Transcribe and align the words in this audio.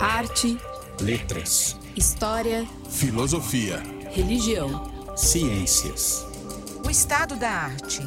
Arte, 0.00 0.58
letras, 1.00 1.78
história, 1.96 2.66
filosofia, 2.88 3.80
religião, 4.10 4.90
ciências. 5.16 6.26
O 6.84 6.90
estado 6.90 7.36
da 7.36 7.48
arte. 7.48 8.00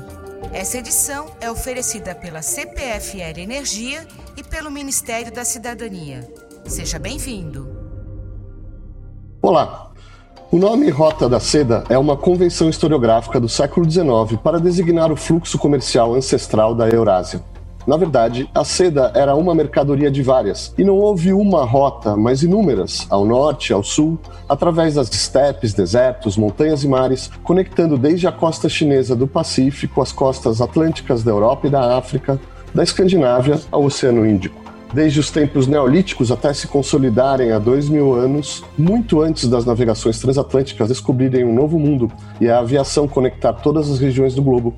Essa 0.51 0.79
edição 0.79 1.27
é 1.39 1.49
oferecida 1.49 2.13
pela 2.13 2.41
CPFL 2.41 3.39
Energia 3.39 4.05
e 4.35 4.43
pelo 4.43 4.69
Ministério 4.69 5.31
da 5.31 5.45
Cidadania. 5.45 6.27
Seja 6.65 6.99
bem-vindo. 6.99 7.65
Olá. 9.41 9.91
O 10.51 10.57
nome 10.57 10.89
Rota 10.89 11.29
da 11.29 11.39
Seda 11.39 11.85
é 11.87 11.97
uma 11.97 12.17
convenção 12.17 12.69
historiográfica 12.69 13.39
do 13.39 13.47
século 13.47 13.89
XIX 13.89 14.37
para 14.43 14.59
designar 14.59 15.13
o 15.13 15.15
fluxo 15.15 15.57
comercial 15.57 16.13
ancestral 16.13 16.75
da 16.75 16.89
Eurásia. 16.89 17.41
Na 17.85 17.97
verdade, 17.97 18.49
a 18.53 18.63
seda 18.63 19.11
era 19.13 19.35
uma 19.35 19.53
mercadoria 19.53 20.09
de 20.09 20.21
várias, 20.21 20.73
e 20.77 20.83
não 20.83 20.95
houve 20.95 21.33
uma 21.33 21.65
rota, 21.65 22.15
mas 22.15 22.41
inúmeras, 22.41 23.05
ao 23.09 23.25
norte, 23.25 23.73
ao 23.73 23.83
sul, 23.83 24.17
através 24.47 24.95
das 24.95 25.13
estepes, 25.13 25.73
desertos, 25.73 26.37
montanhas 26.37 26.83
e 26.83 26.87
mares, 26.87 27.29
conectando 27.43 27.97
desde 27.97 28.27
a 28.27 28.31
costa 28.31 28.69
chinesa 28.69 29.15
do 29.15 29.27
Pacífico 29.27 30.01
às 30.01 30.11
costas 30.11 30.61
atlânticas 30.61 31.23
da 31.23 31.31
Europa 31.31 31.67
e 31.67 31.69
da 31.69 31.97
África, 31.97 32.39
da 32.73 32.83
Escandinávia 32.83 33.59
ao 33.71 33.83
Oceano 33.83 34.25
Índico 34.25 34.62
desde 34.93 35.19
os 35.19 35.31
tempos 35.31 35.67
neolíticos 35.67 36.31
até 36.31 36.53
se 36.53 36.67
consolidarem 36.67 37.51
há 37.51 37.59
dois 37.59 37.89
mil 37.89 38.13
anos, 38.13 38.63
muito 38.77 39.21
antes 39.21 39.47
das 39.47 39.65
navegações 39.65 40.19
transatlânticas 40.19 40.87
descobrirem 40.87 41.43
um 41.43 41.53
novo 41.53 41.79
mundo 41.79 42.11
e 42.39 42.47
a 42.49 42.59
aviação 42.59 43.07
conectar 43.07 43.53
todas 43.53 43.89
as 43.89 43.99
regiões 43.99 44.35
do 44.35 44.43
globo, 44.43 44.73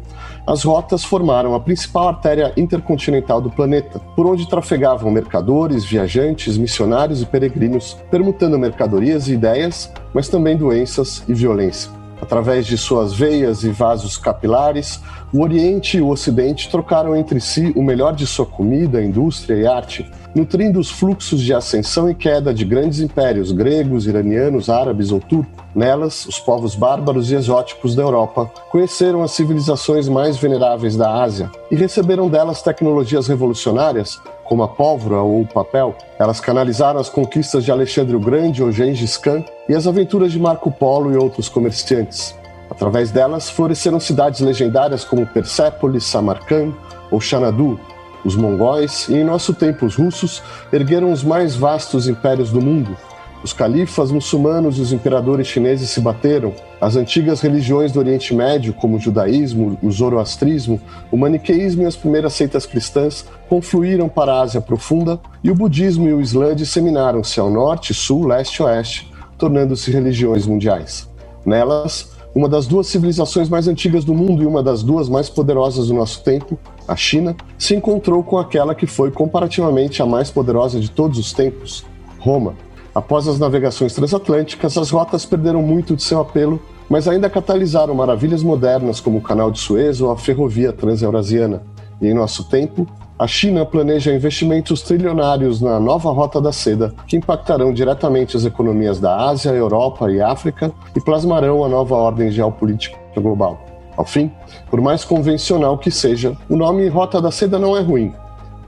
as 0.47 0.63
rotas 0.63 1.03
formaram 1.03 1.53
a 1.53 1.59
principal 1.59 2.07
artéria 2.07 2.53
intercontinental 2.55 3.41
do 3.41 3.49
planeta, 3.49 3.99
por 4.15 4.25
onde 4.25 4.47
trafegavam 4.47 5.11
mercadores, 5.11 5.83
viajantes, 5.83 6.57
missionários 6.57 7.21
e 7.21 7.25
peregrinos, 7.25 7.97
permutando 8.09 8.57
mercadorias 8.57 9.27
e 9.27 9.33
ideias, 9.33 9.91
mas 10.13 10.29
também 10.29 10.55
doenças 10.55 11.23
e 11.27 11.33
violência. 11.33 12.04
Através 12.21 12.65
de 12.65 12.77
suas 12.77 13.13
veias 13.13 13.63
e 13.63 13.69
vasos 13.69 14.17
capilares, 14.17 15.01
o 15.33 15.41
Oriente 15.41 15.97
e 15.97 16.01
o 16.01 16.09
Ocidente 16.09 16.69
trocaram 16.69 17.15
entre 17.15 17.39
si 17.41 17.73
o 17.75 17.83
melhor 17.83 18.15
de 18.15 18.25
sua 18.25 18.45
comida, 18.45 19.03
indústria 19.03 19.55
e 19.55 19.67
arte, 19.67 20.09
nutrindo 20.33 20.79
os 20.79 20.89
fluxos 20.89 21.41
de 21.41 21.53
ascensão 21.53 22.09
e 22.09 22.15
queda 22.15 22.53
de 22.53 22.65
grandes 22.65 22.99
impérios 22.99 23.51
gregos, 23.51 24.07
iranianos, 24.07 24.69
árabes 24.69 25.11
ou 25.11 25.19
turcos. 25.19 25.65
Nelas, 25.75 26.25
os 26.25 26.39
povos 26.39 26.73
bárbaros 26.73 27.31
e 27.31 27.35
exóticos 27.35 27.95
da 27.95 28.01
Europa 28.01 28.49
conheceram 28.71 29.21
as 29.21 29.31
civilizações 29.31 30.07
mais 30.07 30.37
veneráveis 30.37 30.95
da 30.95 31.21
Ásia 31.21 31.51
e 31.69 31.75
receberam 31.75 32.29
delas 32.29 32.61
tecnologias 32.61 33.27
revolucionárias, 33.27 34.17
como 34.45 34.63
a 34.63 34.69
pólvora 34.69 35.17
ou 35.17 35.41
o 35.41 35.47
papel. 35.47 35.95
Elas 36.17 36.39
canalizaram 36.39 36.99
as 36.99 37.09
conquistas 37.09 37.65
de 37.65 37.71
Alexandre 37.71 38.15
o 38.15 38.19
Grande 38.19 38.63
ou 38.63 38.71
Gengis 38.71 39.17
Khan 39.17 39.43
e 39.67 39.73
as 39.73 39.87
aventuras 39.87 40.31
de 40.31 40.39
Marco 40.39 40.71
Polo 40.71 41.11
e 41.11 41.17
outros 41.17 41.49
comerciantes. 41.49 42.35
Através 42.69 43.11
delas, 43.11 43.49
floresceram 43.49 43.99
cidades 43.99 44.39
legendárias 44.41 45.03
como 45.03 45.25
Persépolis, 45.25 46.03
Samarcand 46.03 46.73
ou 47.11 47.21
Xanadu. 47.21 47.79
Os 48.23 48.35
mongóis, 48.35 49.07
e 49.07 49.15
em 49.15 49.23
nosso 49.23 49.53
tempo 49.53 49.85
os 49.85 49.95
russos, 49.95 50.41
ergueram 50.73 51.11
os 51.11 51.23
mais 51.23 51.55
vastos 51.55 52.07
impérios 52.07 52.49
do 52.51 52.59
mundo, 52.59 52.97
os 53.45 53.53
califas 53.53 54.11
muçulmanos 54.11 54.79
e 54.79 54.81
os 54.81 54.91
imperadores 54.91 55.45
chineses 55.45 55.91
se 55.91 56.01
bateram. 56.01 56.51
As 56.81 56.95
antigas 56.95 57.41
religiões 57.41 57.91
do 57.91 57.99
Oriente 57.99 58.33
Médio, 58.33 58.73
como 58.73 58.97
o 58.97 58.99
judaísmo, 58.99 59.77
o 59.83 59.91
zoroastrismo, 59.91 60.81
o 61.11 61.15
maniqueísmo 61.15 61.83
e 61.83 61.85
as 61.85 61.95
primeiras 61.95 62.33
seitas 62.33 62.65
cristãs, 62.65 63.23
confluíram 63.47 64.09
para 64.09 64.33
a 64.33 64.41
Ásia 64.41 64.59
Profunda 64.59 65.19
e 65.43 65.51
o 65.51 65.53
budismo 65.53 66.09
e 66.09 66.13
o 66.13 66.21
islã 66.21 66.55
disseminaram-se 66.55 67.39
ao 67.39 67.51
norte, 67.51 67.93
sul, 67.93 68.25
leste 68.25 68.55
e 68.55 68.63
oeste, 68.63 69.13
tornando-se 69.37 69.91
religiões 69.91 70.45
mundiais. 70.45 71.09
Nelas, 71.45 72.15
uma 72.35 72.49
das 72.49 72.67
duas 72.67 72.87
civilizações 72.87 73.47
mais 73.47 73.67
antigas 73.67 74.03
do 74.03 74.13
mundo 74.13 74.43
e 74.43 74.45
uma 74.45 74.61
das 74.61 74.83
duas 74.83 75.07
mais 75.07 75.29
poderosas 75.29 75.87
do 75.87 75.93
nosso 75.93 76.21
tempo, 76.21 76.59
a 76.85 76.95
China, 76.95 77.35
se 77.57 77.73
encontrou 77.73 78.21
com 78.23 78.37
aquela 78.37 78.75
que 78.75 78.85
foi 78.85 79.09
comparativamente 79.09 80.01
a 80.01 80.05
mais 80.05 80.29
poderosa 80.29 80.79
de 80.79 80.91
todos 80.91 81.17
os 81.17 81.31
tempos, 81.31 81.85
Roma. 82.19 82.53
Após 82.93 83.27
as 83.27 83.39
navegações 83.39 83.93
transatlânticas, 83.93 84.77
as 84.77 84.89
rotas 84.89 85.25
perderam 85.25 85.61
muito 85.61 85.95
de 85.95 86.03
seu 86.03 86.19
apelo, 86.19 86.61
mas 86.89 87.07
ainda 87.07 87.29
catalisaram 87.29 87.93
maravilhas 87.95 88.43
modernas 88.43 88.99
como 88.99 89.19
o 89.19 89.21
Canal 89.21 89.49
de 89.49 89.59
Suez 89.59 90.01
ou 90.01 90.11
a 90.11 90.17
Ferrovia 90.17 90.73
Transeurasiana. 90.73 91.63
E 92.01 92.07
em 92.07 92.13
nosso 92.13 92.49
tempo, 92.49 92.85
a 93.17 93.27
China 93.27 93.65
planeja 93.65 94.13
investimentos 94.13 94.81
trilionários 94.81 95.61
na 95.61 95.79
nova 95.79 96.11
Rota 96.11 96.41
da 96.41 96.51
Seda, 96.51 96.93
que 97.07 97.15
impactarão 97.15 97.73
diretamente 97.73 98.35
as 98.35 98.43
economias 98.43 98.99
da 98.99 99.29
Ásia, 99.29 99.51
Europa 99.51 100.11
e 100.11 100.21
África 100.21 100.71
e 100.93 100.99
plasmarão 100.99 101.63
a 101.63 101.69
nova 101.69 101.95
ordem 101.95 102.29
geopolítica 102.29 102.97
global. 103.15 103.57
Ao 103.95 104.03
fim, 104.03 104.29
por 104.69 104.81
mais 104.81 105.05
convencional 105.05 105.77
que 105.77 105.89
seja, 105.89 106.35
o 106.49 106.57
nome 106.57 106.89
Rota 106.89 107.21
da 107.21 107.31
Seda 107.31 107.57
não 107.57 107.77
é 107.77 107.79
ruim. 107.79 108.13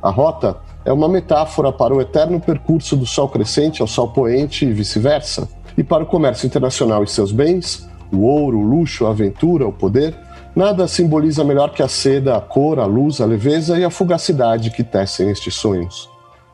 A 0.02 0.10
rota 0.10 0.56
é 0.86 0.94
uma 0.94 1.10
metáfora 1.10 1.70
para 1.70 1.94
o 1.94 2.00
eterno 2.00 2.40
percurso 2.40 2.96
do 2.96 3.06
sol 3.06 3.28
crescente 3.28 3.82
ao 3.82 3.88
sol 3.88 4.08
poente 4.08 4.66
e 4.66 4.72
vice-versa, 4.72 5.50
e 5.78 5.84
para 5.84 6.04
o 6.04 6.08
comércio 6.08 6.48
internacional 6.48 7.04
e 7.04 7.08
seus 7.08 7.34
bens, 7.34 7.90
o 8.14 8.22
ouro, 8.22 8.60
o 8.60 8.64
luxo, 8.64 9.06
a 9.06 9.10
aventura, 9.10 9.68
o 9.68 9.74
poder, 9.74 10.16
nada 10.58 10.88
simboliza 10.88 11.44
melhor 11.44 11.72
que 11.72 11.84
a 11.84 11.88
seda, 11.88 12.36
a 12.36 12.42
cor, 12.42 12.80
a 12.80 12.86
luz, 12.88 13.22
a 13.22 13.28
leveza 13.28 13.78
e 13.78 13.84
a 13.84 13.92
fugacidade 13.92 14.72
que 14.72 14.84
tecem 14.84 15.30
estes 15.30 15.54
sonhos. 15.54 16.10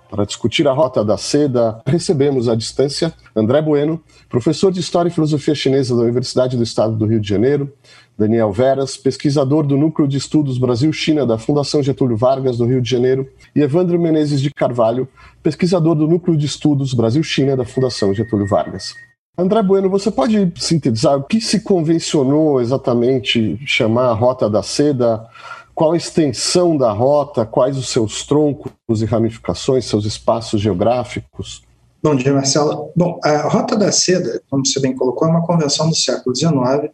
Para 0.09 0.25
discutir 0.25 0.67
a 0.67 0.73
rota 0.73 1.05
da 1.05 1.17
seda, 1.17 1.81
recebemos 1.85 2.49
à 2.49 2.53
distância 2.53 3.13
André 3.33 3.61
Bueno, 3.61 4.03
professor 4.27 4.73
de 4.73 4.81
História 4.81 5.07
e 5.07 5.11
Filosofia 5.11 5.55
Chinesa 5.55 5.95
da 5.95 6.01
Universidade 6.01 6.57
do 6.57 6.63
Estado 6.63 6.97
do 6.97 7.05
Rio 7.05 7.21
de 7.21 7.29
Janeiro, 7.29 7.71
Daniel 8.19 8.51
Veras, 8.51 8.97
pesquisador 8.97 9.65
do 9.65 9.77
Núcleo 9.77 10.05
de 10.05 10.17
Estudos 10.17 10.57
Brasil-China 10.57 11.25
da 11.25 11.37
Fundação 11.37 11.81
Getúlio 11.81 12.17
Vargas 12.17 12.57
do 12.57 12.65
Rio 12.65 12.81
de 12.81 12.89
Janeiro, 12.89 13.25
e 13.55 13.61
Evandro 13.61 13.97
Menezes 13.97 14.41
de 14.41 14.51
Carvalho, 14.51 15.07
pesquisador 15.41 15.95
do 15.95 16.09
Núcleo 16.09 16.35
de 16.35 16.45
Estudos 16.45 16.93
Brasil-China 16.93 17.55
da 17.55 17.63
Fundação 17.63 18.13
Getúlio 18.13 18.47
Vargas. 18.47 18.93
André 19.35 19.63
Bueno, 19.63 19.89
você 19.89 20.11
pode 20.11 20.53
sintetizar 20.57 21.17
o 21.17 21.23
que 21.23 21.41
se 21.41 21.61
convencionou 21.61 22.61
exatamente 22.61 23.59
chamar 23.65 24.09
a 24.09 24.13
Rota 24.13 24.47
da 24.47 24.61
Seda? 24.61 25.27
Qual 25.73 25.93
a 25.93 25.97
extensão 25.97 26.77
da 26.77 26.91
rota? 26.91 27.43
Quais 27.43 27.75
os 27.75 27.89
seus 27.89 28.27
troncos 28.27 28.71
e 29.01 29.05
ramificações, 29.05 29.85
seus 29.85 30.05
espaços 30.05 30.61
geográficos? 30.61 31.63
Bom 32.03 32.15
dia, 32.15 32.31
Marcelo. 32.31 32.91
Bom, 32.95 33.19
a 33.23 33.47
Rota 33.47 33.75
da 33.75 33.91
Seda, 33.91 34.39
como 34.51 34.63
você 34.63 34.79
bem 34.79 34.95
colocou, 34.95 35.27
é 35.27 35.31
uma 35.31 35.43
convenção 35.43 35.89
do 35.89 35.95
século 35.95 36.35
XIX, 36.35 36.91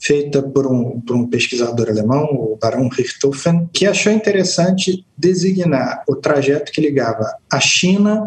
feita 0.00 0.42
por 0.42 0.66
um, 0.66 1.00
por 1.00 1.14
um 1.14 1.26
pesquisador 1.26 1.88
alemão, 1.88 2.24
o 2.24 2.58
Baron 2.60 2.88
Richthofen, 2.88 3.68
que 3.72 3.86
achou 3.86 4.12
interessante 4.12 5.04
designar 5.16 6.02
o 6.08 6.16
trajeto 6.16 6.72
que 6.72 6.80
ligava 6.80 7.30
a 7.52 7.60
China 7.60 8.26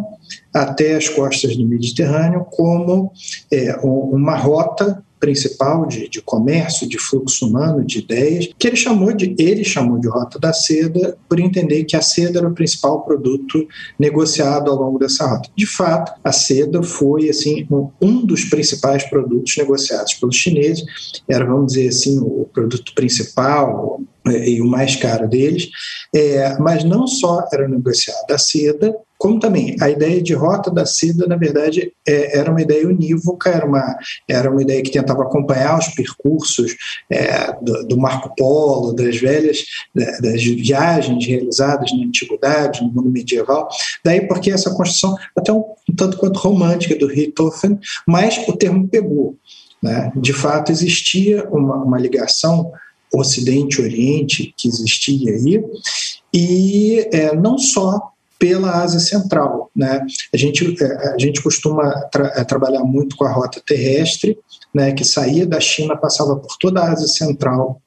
até 0.54 0.96
as 0.96 1.10
costas 1.10 1.58
do 1.58 1.66
Mediterrâneo 1.68 2.46
como 2.46 3.12
é, 3.52 3.76
uma 3.82 4.38
rota 4.38 5.03
principal 5.24 5.86
de, 5.86 6.10
de 6.10 6.22
comércio, 6.22 6.86
de 6.86 6.98
fluxo 6.98 7.48
humano, 7.48 7.86
de 7.86 8.00
ideias, 8.00 8.50
que 8.60 8.68
ele 8.68 8.76
chamou 8.76 9.14
de 9.14 9.34
ele 9.40 9.64
chamou 9.64 9.98
de 9.98 10.10
rota 10.10 10.38
da 10.38 10.52
seda, 10.52 11.18
por 11.30 11.40
entender 11.40 11.86
que 11.86 11.96
a 11.96 12.02
seda 12.02 12.40
era 12.40 12.48
o 12.50 12.54
principal 12.54 13.06
produto 13.06 13.66
negociado 13.98 14.70
ao 14.70 14.76
longo 14.76 15.00
dessa 15.00 15.26
rota. 15.26 15.50
De 15.56 15.66
fato, 15.66 16.12
a 16.22 16.34
seda 16.34 16.84
foi 16.84 17.30
assim 17.30 17.66
um, 18.02 18.26
dos 18.26 18.44
principais 18.44 19.10
produtos 19.10 19.56
negociados 19.56 20.14
pelos 20.16 20.36
chineses, 20.36 20.84
era 21.30 21.46
vamos 21.46 21.68
dizer 21.68 21.88
assim 21.88 22.20
o 22.20 22.46
produto 22.54 22.94
principal 22.94 24.02
é, 24.28 24.50
e 24.50 24.62
o 24.62 24.66
mais 24.66 24.98
caro 24.98 25.30
deles, 25.30 25.70
é, 26.14 26.58
mas 26.60 26.84
não 26.84 27.08
só 27.08 27.48
era 27.54 27.66
negociada 27.66 28.36
a 28.36 28.38
seda, 28.38 28.94
como 29.24 29.40
também 29.40 29.78
a 29.80 29.90
ideia 29.90 30.22
de 30.22 30.34
rota 30.34 30.70
da 30.70 30.86
seda, 30.86 31.26
na 31.26 31.38
verdade, 31.38 31.94
é, 32.06 32.40
era 32.40 32.52
uma 32.52 32.62
ideia 32.62 32.86
unívoca, 32.86 33.50
era 33.50 33.66
uma, 33.66 33.98
era 34.28 34.52
uma 34.52 34.62
ideia 34.62 34.84
que 34.84 34.92
tentava 34.92 35.24
acompanhar 35.24 35.80
os 35.80 35.88
percursos 35.88 36.76
é, 37.10 37.54
do, 37.62 37.88
do, 37.88 37.98
Marco 37.98 38.36
Polo, 38.36 38.92
das 38.92 39.16
velhas, 39.16 39.64
das 39.96 40.44
viagens 40.44 41.26
realizadas 41.26 41.90
na 41.94 42.04
antiguidade, 42.04 42.84
no 42.84 42.92
mundo 42.92 43.10
medieval. 43.10 43.70
Daí 44.04 44.28
porque 44.28 44.52
essa 44.52 44.72
construção, 44.72 45.16
até 45.38 45.54
um, 45.54 45.64
um 45.90 45.96
tanto 45.96 46.18
quanto 46.18 46.40
romântica 46.40 46.94
do 46.94 47.08
Richthofen, 47.08 47.80
mas 48.06 48.46
o 48.46 48.58
termo 48.58 48.90
pegou. 48.90 49.38
Né? 49.82 50.12
De 50.18 50.34
fato, 50.34 50.70
existia 50.70 51.48
uma, 51.50 51.78
uma 51.78 51.98
ligação 51.98 52.74
Ocidente-Oriente 53.14 54.54
que 54.58 54.68
existia 54.68 55.32
aí, 55.32 55.64
e 56.34 57.08
é, 57.14 57.34
não 57.34 57.58
só 57.58 58.13
pela 58.44 58.84
Ásia 58.84 59.00
Central. 59.00 59.72
Né? 59.74 60.06
A, 60.34 60.36
gente, 60.36 60.76
é, 60.84 61.14
a 61.14 61.18
gente 61.18 61.42
costuma 61.42 61.90
tra 62.12 62.30
é, 62.36 62.44
trabalhar 62.44 62.84
muito 62.84 63.16
com 63.16 63.24
a 63.24 63.32
rota 63.32 63.62
terrestre, 63.66 64.38
né, 64.76 64.92
que 64.92 65.06
saía 65.06 65.48
da 65.48 65.62
China, 65.62 65.96
passava 65.96 66.36
por 66.36 66.58
toda 66.60 66.82
a 66.82 66.92
Ásia 66.92 67.08
Central 67.08 67.82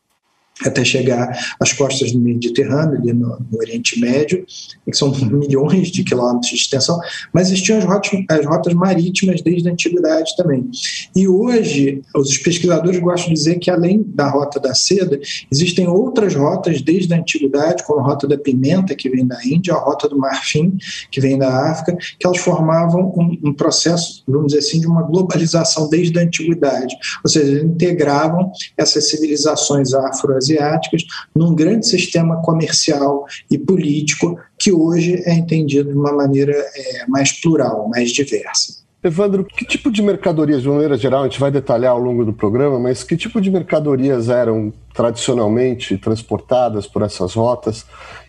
até 0.64 0.84
chegar 0.84 1.36
às 1.60 1.72
costas 1.72 2.12
do 2.12 2.18
Mediterrâneo, 2.18 2.98
ali 2.98 3.12
no, 3.12 3.38
no, 3.50 3.58
Oriente 3.58 4.00
Médio, 4.00 4.44
que 4.84 4.96
são 4.96 5.12
milhões 5.26 5.88
de 5.88 6.02
quilômetros 6.02 6.50
de 6.50 6.56
extensão, 6.56 6.98
mas 7.32 7.48
existiam 7.48 7.78
as 7.78 7.84
rotas, 7.84 8.10
as 8.30 8.46
rotas 8.46 8.74
marítimas 8.74 9.42
desde 9.42 9.68
a 9.68 9.72
antiguidade 9.72 10.34
também. 10.36 10.68
E 11.14 11.28
hoje, 11.28 12.02
os 12.14 12.38
pesquisadores 12.38 12.98
gostam 13.00 13.28
de 13.28 13.34
dizer 13.34 13.58
que, 13.58 13.70
além 13.70 14.02
da 14.06 14.28
rota 14.28 14.58
da 14.58 14.74
seda, 14.74 15.20
existem 15.50 15.86
outras 15.86 16.34
rotas 16.34 16.80
desde 16.80 17.12
a 17.12 17.18
antiguidade, 17.18 17.84
como 17.84 18.00
a 18.00 18.04
rota 18.04 18.26
da 18.26 18.38
pimenta, 18.38 18.94
que 18.94 19.10
vem 19.10 19.26
da 19.26 19.38
Índia, 19.44 19.74
a 19.74 19.78
rota 19.78 20.08
do 20.08 20.18
marfim, 20.18 20.76
que 21.10 21.20
vem 21.20 21.38
da 21.38 21.70
África, 21.70 21.96
que 22.18 22.26
elas 22.26 22.38
formavam 22.38 23.12
um, 23.16 23.50
um 23.50 23.52
processo, 23.52 24.22
vamos 24.26 24.48
dizer 24.48 24.60
assim, 24.60 24.80
de 24.80 24.86
uma 24.86 25.02
globalização 25.02 25.88
desde 25.88 26.18
a 26.18 26.22
antiguidade, 26.22 26.96
ou 27.22 27.30
seja, 27.30 27.62
integravam 27.62 28.50
essas 28.76 29.10
civilizações 29.10 29.92
afro 29.92 30.34
asiáticas 30.46 31.04
num 31.34 31.54
grande 31.54 31.86
sistema 31.86 32.40
comercial 32.42 33.24
e 33.50 33.58
político 33.58 34.38
que 34.58 34.72
hoje 34.72 35.22
é 35.24 35.34
entendido 35.34 35.90
de 35.90 35.98
uma 35.98 36.12
maneira 36.12 36.52
é, 36.52 37.06
mais 37.08 37.32
plural, 37.32 37.88
mais 37.88 38.10
diversa. 38.10 38.86
Evandro, 39.02 39.44
que 39.44 39.64
tipo 39.64 39.90
de 39.90 40.02
mercadorias, 40.02 40.62
de 40.62 40.68
maneira 40.68 40.96
geral, 40.96 41.22
a 41.22 41.28
gente 41.28 41.38
vai 41.38 41.50
detalhar 41.50 41.92
ao 41.92 41.98
longo 41.98 42.24
do 42.24 42.32
programa, 42.32 42.78
mas 42.78 43.04
que 43.04 43.16
tipo 43.16 43.40
de 43.40 43.50
mercadorias 43.50 44.28
eram 44.28 44.72
tradicionalmente 44.92 45.96
transportadas 45.96 46.86
por 46.86 47.02
essas 47.02 47.34
rotas 47.34 47.86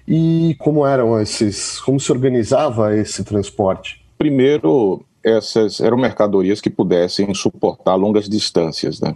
e 0.08 0.56
como 0.60 0.86
eram 0.86 1.20
esses, 1.20 1.80
como 1.80 2.00
se 2.00 2.12
organizava 2.12 2.96
esse 2.96 3.24
transporte? 3.24 4.06
Primeiro, 4.20 5.04
essas 5.24 5.80
eram 5.80 5.98
mercadorias 5.98 6.62
que 6.62 6.70
pudessem 6.70 7.34
suportar 7.34 7.96
longas 7.96 8.30
distâncias, 8.30 9.02
né? 9.02 9.16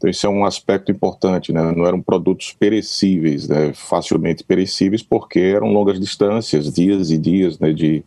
Então, 0.00 0.08
isso 0.08 0.26
é 0.26 0.30
um 0.30 0.46
aspecto 0.46 0.90
importante, 0.90 1.52
né? 1.52 1.74
não 1.76 1.84
eram 1.84 2.00
produtos 2.00 2.56
perecíveis, 2.58 3.46
né? 3.46 3.70
facilmente 3.74 4.42
perecíveis, 4.42 5.02
porque 5.02 5.38
eram 5.38 5.74
longas 5.74 6.00
distâncias, 6.00 6.72
dias 6.72 7.10
e 7.10 7.18
dias 7.18 7.58
né? 7.58 7.70
de, 7.70 8.02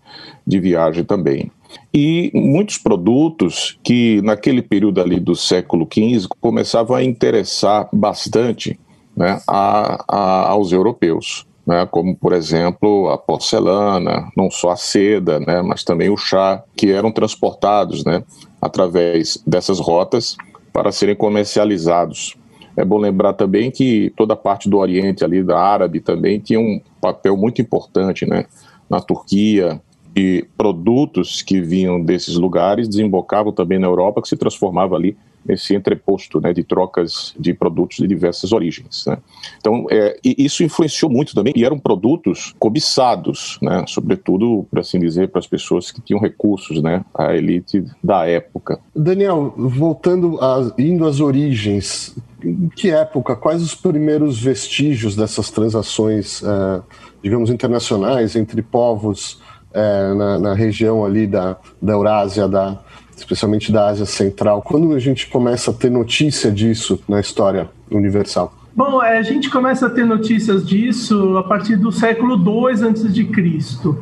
de 0.45 0.59
viagem 0.59 1.03
também. 1.03 1.51
E 1.93 2.31
muitos 2.33 2.79
produtos 2.79 3.77
que, 3.83 4.23
naquele 4.23 4.63
período 4.63 5.01
ali 5.01 5.19
do 5.19 5.35
século 5.35 5.87
XV, 5.87 6.27
começavam 6.41 6.97
a 6.97 7.03
interessar 7.03 7.87
bastante 7.93 8.79
né? 9.15 9.39
a, 9.47 10.03
a, 10.07 10.49
aos 10.49 10.71
europeus. 10.71 11.45
Né, 11.65 11.85
como 11.85 12.13
por 12.13 12.33
exemplo 12.33 13.07
a 13.07 13.17
porcelana, 13.17 14.29
não 14.35 14.51
só 14.51 14.71
a 14.71 14.75
seda, 14.75 15.39
né, 15.39 15.61
mas 15.61 15.81
também 15.81 16.09
o 16.09 16.17
chá, 16.17 16.61
que 16.75 16.91
eram 16.91 17.09
transportados 17.09 18.03
né, 18.03 18.21
através 18.61 19.41
dessas 19.47 19.79
rotas 19.79 20.35
para 20.73 20.91
serem 20.91 21.15
comercializados. 21.15 22.35
É 22.75 22.83
bom 22.83 22.97
lembrar 22.97 23.33
também 23.33 23.69
que 23.69 24.11
toda 24.17 24.33
a 24.33 24.37
parte 24.37 24.67
do 24.67 24.79
Oriente 24.79 25.23
ali, 25.23 25.43
da 25.43 25.59
Árabe 25.59 25.99
também, 25.99 26.39
tinha 26.39 26.59
um 26.59 26.81
papel 26.99 27.37
muito 27.37 27.61
importante, 27.61 28.25
né? 28.25 28.45
Na 28.89 28.99
Turquia, 28.99 29.79
e 30.15 30.45
produtos 30.57 31.41
que 31.41 31.61
vinham 31.61 32.01
desses 32.01 32.35
lugares 32.35 32.87
desembocavam 32.87 33.51
também 33.51 33.79
na 33.79 33.87
Europa, 33.87 34.21
que 34.21 34.27
se 34.27 34.35
transformava 34.35 34.95
ali 34.95 35.15
nesse 35.45 35.75
entreposto 35.75 36.39
né, 36.39 36.53
de 36.53 36.63
trocas 36.63 37.33
de 37.39 37.53
produtos 37.53 37.97
de 37.97 38.07
diversas 38.07 38.51
origens. 38.51 39.05
Né. 39.05 39.17
Então, 39.57 39.85
é, 39.89 40.17
isso 40.23 40.63
influenciou 40.63 41.11
muito 41.11 41.33
também, 41.33 41.53
e 41.55 41.65
eram 41.65 41.77
produtos 41.77 42.53
cobiçados, 42.59 43.57
né, 43.61 43.83
sobretudo, 43.87 44.65
por 44.69 44.79
assim 44.79 44.99
dizer, 44.99 45.29
para 45.29 45.39
as 45.39 45.47
pessoas 45.47 45.91
que 45.91 46.01
tinham 46.01 46.19
recursos, 46.19 46.81
né, 46.81 47.03
a 47.13 47.35
elite 47.35 47.85
da 48.03 48.25
época. 48.25 48.79
Daniel, 48.95 49.53
voltando, 49.57 50.39
a, 50.41 50.73
indo 50.77 51.05
às 51.05 51.19
origens, 51.19 52.15
em 52.43 52.69
que 52.69 52.89
época, 52.89 53.35
quais 53.35 53.61
os 53.61 53.73
primeiros 53.73 54.41
vestígios 54.41 55.15
dessas 55.15 55.49
transações, 55.49 56.43
é, 56.43 56.81
digamos, 57.21 57.49
internacionais 57.49 58.35
entre 58.35 58.61
povos 58.61 59.41
é, 59.73 60.13
na, 60.13 60.39
na, 60.39 60.53
região 60.53 61.03
ali 61.03 61.25
da, 61.25 61.57
da 61.81 61.93
Eurásia, 61.93 62.47
da, 62.47 62.79
especialmente 63.17 63.71
da 63.71 63.87
Ásia 63.87 64.05
Central? 64.05 64.61
Quando 64.61 64.93
a 64.93 64.99
gente 64.99 65.27
começa 65.27 65.71
a 65.71 65.73
ter 65.73 65.89
notícia 65.89 66.51
disso 66.51 67.01
na 67.07 67.19
história 67.19 67.69
universal? 67.89 68.53
Bom, 68.75 69.03
é, 69.03 69.19
a 69.19 69.21
gente 69.21 69.51
começa 69.51 69.85
a 69.85 69.89
ter 69.89 70.03
notícias 70.03 70.65
disso 70.65 71.37
a 71.37 71.43
partir 71.43 71.75
do 71.75 71.91
século 71.91 72.35
II 72.35 72.89
a.C. 72.89 73.95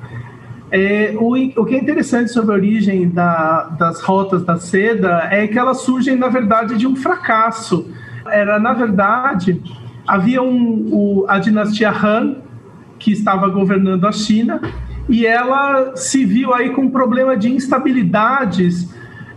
É, 0.72 1.14
o, 1.20 1.34
o 1.62 1.66
que 1.66 1.76
é 1.76 1.78
interessante 1.78 2.32
sobre 2.32 2.52
a 2.52 2.56
origem 2.56 3.10
da, 3.10 3.64
das 3.78 4.00
rotas 4.00 4.46
da 4.46 4.58
seda 4.58 5.28
é 5.30 5.46
que 5.46 5.60
elas 5.60 5.82
surgem, 5.82 6.16
na 6.16 6.30
verdade, 6.30 6.78
de 6.78 6.88
um 6.88 6.96
fracasso. 6.96 7.92
Era, 8.26 8.58
na 8.58 8.72
verdade, 8.72 9.62
havia 10.08 10.42
um, 10.42 10.88
o, 10.90 11.26
a 11.28 11.38
dinastia 11.38 11.92
Han, 11.92 12.38
que 12.98 13.12
estava 13.12 13.50
governando 13.50 14.06
a 14.08 14.12
China, 14.14 14.62
e 15.10 15.26
ela 15.26 15.98
se 15.98 16.24
viu 16.24 16.54
aí 16.54 16.70
com 16.70 16.84
um 16.84 16.90
problema 16.90 17.36
de 17.36 17.52
instabilidades 17.52 18.90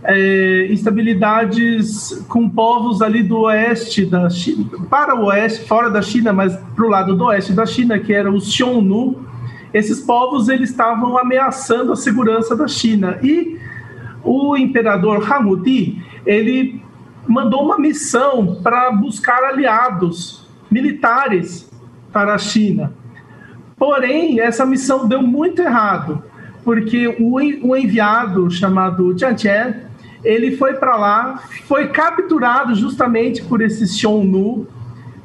é, 0.07 0.67
instabilidades 0.71 2.23
com 2.27 2.49
povos 2.49 3.01
ali 3.01 3.23
do 3.23 3.41
oeste 3.41 4.05
da 4.05 4.29
China, 4.29 4.69
para 4.89 5.15
o 5.15 5.25
oeste, 5.25 5.67
fora 5.67 5.89
da 5.89 6.01
China, 6.01 6.31
mas 6.31 6.55
para 6.75 6.85
o 6.85 6.89
lado 6.89 7.15
do 7.15 7.25
oeste 7.25 7.53
da 7.53 7.65
China, 7.65 7.97
que 7.99 8.13
eram 8.13 8.35
os 8.35 8.51
Xiongnu. 8.51 9.25
Esses 9.73 9.99
povos 9.99 10.47
eles 10.47 10.69
estavam 10.69 11.17
ameaçando 11.17 11.91
a 11.91 11.95
segurança 11.95 12.55
da 12.55 12.67
China 12.67 13.19
e 13.21 13.59
o 14.23 14.55
imperador 14.55 15.29
Hamudi 15.31 16.01
ele 16.25 16.81
mandou 17.27 17.63
uma 17.63 17.77
missão 17.77 18.59
para 18.63 18.91
buscar 18.91 19.43
aliados 19.43 20.47
militares 20.71 21.69
para 22.11 22.35
a 22.35 22.37
China. 22.37 22.93
Porém, 23.77 24.39
essa 24.39 24.65
missão 24.65 25.07
deu 25.07 25.21
muito 25.21 25.61
errado, 25.61 26.23
porque 26.63 27.07
o, 27.19 27.35
o 27.67 27.75
enviado 27.75 28.49
chamado 28.49 29.17
Jian 29.17 29.37
Chen, 29.37 29.75
ele 30.25 30.57
foi 30.57 30.73
para 30.73 30.97
lá, 30.97 31.43
foi 31.67 31.87
capturado 31.89 32.73
justamente 32.73 33.43
por 33.43 33.61
esse 33.61 33.87
Xiongnu, 33.87 34.67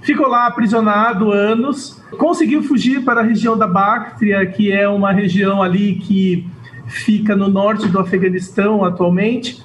ficou 0.03 0.29
lá 0.29 0.47
aprisionado 0.47 1.33
anos, 1.33 2.01
conseguiu 2.19 2.63
fugir 2.63 3.03
para 3.03 3.21
a 3.21 3.25
região 3.25 3.57
da 3.57 3.67
Bactria, 3.67 4.45
que 4.47 4.71
é 4.71 4.87
uma 4.87 5.11
região 5.11 5.63
ali 5.63 5.95
que 5.95 6.47
fica 6.87 7.35
no 7.35 7.49
norte 7.49 7.89
do 7.89 7.99
Afeganistão 7.99 8.85
atualmente, 8.85 9.65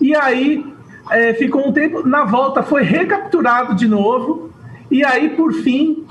e 0.00 0.14
aí 0.14 0.64
é, 1.10 1.32
ficou 1.32 1.66
um 1.66 1.72
tempo, 1.72 2.06
na 2.06 2.24
volta 2.24 2.62
foi 2.62 2.82
recapturado 2.82 3.74
de 3.74 3.88
novo, 3.88 4.50
e 4.90 5.02
aí 5.04 5.30
por 5.30 5.52
fim 5.54 6.04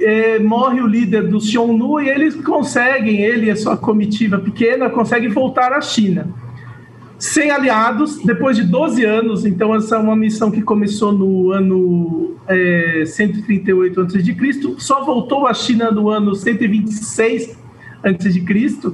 é, 0.00 0.40
morre 0.40 0.80
o 0.80 0.86
líder 0.86 1.28
do 1.28 1.40
Xiongnu 1.40 2.00
e 2.00 2.08
eles 2.08 2.34
conseguem, 2.34 3.20
ele 3.20 3.46
e 3.46 3.50
a 3.50 3.56
sua 3.56 3.76
comitiva 3.76 4.38
pequena, 4.38 4.90
conseguem 4.90 5.28
voltar 5.28 5.72
à 5.72 5.80
China 5.80 6.42
sem 7.22 7.52
aliados, 7.52 8.16
depois 8.24 8.56
de 8.56 8.64
12 8.64 9.04
anos. 9.04 9.46
Então, 9.46 9.72
essa 9.76 9.94
é 9.94 9.98
uma 9.98 10.16
missão 10.16 10.50
que 10.50 10.60
começou 10.60 11.12
no 11.12 11.52
ano 11.52 12.34
é, 12.48 13.04
138 13.06 14.00
a.C., 14.00 14.74
só 14.78 15.04
voltou 15.04 15.46
à 15.46 15.54
China 15.54 15.92
no 15.92 16.10
ano 16.10 16.34
126 16.34 17.56
a.C., 18.02 18.92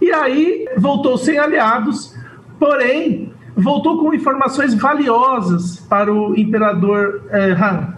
e 0.00 0.10
aí 0.10 0.66
voltou 0.78 1.18
sem 1.18 1.38
aliados, 1.38 2.16
porém, 2.58 3.30
voltou 3.54 3.98
com 3.98 4.14
informações 4.14 4.72
valiosas 4.72 5.78
para 5.80 6.10
o 6.10 6.34
imperador 6.34 7.26
é, 7.30 7.50
Han, 7.52 7.94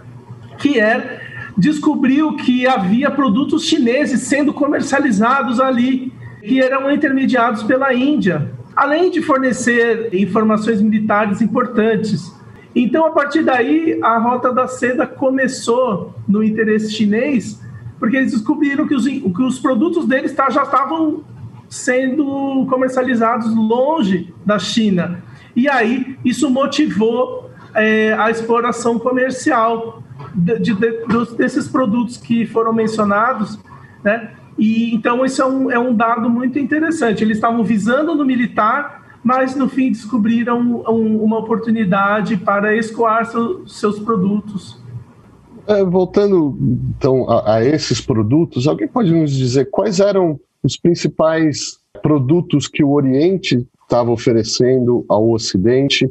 que 0.57 0.77
é 0.77 1.21
descobriu 1.57 2.35
que 2.35 2.67
havia 2.67 3.09
produtos 3.09 3.63
chineses 3.63 4.23
sendo 4.23 4.51
comercializados 4.53 5.61
ali, 5.61 6.11
que 6.41 6.61
eram 6.61 6.91
intermediados 6.91 7.63
pela 7.63 7.93
Índia 7.93 8.58
além 8.79 9.11
de 9.11 9.21
fornecer 9.21 10.07
informações 10.15 10.81
militares 10.81 11.41
importantes. 11.41 12.33
Então, 12.73 13.05
a 13.05 13.11
partir 13.11 13.43
daí, 13.43 13.99
a 14.01 14.17
Rota 14.17 14.53
da 14.53 14.69
Seda 14.69 15.05
começou 15.05 16.15
no 16.25 16.41
interesse 16.41 16.93
chinês, 16.93 17.59
porque 17.99 18.15
eles 18.15 18.31
descobriram 18.31 18.87
que 18.87 18.95
os, 18.95 19.05
que 19.05 19.41
os 19.41 19.59
produtos 19.59 20.07
deles 20.07 20.33
tá, 20.33 20.49
já 20.49 20.63
estavam 20.63 21.25
sendo 21.67 22.65
comercializados 22.69 23.53
longe 23.53 24.33
da 24.45 24.57
China. 24.57 25.21
E 25.53 25.67
aí, 25.67 26.17
isso 26.23 26.49
motivou 26.49 27.51
é, 27.75 28.13
a 28.13 28.31
exploração 28.31 28.97
comercial 28.97 30.01
de, 30.33 30.57
de, 30.57 30.73
de, 30.73 31.35
desses 31.35 31.67
produtos 31.67 32.15
que 32.15 32.45
foram 32.45 32.71
mencionados, 32.71 33.59
né? 34.05 34.31
E 34.59 34.93
então 34.93 35.25
isso 35.25 35.41
é 35.41 35.45
um, 35.45 35.71
é 35.71 35.79
um 35.79 35.95
dado 35.95 36.29
muito 36.29 36.59
interessante. 36.59 37.23
Eles 37.23 37.37
estavam 37.37 37.63
visando 37.63 38.13
no 38.13 38.25
militar, 38.25 39.19
mas 39.23 39.55
no 39.55 39.69
fim 39.69 39.91
descobriram 39.91 40.83
um, 40.87 41.23
uma 41.23 41.39
oportunidade 41.39 42.35
para 42.37 42.75
escoar 42.75 43.25
seu, 43.25 43.65
seus 43.65 43.97
produtos. 43.99 44.77
É, 45.65 45.83
voltando 45.83 46.57
então 46.97 47.29
a, 47.29 47.55
a 47.55 47.65
esses 47.65 48.01
produtos, 48.01 48.67
alguém 48.67 48.87
pode 48.87 49.13
nos 49.13 49.31
dizer 49.31 49.69
quais 49.69 49.99
eram 49.99 50.39
os 50.61 50.75
principais 50.75 51.79
produtos 52.01 52.67
que 52.67 52.83
o 52.83 52.91
Oriente 52.91 53.65
estava 53.83 54.11
oferecendo 54.11 55.05
ao 55.07 55.31
Ocidente 55.31 56.09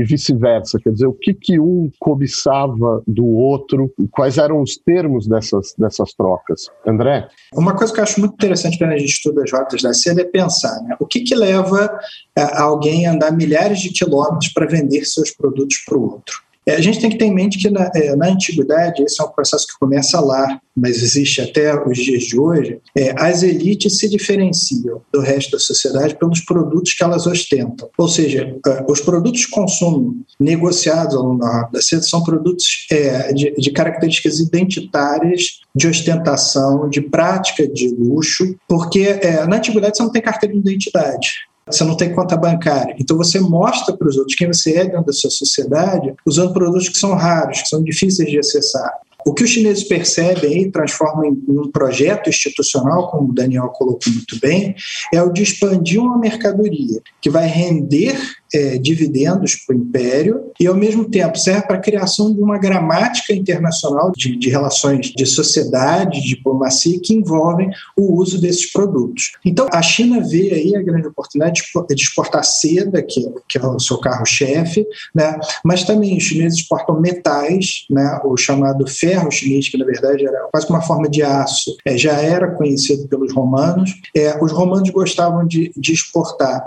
e 0.00 0.04
vice-versa? 0.04 0.78
Quer 0.78 0.92
dizer, 0.92 1.06
o 1.06 1.12
que, 1.12 1.34
que 1.34 1.58
um 1.58 1.90
cobiçava 1.98 3.02
do 3.06 3.26
outro? 3.26 3.92
Quais 4.10 4.38
eram 4.38 4.62
os 4.62 4.76
termos 4.76 5.26
dessas, 5.26 5.74
dessas 5.78 6.12
trocas? 6.14 6.66
André? 6.86 7.28
Uma 7.54 7.74
coisa 7.74 7.92
que 7.92 8.00
eu 8.00 8.04
acho 8.04 8.20
muito 8.20 8.34
interessante 8.34 8.78
quando 8.78 8.92
a 8.92 8.98
gente 8.98 9.10
estuda 9.10 9.42
as 9.42 9.52
rotas 9.52 9.82
da 9.82 9.92
seda 9.92 10.22
é 10.22 10.24
pensar 10.24 10.82
né? 10.82 10.96
o 11.00 11.06
que, 11.06 11.20
que 11.20 11.34
leva 11.34 11.98
é, 12.36 12.42
alguém 12.58 13.06
a 13.06 13.12
andar 13.12 13.32
milhares 13.32 13.80
de 13.80 13.90
quilômetros 13.90 14.52
para 14.52 14.66
vender 14.66 15.04
seus 15.04 15.30
produtos 15.30 15.78
para 15.86 15.98
o 15.98 16.02
outro. 16.02 16.47
É, 16.68 16.74
a 16.74 16.82
gente 16.82 17.00
tem 17.00 17.08
que 17.08 17.16
ter 17.16 17.24
em 17.24 17.34
mente 17.34 17.56
que 17.56 17.70
na, 17.70 17.90
é, 17.94 18.14
na, 18.14 18.26
antiguidade, 18.26 19.02
esse 19.02 19.22
é 19.22 19.24
um 19.24 19.30
processo 19.30 19.66
que 19.66 19.78
começa 19.80 20.20
lá, 20.20 20.60
mas 20.76 21.02
existe 21.02 21.40
até 21.40 21.74
os 21.82 21.96
dias 21.96 22.24
de 22.24 22.38
hoje, 22.38 22.78
é, 22.94 23.14
as 23.16 23.42
elites 23.42 23.98
se 23.98 24.06
diferenciam 24.06 25.00
do 25.10 25.20
resto 25.20 25.52
da 25.52 25.58
sociedade 25.58 26.18
pelos 26.18 26.40
produtos 26.40 26.92
que 26.92 27.02
elas 27.02 27.26
ostentam. 27.26 27.88
Ou 27.96 28.06
seja, 28.06 28.54
é, 28.66 28.84
os 28.86 29.00
produtos 29.00 29.40
de 29.40 29.48
consumo 29.48 30.20
negociados 30.38 31.14
ao 31.14 31.22
longo 31.22 31.40
da 31.72 31.80
seda 31.80 32.02
são 32.02 32.22
produtos 32.22 32.86
é, 32.90 33.32
de, 33.32 33.50
de 33.52 33.70
características 33.70 34.38
identitárias, 34.38 35.60
de 35.74 35.88
ostentação, 35.88 36.86
de 36.90 37.00
prática 37.00 37.66
de 37.66 37.88
luxo, 37.88 38.54
porque 38.68 39.18
é, 39.22 39.46
na 39.46 39.56
antiguidade 39.56 39.96
você 39.96 40.02
não 40.02 40.12
tem 40.12 40.20
carteira 40.20 40.54
de 40.54 40.60
identidade 40.60 41.47
você 41.70 41.84
não 41.84 41.96
tem 41.96 42.14
conta 42.14 42.36
bancária. 42.36 42.94
Então 42.98 43.16
você 43.16 43.40
mostra 43.40 43.96
para 43.96 44.08
os 44.08 44.16
outros 44.16 44.36
quem 44.36 44.46
você 44.46 44.76
é 44.76 44.84
dentro 44.84 45.06
da 45.06 45.12
sua 45.12 45.30
sociedade 45.30 46.14
usando 46.26 46.52
produtos 46.52 46.88
que 46.88 46.98
são 46.98 47.14
raros, 47.14 47.62
que 47.62 47.68
são 47.68 47.82
difíceis 47.82 48.30
de 48.30 48.38
acessar. 48.38 48.92
O 49.26 49.34
que 49.34 49.44
os 49.44 49.50
chineses 49.50 49.84
percebem 49.84 50.62
e 50.62 50.70
transformam 50.70 51.24
em 51.26 51.58
um 51.58 51.70
projeto 51.70 52.30
institucional, 52.30 53.10
como 53.10 53.28
o 53.28 53.34
Daniel 53.34 53.68
colocou 53.68 54.12
muito 54.12 54.38
bem, 54.40 54.74
é 55.12 55.20
o 55.20 55.30
de 55.30 55.42
expandir 55.42 56.00
uma 56.00 56.16
mercadoria 56.16 57.00
que 57.20 57.28
vai 57.28 57.46
render 57.46 58.18
é, 58.52 58.78
dividendos 58.78 59.54
para 59.56 59.76
o 59.76 59.78
império 59.78 60.50
e, 60.58 60.66
ao 60.66 60.74
mesmo 60.74 61.08
tempo, 61.08 61.38
serve 61.38 61.66
para 61.66 61.76
a 61.76 61.80
criação 61.80 62.34
de 62.34 62.40
uma 62.40 62.58
gramática 62.58 63.32
internacional 63.32 64.12
de, 64.16 64.36
de 64.36 64.48
relações 64.48 65.06
de 65.06 65.26
sociedade, 65.26 66.20
de 66.20 66.28
diplomacia, 66.28 66.98
que 67.02 67.14
envolvem 67.14 67.70
o 67.96 68.14
uso 68.20 68.40
desses 68.40 68.70
produtos. 68.72 69.32
Então, 69.44 69.68
a 69.72 69.82
China 69.82 70.20
vê 70.20 70.52
aí 70.52 70.76
a 70.76 70.82
grande 70.82 71.08
oportunidade 71.08 71.62
de 71.88 72.02
exportar 72.02 72.44
seda, 72.44 73.02
que, 73.02 73.26
que 73.48 73.58
é 73.58 73.66
o 73.66 73.78
seu 73.78 73.98
carro-chefe, 73.98 74.86
né? 75.14 75.38
mas 75.64 75.84
também 75.84 76.16
os 76.16 76.22
chineses 76.22 76.60
exportam 76.60 77.00
metais, 77.00 77.86
né? 77.90 78.20
o 78.24 78.36
chamado 78.36 78.86
ferro 78.86 79.30
chinês, 79.30 79.68
que 79.68 79.78
na 79.78 79.84
verdade 79.84 80.26
era 80.26 80.48
quase 80.50 80.68
uma 80.68 80.82
forma 80.82 81.08
de 81.08 81.22
aço, 81.22 81.76
é, 81.84 81.96
já 81.96 82.12
era 82.12 82.50
conhecido 82.52 83.06
pelos 83.08 83.32
romanos. 83.32 83.94
É, 84.16 84.42
os 84.42 84.52
romanos 84.52 84.90
gostavam 84.90 85.46
de, 85.46 85.72
de 85.76 85.92
exportar 85.92 86.64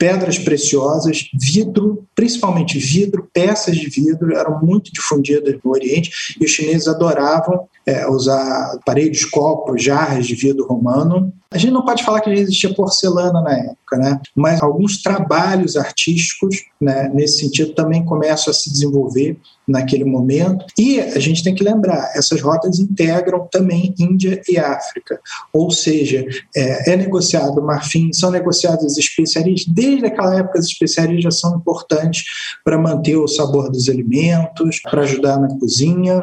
pedras 0.00 0.38
preciosas, 0.38 1.28
vidro, 1.34 2.06
principalmente 2.14 2.78
vidro, 2.78 3.28
peças 3.34 3.76
de 3.76 3.86
vidro 3.90 4.34
eram 4.34 4.58
muito 4.58 4.90
difundidas 4.90 5.58
no 5.62 5.70
Oriente 5.70 6.38
e 6.40 6.44
os 6.46 6.50
chineses 6.50 6.88
adoravam 6.88 7.68
é, 7.84 8.08
usar 8.08 8.78
paredes, 8.86 9.26
copos, 9.26 9.82
jarras 9.82 10.26
de 10.26 10.34
vidro 10.34 10.66
romano. 10.66 11.30
A 11.50 11.58
gente 11.58 11.72
não 11.72 11.84
pode 11.84 12.02
falar 12.02 12.22
que 12.22 12.30
existia 12.30 12.72
porcelana 12.72 13.42
na 13.42 13.52
época, 13.52 13.98
né? 13.98 14.18
mas 14.34 14.62
alguns 14.62 15.02
trabalhos 15.02 15.76
artísticos 15.76 16.64
né, 16.80 17.10
nesse 17.12 17.40
sentido 17.40 17.74
também 17.74 18.02
começam 18.02 18.50
a 18.50 18.54
se 18.54 18.72
desenvolver 18.72 19.36
naquele 19.66 20.04
momento. 20.04 20.64
E 20.78 21.00
a 21.00 21.18
gente 21.18 21.42
tem 21.42 21.54
que 21.54 21.64
lembrar, 21.64 22.12
essas 22.14 22.40
rotas 22.40 22.78
integram 22.78 23.46
também 23.50 23.94
Índia 23.98 24.40
e 24.48 24.58
África, 24.58 25.20
ou 25.52 25.70
seja, 25.70 26.26
é, 26.56 26.92
é 26.92 26.96
negociado 26.96 27.62
marfim, 27.62 28.12
são 28.12 28.30
negociadas 28.30 28.84
as 28.84 28.98
especiarias, 28.98 29.64
desde 29.66 30.06
aquela 30.06 30.36
época 30.36 30.58
as 30.58 30.66
especiarias 30.66 31.22
já 31.22 31.30
são 31.30 31.56
importantes 31.56 32.24
para 32.64 32.78
manter 32.78 33.16
o 33.16 33.28
sabor 33.28 33.70
dos 33.70 33.88
alimentos, 33.88 34.80
para 34.80 35.02
ajudar 35.02 35.38
na 35.38 35.48
cozinha. 35.58 36.20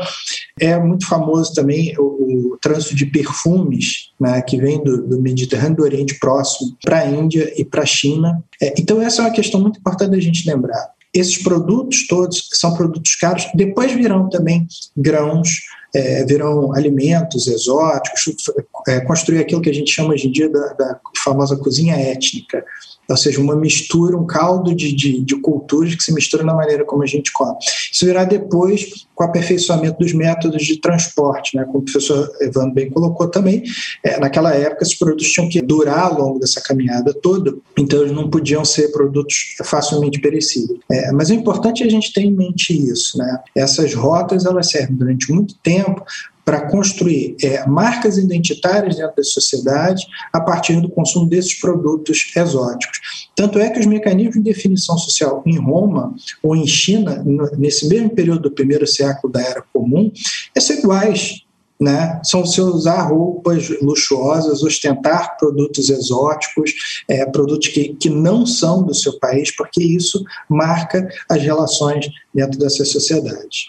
É 0.59 0.77
muito 0.79 1.07
famoso 1.07 1.53
também 1.53 1.95
o, 1.97 2.53
o 2.53 2.57
trânsito 2.61 2.95
de 2.95 3.05
perfumes, 3.05 4.11
né, 4.19 4.41
que 4.41 4.57
vem 4.57 4.83
do, 4.83 5.07
do, 5.07 5.21
Mediterrâneo, 5.21 5.77
do 5.77 5.83
Oriente 5.83 6.17
Próximo, 6.19 6.75
para 6.83 6.99
a 6.99 7.05
Índia 7.05 7.53
e 7.59 7.63
para 7.63 7.83
a 7.83 7.85
China. 7.85 8.43
É, 8.61 8.73
então, 8.77 9.01
essa 9.01 9.21
é 9.21 9.25
uma 9.25 9.31
questão 9.31 9.61
muito 9.61 9.79
importante 9.79 10.11
da 10.11 10.19
gente 10.19 10.47
lembrar. 10.47 10.96
Esses 11.17 11.41
produtos 11.41 12.05
todos 12.07 12.49
são 12.53 12.73
produtos 12.75 13.15
caros, 13.15 13.47
depois 13.55 13.91
virão 13.91 14.29
também 14.29 14.67
grãos, 14.95 15.61
é, 15.95 16.25
virão 16.25 16.73
alimentos 16.73 17.47
exóticos, 17.47 18.51
é, 18.87 18.99
construir 19.01 19.39
aquilo 19.39 19.61
que 19.61 19.69
a 19.69 19.73
gente 19.73 19.91
chama 19.91 20.13
hoje 20.13 20.27
em 20.27 20.31
dia 20.31 20.49
da, 20.49 20.73
da 20.73 20.99
famosa 21.23 21.55
cozinha 21.57 21.95
étnica, 21.95 22.63
ou 23.09 23.17
seja, 23.17 23.39
uma 23.39 23.55
mistura, 23.55 24.17
um 24.17 24.25
caldo 24.25 24.75
de, 24.75 24.93
de, 24.93 25.21
de, 25.21 25.35
culturas 25.39 25.95
que 25.95 26.03
se 26.03 26.13
mistura 26.13 26.43
na 26.43 26.53
maneira 26.53 26.83
como 26.83 27.03
a 27.03 27.05
gente 27.05 27.31
come. 27.31 27.55
Isso 27.91 28.05
virá 28.05 28.23
depois 28.23 29.07
com 29.15 29.23
o 29.23 29.27
aperfeiçoamento 29.27 29.99
dos 29.99 30.13
métodos 30.13 30.63
de 30.63 30.79
transporte, 30.79 31.55
né? 31.55 31.63
como 31.65 31.79
o 31.79 31.81
professor 31.83 32.29
Evandro 32.41 32.73
bem 32.73 32.89
colocou 32.89 33.27
também, 33.27 33.63
é, 34.03 34.19
naquela 34.19 34.53
época 34.53 34.83
esses 34.83 34.95
produtos 34.95 35.31
tinham 35.31 35.49
que 35.49 35.61
durar 35.61 35.99
ao 35.99 36.19
longo 36.19 36.39
dessa 36.39 36.61
caminhada 36.61 37.13
toda, 37.13 37.55
então 37.77 38.01
eles 38.01 38.11
não 38.11 38.29
podiam 38.29 38.63
ser 38.65 38.91
produtos 38.91 39.55
facilmente 39.63 40.19
perecíveis. 40.19 40.79
É, 40.91 41.11
mas 41.11 41.31
é 41.31 41.33
importante 41.33 41.83
a 41.83 41.89
gente 41.89 42.13
ter 42.13 42.21
em 42.21 42.31
mente 42.31 42.73
isso, 42.73 43.17
né? 43.17 43.39
essas 43.55 43.93
rotas 43.93 44.45
elas 44.45 44.69
servem 44.69 44.95
durante 44.95 45.31
muito 45.31 45.55
tempo 45.55 46.03
para 46.47 46.61
construir 46.61 47.35
é, 47.43 47.67
marcas 47.67 48.17
identitárias 48.17 48.95
dentro 48.95 49.17
da 49.17 49.23
sociedade 49.23 50.07
a 50.31 50.39
partir 50.39 50.79
do 50.79 50.87
consumo 50.87 51.27
desses 51.27 51.59
produtos 51.59 52.31
exóticos. 52.33 53.01
Tanto 53.35 53.59
é 53.59 53.69
que 53.69 53.81
os 53.81 53.85
mecanismos 53.85 54.35
de 54.35 54.43
definição 54.43 54.97
social 54.97 55.43
em 55.45 55.59
Roma 55.59 56.15
ou 56.41 56.55
em 56.55 56.65
China, 56.65 57.21
nesse 57.57 57.89
mesmo 57.89 58.11
período 58.11 58.43
do 58.43 58.51
primeiro 58.51 58.87
século 58.87 59.33
da 59.33 59.41
Era 59.41 59.61
Comum, 59.73 60.09
são 60.57 60.77
iguais. 60.77 61.43
Né? 61.79 62.19
São 62.23 62.45
se 62.45 62.61
usar 62.61 63.01
roupas 63.09 63.69
luxuosas, 63.81 64.63
ostentar 64.63 65.37
produtos 65.37 65.89
exóticos, 65.89 66.73
é, 67.09 67.25
produtos 67.25 67.67
que, 67.67 67.93
que 67.95 68.09
não 68.09 68.45
são 68.45 68.83
do 68.83 68.95
seu 68.95 69.19
país, 69.19 69.53
porque 69.53 69.83
isso 69.83 70.23
marca 70.49 71.07
as 71.29 71.43
relações 71.43 72.07
dentro 72.33 72.57
dessa 72.57 72.85
sociedade. 72.85 73.67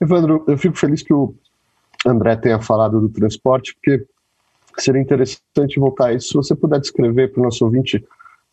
Evandro, 0.00 0.44
eu 0.46 0.58
fico 0.58 0.76
feliz 0.76 1.00
que 1.02 1.14
o 1.14 1.32
André 2.06 2.36
tenha 2.36 2.60
falado 2.60 3.00
do 3.00 3.08
transporte, 3.08 3.74
porque 3.74 4.06
seria 4.78 5.00
interessante 5.00 5.80
voltar 5.80 6.08
a 6.08 6.12
isso. 6.14 6.28
Se 6.28 6.34
você 6.34 6.54
puder 6.54 6.80
descrever 6.80 7.32
para 7.32 7.40
o 7.40 7.44
nosso 7.44 7.64
ouvinte 7.64 8.04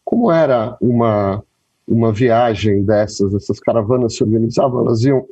como 0.03 0.31
era 0.31 0.75
uma, 0.81 1.43
uma 1.87 2.11
viagem 2.11 2.83
dessas, 2.83 3.33
essas 3.33 3.59
caravanas 3.59 4.15
se 4.15 4.23
organizavam, 4.23 4.81
elas 4.81 5.03
iam 5.03 5.25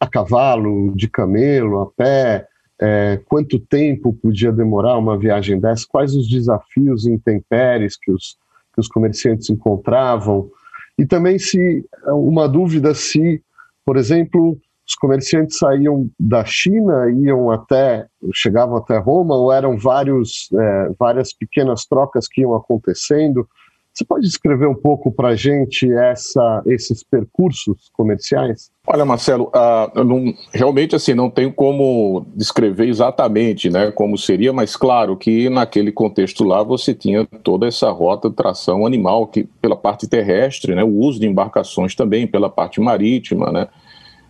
a 0.00 0.06
cavalo, 0.06 0.92
de 0.96 1.08
camelo, 1.08 1.80
a 1.80 1.86
pé, 1.86 2.48
é, 2.80 3.20
quanto 3.26 3.60
tempo 3.60 4.12
podia 4.12 4.50
demorar 4.50 4.98
uma 4.98 5.16
viagem 5.16 5.60
dessa, 5.60 5.86
quais 5.88 6.16
os 6.16 6.28
desafios 6.28 7.06
intempéries 7.06 7.96
que 7.96 8.10
os, 8.10 8.36
que 8.74 8.80
os 8.80 8.88
comerciantes 8.88 9.48
encontravam, 9.50 10.50
e 10.98 11.06
também 11.06 11.38
se 11.38 11.84
uma 12.06 12.48
dúvida 12.48 12.94
se, 12.94 13.40
por 13.84 13.96
exemplo, 13.96 14.58
os 14.92 14.94
comerciantes 14.94 15.58
saíam 15.58 16.08
da 16.20 16.44
China, 16.44 17.10
iam 17.10 17.50
até, 17.50 18.06
chegavam 18.34 18.76
até 18.76 18.98
Roma, 18.98 19.34
ou 19.34 19.50
eram 19.50 19.76
vários, 19.76 20.48
é, 20.52 20.90
várias 20.98 21.32
pequenas 21.32 21.86
trocas 21.86 22.28
que 22.28 22.42
iam 22.42 22.54
acontecendo. 22.54 23.48
Você 23.94 24.04
pode 24.04 24.24
descrever 24.24 24.66
um 24.66 24.74
pouco 24.74 25.12
para 25.12 25.28
a 25.28 25.36
gente 25.36 25.90
essa, 25.92 26.62
esses 26.66 27.04
percursos 27.04 27.90
comerciais? 27.92 28.70
Olha, 28.86 29.04
Marcelo, 29.04 29.50
uh, 29.54 30.02
não, 30.02 30.34
realmente 30.52 30.96
assim 30.96 31.14
não 31.14 31.28
tenho 31.30 31.52
como 31.52 32.26
descrever 32.34 32.88
exatamente, 32.88 33.70
né, 33.70 33.90
como 33.92 34.16
seria, 34.16 34.52
mas 34.52 34.76
claro 34.76 35.16
que 35.16 35.48
naquele 35.50 35.92
contexto 35.92 36.42
lá 36.42 36.62
você 36.62 36.94
tinha 36.94 37.26
toda 37.42 37.66
essa 37.66 37.90
rota 37.90 38.30
de 38.30 38.36
tração 38.36 38.86
animal 38.86 39.26
que 39.26 39.44
pela 39.60 39.76
parte 39.76 40.08
terrestre, 40.08 40.74
né, 40.74 40.82
o 40.82 40.98
uso 40.98 41.20
de 41.20 41.26
embarcações 41.26 41.94
também 41.94 42.26
pela 42.26 42.48
parte 42.48 42.80
marítima, 42.80 43.52
né, 43.52 43.68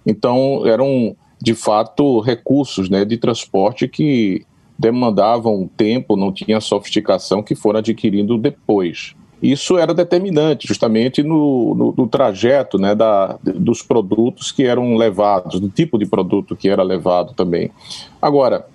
então, 0.07 0.67
eram, 0.67 1.17
de 1.41 1.55
fato, 1.55 2.21
recursos 2.21 2.89
né, 2.89 3.05
de 3.05 3.17
transporte 3.17 3.89
que 3.89 4.45
demandavam 4.79 5.71
tempo, 5.77 6.17
não 6.17 6.33
tinha 6.33 6.61
sofisticação, 6.61 7.43
que 7.43 7.55
foram 7.55 7.79
adquirindo 7.79 8.37
depois. 8.37 9.15
Isso 9.43 9.77
era 9.77 9.93
determinante, 9.93 10.69
justamente 10.69 11.23
no, 11.23 11.75
no, 11.75 11.95
no 11.97 12.07
trajeto 12.07 12.79
né, 12.79 12.95
da, 12.95 13.39
dos 13.43 13.83
produtos 13.83 14.53
que 14.53 14.65
eram 14.65 14.97
levados, 14.97 15.59
do 15.59 15.69
tipo 15.69 15.99
de 15.99 16.07
produto 16.07 16.55
que 16.55 16.69
era 16.69 16.83
levado 16.83 17.35
também. 17.35 17.71
Agora, 18.21 18.67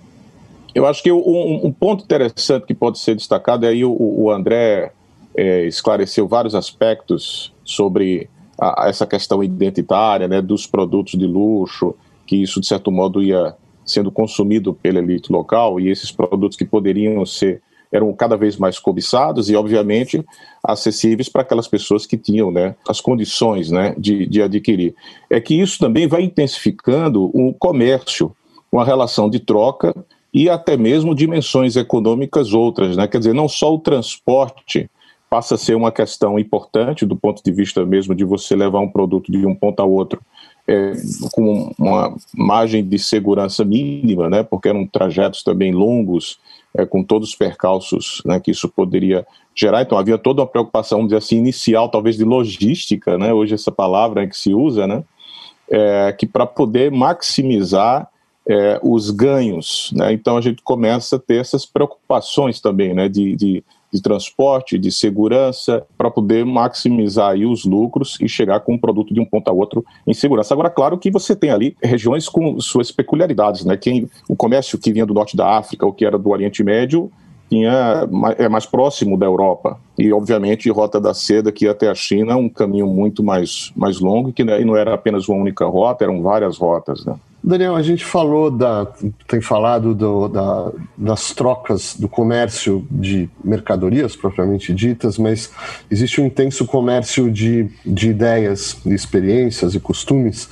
eu 0.74 0.86
acho 0.86 1.02
que 1.02 1.10
um, 1.10 1.60
um 1.64 1.72
ponto 1.72 2.04
interessante 2.04 2.66
que 2.66 2.74
pode 2.74 2.98
ser 2.98 3.14
destacado, 3.14 3.64
e 3.64 3.68
aí 3.68 3.84
o, 3.84 3.96
o 3.98 4.30
André 4.30 4.92
é, 5.34 5.66
esclareceu 5.66 6.28
vários 6.28 6.54
aspectos 6.54 7.52
sobre 7.64 8.28
a, 8.58 8.84
a 8.84 8.88
essa 8.88 9.06
questão 9.06 9.42
identitária 9.42 10.26
né, 10.28 10.42
dos 10.42 10.66
produtos 10.66 11.18
de 11.18 11.26
luxo, 11.26 11.94
que 12.26 12.36
isso, 12.36 12.60
de 12.60 12.66
certo 12.66 12.90
modo, 12.90 13.22
ia 13.22 13.54
sendo 13.84 14.10
consumido 14.10 14.74
pela 14.74 14.98
elite 14.98 15.32
local, 15.32 15.80
e 15.80 15.88
esses 15.88 16.12
produtos 16.12 16.56
que 16.56 16.64
poderiam 16.64 17.24
ser 17.24 17.62
eram 17.90 18.12
cada 18.12 18.36
vez 18.36 18.56
mais 18.56 18.78
cobiçados 18.78 19.48
e, 19.48 19.56
obviamente, 19.56 20.22
acessíveis 20.62 21.28
para 21.28 21.42
aquelas 21.42 21.66
pessoas 21.66 22.04
que 22.04 22.18
tinham 22.18 22.50
né, 22.50 22.74
as 22.86 23.00
condições 23.00 23.70
né, 23.70 23.94
de, 23.96 24.26
de 24.26 24.42
adquirir. 24.42 24.94
É 25.30 25.40
que 25.40 25.58
isso 25.58 25.78
também 25.78 26.06
vai 26.06 26.22
intensificando 26.22 27.30
o 27.34 27.54
comércio, 27.54 28.34
uma 28.70 28.84
relação 28.84 29.30
de 29.30 29.40
troca 29.40 29.94
e 30.34 30.50
até 30.50 30.76
mesmo 30.76 31.14
dimensões 31.14 31.76
econômicas 31.76 32.52
outras. 32.52 32.96
Né? 32.96 33.08
Quer 33.08 33.18
dizer, 33.18 33.34
não 33.34 33.48
só 33.48 33.74
o 33.74 33.78
transporte 33.78 34.90
passa 35.28 35.54
a 35.56 35.58
ser 35.58 35.74
uma 35.74 35.92
questão 35.92 36.38
importante 36.38 37.04
do 37.04 37.16
ponto 37.16 37.42
de 37.42 37.52
vista 37.52 37.84
mesmo 37.84 38.14
de 38.14 38.24
você 38.24 38.56
levar 38.56 38.80
um 38.80 38.88
produto 38.88 39.30
de 39.30 39.46
um 39.46 39.54
ponto 39.54 39.80
ao 39.80 39.90
outro 39.90 40.20
é, 40.68 40.92
com 41.32 41.72
uma 41.78 42.14
margem 42.36 42.86
de 42.86 42.98
segurança 42.98 43.64
mínima, 43.64 44.28
né, 44.28 44.42
porque 44.42 44.68
eram 44.68 44.86
trajetos 44.86 45.42
também 45.42 45.72
longos, 45.72 46.38
é, 46.76 46.84
com 46.84 47.02
todos 47.02 47.30
os 47.30 47.34
percalços 47.34 48.22
né, 48.24 48.38
que 48.38 48.50
isso 48.50 48.68
poderia 48.68 49.26
gerar. 49.54 49.80
Então 49.80 49.96
havia 49.96 50.18
toda 50.18 50.42
uma 50.42 50.46
preocupação, 50.46 50.98
vamos 50.98 51.08
dizer 51.08 51.18
assim, 51.24 51.38
inicial, 51.38 51.88
talvez 51.88 52.16
de 52.16 52.24
logística, 52.24 53.16
né, 53.16 53.32
hoje 53.32 53.54
essa 53.54 53.72
palavra 53.72 54.26
que 54.26 54.36
se 54.36 54.52
usa, 54.52 54.86
né, 54.86 55.02
é, 55.70 56.12
que 56.12 56.26
para 56.26 56.44
poder 56.46 56.90
maximizar 56.90 58.06
é, 58.46 58.78
os 58.82 59.10
ganhos. 59.10 59.90
Né, 59.94 60.12
então 60.12 60.36
a 60.36 60.40
gente 60.42 60.62
começa 60.62 61.16
a 61.16 61.18
ter 61.18 61.40
essas 61.40 61.64
preocupações 61.64 62.60
também 62.60 62.92
né, 62.92 63.08
de, 63.08 63.34
de 63.34 63.64
de 63.92 64.02
transporte, 64.02 64.78
de 64.78 64.90
segurança, 64.90 65.84
para 65.96 66.10
poder 66.10 66.44
maximizar 66.44 67.30
aí 67.30 67.46
os 67.46 67.64
lucros 67.64 68.18
e 68.20 68.28
chegar 68.28 68.60
com 68.60 68.74
um 68.74 68.78
produto 68.78 69.14
de 69.14 69.20
um 69.20 69.24
ponto 69.24 69.48
a 69.48 69.52
outro 69.52 69.84
em 70.06 70.14
segurança. 70.14 70.54
Agora, 70.54 70.70
claro 70.70 70.98
que 70.98 71.10
você 71.10 71.34
tem 71.34 71.50
ali 71.50 71.76
regiões 71.82 72.28
com 72.28 72.60
suas 72.60 72.90
peculiaridades, 72.90 73.64
né? 73.64 73.76
Quem, 73.76 74.08
o 74.28 74.36
comércio 74.36 74.78
que 74.78 74.92
vinha 74.92 75.06
do 75.06 75.14
norte 75.14 75.36
da 75.36 75.56
África, 75.56 75.86
ou 75.86 75.92
que 75.92 76.04
era 76.04 76.18
do 76.18 76.30
Oriente 76.30 76.62
Médio, 76.62 77.10
tinha, 77.48 78.06
é 78.36 78.48
mais 78.48 78.66
próximo 78.66 79.16
da 79.16 79.26
Europa. 79.26 79.80
E, 79.98 80.12
obviamente, 80.12 80.70
Rota 80.70 81.00
da 81.00 81.14
Seda, 81.14 81.50
que 81.50 81.64
ia 81.64 81.70
até 81.70 81.88
a 81.88 81.94
China, 81.94 82.36
um 82.36 82.48
caminho 82.48 82.86
muito 82.86 83.22
mais, 83.22 83.72
mais 83.74 84.00
longo, 84.00 84.32
que 84.32 84.44
não 84.44 84.76
era 84.76 84.94
apenas 84.94 85.28
uma 85.28 85.40
única 85.40 85.64
rota, 85.66 86.04
eram 86.04 86.22
várias 86.22 86.58
rotas. 86.58 87.04
Né? 87.04 87.14
Daniel, 87.42 87.76
a 87.76 87.82
gente 87.82 88.04
falou 88.04 88.50
da, 88.50 88.86
tem 89.26 89.40
falado 89.40 89.94
do, 89.94 90.28
da, 90.28 90.72
das 90.96 91.32
trocas 91.32 91.94
do 91.94 92.08
comércio 92.08 92.86
de 92.90 93.30
mercadorias 93.42 94.16
propriamente 94.16 94.74
ditas, 94.74 95.16
mas 95.16 95.52
existe 95.90 96.20
um 96.20 96.26
intenso 96.26 96.66
comércio 96.66 97.30
de, 97.30 97.70
de 97.86 98.10
ideias, 98.10 98.80
de 98.84 98.92
experiências 98.92 99.74
e 99.74 99.80
costumes. 99.80 100.48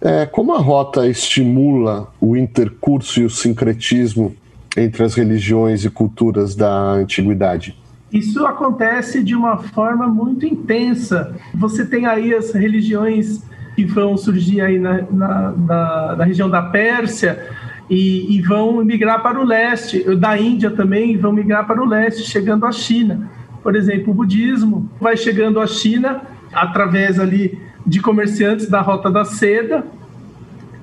É, 0.00 0.24
como 0.24 0.54
a 0.54 0.58
rota 0.58 1.06
estimula 1.06 2.08
o 2.20 2.36
intercurso 2.36 3.20
e 3.20 3.24
o 3.24 3.30
sincretismo 3.30 4.34
entre 4.76 5.02
as 5.02 5.14
religiões 5.14 5.84
e 5.84 5.90
culturas 5.90 6.54
da 6.54 6.92
antiguidade? 6.92 7.76
Isso 8.12 8.44
acontece 8.46 9.22
de 9.22 9.34
uma 9.34 9.58
forma 9.58 10.06
muito 10.08 10.46
intensa. 10.46 11.34
Você 11.54 11.84
tem 11.84 12.06
aí 12.06 12.34
as 12.34 12.52
religiões 12.52 13.42
que 13.80 13.84
vão 13.84 14.16
surgir 14.16 14.60
aí 14.60 14.78
na, 14.78 15.02
na, 15.10 15.52
na, 15.52 16.16
na 16.16 16.24
região 16.24 16.50
da 16.50 16.60
Pérsia 16.60 17.48
e, 17.88 18.36
e, 18.36 18.42
vão 18.42 18.84
migrar 18.84 19.22
para 19.22 19.40
o 19.40 19.44
leste, 19.44 20.04
da 20.16 20.38
Índia 20.38 20.70
também, 20.70 21.16
vão 21.16 21.32
migrar 21.32 21.66
para 21.66 21.82
o 21.82 21.86
leste, 21.86 22.22
chegando 22.22 22.66
à 22.66 22.72
China. 22.72 23.30
Por 23.62 23.74
exemplo, 23.74 24.10
o 24.10 24.14
budismo 24.14 24.88
vai 25.00 25.16
chegando 25.16 25.58
à 25.58 25.66
China 25.66 26.20
através 26.52 27.18
ali 27.18 27.58
de 27.86 28.00
comerciantes 28.00 28.68
da 28.68 28.80
Rota 28.80 29.10
da 29.10 29.24
Seda, 29.24 29.84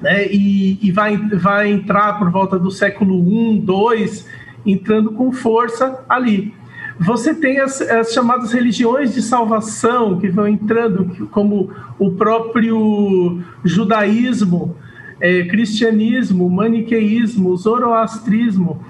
né, 0.02 0.28
e, 0.28 0.80
e 0.82 0.92
vai, 0.92 1.18
vai 1.18 1.72
entrar 1.72 2.18
por 2.18 2.30
volta 2.30 2.58
do 2.58 2.72
século 2.72 3.16
I, 3.32 3.64
II, 3.64 4.24
entrando 4.66 5.12
com 5.12 5.32
força 5.32 6.04
ali. 6.10 6.54
Você 7.00 7.34
tem 7.34 7.60
as, 7.60 7.80
as, 7.82 8.12
chamadas 8.12 8.52
religiões 8.52 9.14
de 9.14 9.22
salvação 9.22 10.20
que 10.20 10.30
vão 10.30 10.48
entrando, 10.48 11.28
como 11.32 11.72
o 12.00 12.12
próprio 12.12 13.42
judaísmo, 13.64 14.76
é, 15.20 15.44
cristianismo, 15.44 16.50
maniqueísmo, 16.50 17.56
zoroastrismo. 17.56 18.84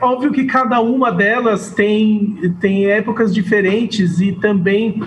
Óbvio 0.00 0.32
que 0.32 0.44
cada 0.44 0.80
uma 0.80 1.12
delas 1.12 1.70
tem, 1.70 2.54
tem 2.60 2.86
épocas 2.86 3.32
diferentes 3.32 4.20
e 4.20 4.32
também 4.32 5.02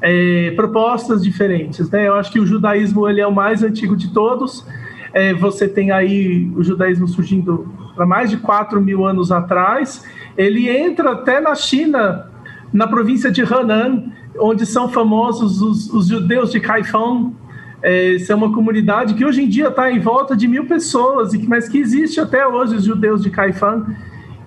é, 0.00 0.50
propostas 0.52 1.22
diferentes. 1.22 1.90
Né? 1.90 2.08
Eu 2.08 2.14
acho 2.14 2.30
que 2.30 2.40
o 2.40 2.46
judaísmo 2.46 3.08
ele 3.08 3.20
é 3.20 3.26
o 3.26 3.34
mais 3.34 3.62
antigo 3.62 3.96
de 3.96 4.12
todos. 4.12 4.66
É, 5.12 5.34
você 5.34 5.68
tem 5.68 5.90
aí 5.90 6.50
o 6.56 6.62
judaísmo 6.62 7.06
surgindo 7.06 7.68
há 7.96 8.06
mais 8.06 8.30
de 8.30 8.38
4 8.38 8.80
mil 8.80 9.04
anos 9.06 9.30
atrás 9.30 10.04
ele 10.36 10.68
entra 10.68 11.12
até 11.12 11.40
na 11.40 11.54
China, 11.54 12.30
na 12.72 12.86
província 12.86 13.30
de 13.30 13.42
Henan, 13.42 14.04
onde 14.38 14.64
são 14.64 14.88
famosos 14.88 15.60
os, 15.60 15.92
os 15.92 16.06
judeus 16.08 16.50
de 16.50 16.60
Kaifeng. 16.60 17.34
É, 17.82 18.16
é 18.28 18.34
uma 18.34 18.52
comunidade 18.52 19.14
que 19.14 19.24
hoje 19.24 19.42
em 19.42 19.48
dia 19.48 19.68
está 19.68 19.90
em 19.90 19.98
volta 19.98 20.36
de 20.36 20.46
mil 20.46 20.66
pessoas, 20.66 21.32
mas 21.46 21.68
que 21.68 21.78
existe 21.78 22.20
até 22.20 22.46
hoje 22.46 22.76
os 22.76 22.84
judeus 22.84 23.22
de 23.22 23.30
Kaifeng, 23.30 23.84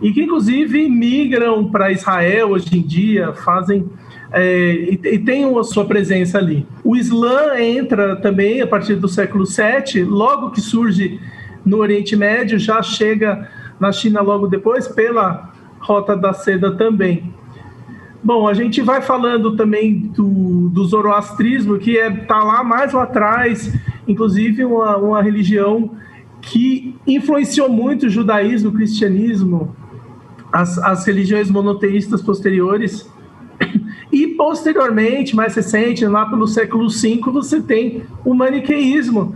e 0.01 0.11
que 0.11 0.23
inclusive 0.23 0.89
migram 0.89 1.69
para 1.69 1.91
Israel 1.91 2.49
hoje 2.49 2.77
em 2.77 2.81
dia, 2.81 3.33
fazem 3.33 3.89
é, 4.31 4.73
e, 4.73 4.99
e 5.03 5.19
tem 5.19 5.45
a 5.57 5.63
sua 5.63 5.85
presença 5.85 6.37
ali. 6.37 6.65
O 6.83 6.95
Islã 6.95 7.57
entra 7.59 8.15
também 8.17 8.61
a 8.61 8.67
partir 8.67 8.95
do 8.95 9.07
século 9.07 9.45
VII, 9.45 10.03
logo 10.03 10.51
que 10.51 10.59
surge 10.59 11.19
no 11.65 11.77
Oriente 11.77 12.15
Médio, 12.15 12.59
já 12.59 12.81
chega 12.81 13.49
na 13.79 13.91
China 13.91 14.21
logo 14.21 14.47
depois 14.47 14.87
pela 14.87 15.54
Rota 15.85 16.17
da 16.17 16.33
Seda 16.33 16.71
também. 16.71 17.31
Bom, 18.23 18.47
a 18.47 18.55
gente 18.55 18.81
vai 18.81 19.03
falando 19.03 19.55
também 19.55 19.99
do, 19.99 20.67
do 20.69 20.83
zoroastrismo, 20.83 21.77
que 21.77 21.91
está 21.91 22.05
é, 22.05 22.25
tá 22.25 22.43
lá 22.43 22.63
mais 22.63 22.91
lá 22.91 23.03
atrás, 23.03 23.71
inclusive 24.07 24.65
uma, 24.65 24.97
uma 24.97 25.21
religião 25.21 25.91
que 26.41 26.95
influenciou 27.05 27.69
muito 27.69 28.07
o 28.07 28.09
judaísmo, 28.09 28.69
o 28.69 28.73
cristianismo, 28.73 29.75
as, 30.51 30.79
as 30.79 31.05
religiões 31.05 31.51
monoteístas 31.51 32.21
posteriores. 32.21 33.07
E 34.11 34.27
posteriormente, 34.27 35.35
mais 35.35 35.53
recente, 35.55 36.05
lá 36.05 36.25
pelo 36.25 36.47
século 36.47 36.89
V, 36.89 37.19
você 37.31 37.61
tem 37.61 38.03
o 38.23 38.33
maniqueísmo, 38.33 39.35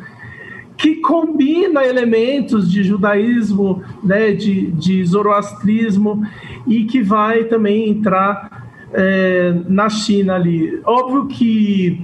que 0.79 0.95
combina 0.95 1.85
elementos 1.85 2.71
de 2.71 2.85
judaísmo, 2.85 3.83
né, 4.01 4.31
de, 4.31 4.71
de 4.71 5.03
zoroastrismo, 5.03 6.25
e 6.65 6.85
que 6.85 7.03
vai 7.03 7.43
também 7.43 7.89
entrar 7.89 8.65
é, 8.93 9.53
na 9.67 9.89
China 9.89 10.35
ali. 10.35 10.79
Óbvio 10.85 11.27
que 11.27 12.01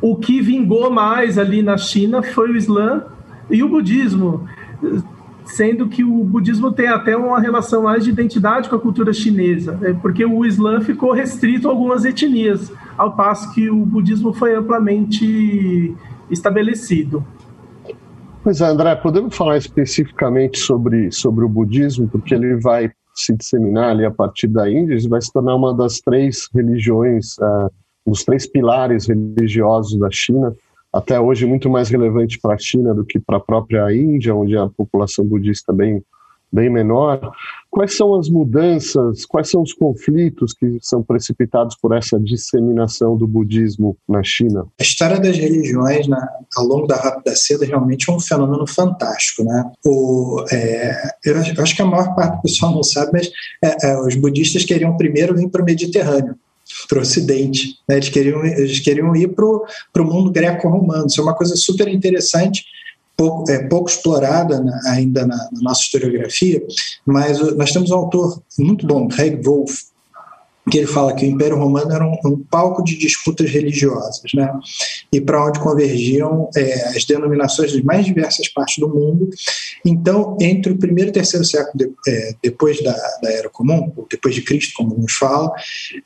o 0.00 0.16
que 0.16 0.40
vingou 0.40 0.90
mais 0.90 1.36
ali 1.36 1.62
na 1.62 1.76
China 1.76 2.22
foi 2.22 2.52
o 2.52 2.56
Islã 2.56 3.04
e 3.50 3.62
o 3.62 3.68
budismo, 3.68 4.48
sendo 5.44 5.86
que 5.86 6.02
o 6.02 6.24
budismo 6.24 6.72
tem 6.72 6.88
até 6.88 7.14
uma 7.14 7.38
relação 7.38 7.82
mais 7.82 8.04
de 8.04 8.10
identidade 8.10 8.70
com 8.70 8.76
a 8.76 8.80
cultura 8.80 9.12
chinesa, 9.12 9.72
né, 9.72 9.94
porque 10.00 10.24
o 10.24 10.46
Islã 10.46 10.80
ficou 10.80 11.12
restrito 11.12 11.68
a 11.68 11.70
algumas 11.70 12.06
etnias, 12.06 12.72
ao 12.96 13.14
passo 13.14 13.52
que 13.52 13.68
o 13.68 13.84
budismo 13.84 14.32
foi 14.32 14.54
amplamente 14.54 15.94
estabelecido. 16.30 17.22
Pois 18.44 18.60
é, 18.60 18.66
André, 18.66 18.94
podemos 18.96 19.34
falar 19.34 19.56
especificamente 19.56 20.58
sobre, 20.58 21.10
sobre 21.10 21.46
o 21.46 21.48
budismo, 21.48 22.06
porque 22.06 22.34
ele 22.34 22.60
vai 22.60 22.92
se 23.14 23.34
disseminar 23.34 23.92
ali 23.92 24.04
a 24.04 24.10
partir 24.10 24.48
da 24.48 24.70
Índia, 24.70 24.92
ele 24.92 25.08
vai 25.08 25.22
se 25.22 25.32
tornar 25.32 25.54
uma 25.54 25.74
das 25.74 25.98
três 26.00 26.46
religiões, 26.54 27.38
uh, 27.38 27.70
dos 28.06 28.22
três 28.22 28.46
pilares 28.46 29.06
religiosos 29.06 29.98
da 29.98 30.10
China, 30.10 30.54
até 30.92 31.18
hoje 31.18 31.46
muito 31.46 31.70
mais 31.70 31.88
relevante 31.88 32.38
para 32.38 32.54
a 32.54 32.58
China 32.58 32.94
do 32.94 33.02
que 33.02 33.18
para 33.18 33.38
a 33.38 33.40
própria 33.40 33.90
Índia, 33.94 34.34
onde 34.34 34.54
a 34.58 34.68
população 34.68 35.24
budista 35.24 35.72
é 35.72 35.74
bem 35.74 36.04
bem 36.54 36.70
menor. 36.70 37.32
Quais 37.68 37.96
são 37.96 38.14
as 38.14 38.28
mudanças, 38.28 39.26
quais 39.26 39.50
são 39.50 39.60
os 39.60 39.72
conflitos 39.72 40.52
que 40.52 40.78
são 40.80 41.02
precipitados 41.02 41.76
por 41.76 41.94
essa 41.94 42.20
disseminação 42.20 43.16
do 43.16 43.26
budismo 43.26 43.96
na 44.08 44.22
China? 44.22 44.64
A 44.78 44.82
história 44.82 45.18
das 45.18 45.36
religiões 45.36 46.06
né, 46.06 46.24
ao 46.56 46.64
longo 46.64 46.86
da 46.86 46.94
Rota 46.94 47.22
da 47.26 47.34
Seda 47.34 47.66
realmente 47.66 48.08
é 48.08 48.12
um 48.12 48.20
fenômeno 48.20 48.64
fantástico. 48.66 49.42
Né? 49.42 49.72
O, 49.84 50.44
é, 50.52 51.02
eu 51.24 51.36
acho 51.58 51.74
que 51.74 51.82
a 51.82 51.86
maior 51.86 52.14
parte 52.14 52.36
do 52.36 52.42
pessoal 52.42 52.72
não 52.72 52.84
sabe, 52.84 53.10
mas 53.12 53.30
é, 53.62 53.88
é, 53.88 54.00
os 54.00 54.14
budistas 54.14 54.64
queriam 54.64 54.96
primeiro 54.96 55.34
vir 55.34 55.48
para 55.48 55.62
o 55.62 55.64
Mediterrâneo 55.64 56.36
para 56.88 56.98
o 56.98 57.02
Ocidente. 57.02 57.78
Né? 57.88 57.96
Eles, 57.96 58.08
queriam, 58.08 58.44
eles 58.44 58.80
queriam 58.80 59.14
ir 59.14 59.34
para 59.34 59.44
o 59.44 60.04
mundo 60.04 60.30
greco-romano. 60.30 61.06
Isso 61.06 61.20
é 61.20 61.24
uma 61.24 61.34
coisa 61.34 61.56
super 61.56 61.88
interessante 61.88 62.64
pouco, 63.16 63.50
é, 63.50 63.66
pouco 63.68 63.88
explorada 63.88 64.60
na, 64.60 64.80
ainda 64.92 65.26
na, 65.26 65.36
na, 65.36 65.62
nossa 65.62 65.82
historiografia, 65.82 66.62
mas 67.06 67.38
nós 67.56 67.72
temos 67.72 67.90
um 67.90 67.96
autor 67.96 68.42
muito 68.58 68.86
bom, 68.86 69.08
Craig 69.08 69.40
Wolf, 69.42 69.72
que 70.70 70.78
ele 70.78 70.86
fala 70.86 71.14
que 71.14 71.26
o 71.26 71.28
Império 71.28 71.58
Romano 71.58 71.92
era 71.92 72.04
um, 72.04 72.16
um 72.24 72.38
palco 72.38 72.82
de 72.82 72.96
disputas 72.96 73.50
religiosas, 73.50 74.32
né? 74.34 74.50
E 75.12 75.20
para 75.20 75.44
onde 75.44 75.60
convergiam 75.60 76.48
é, 76.56 76.88
as 76.96 77.04
denominações 77.04 77.72
das 77.72 77.82
mais 77.82 78.06
diversas 78.06 78.48
partes 78.48 78.78
do 78.78 78.88
mundo. 78.88 79.28
Então, 79.84 80.36
entre 80.40 80.72
o 80.72 80.78
primeiro 80.78 81.10
e 81.10 81.12
terceiro 81.12 81.44
século 81.44 81.72
de, 81.76 81.92
é, 82.08 82.34
depois 82.42 82.82
da, 82.82 82.92
da, 83.22 83.30
Era 83.30 83.50
Comum, 83.50 83.92
ou 83.94 84.06
depois 84.10 84.34
de 84.34 84.40
Cristo, 84.40 84.72
como 84.74 84.96
nos 84.96 85.12
fala, 85.12 85.52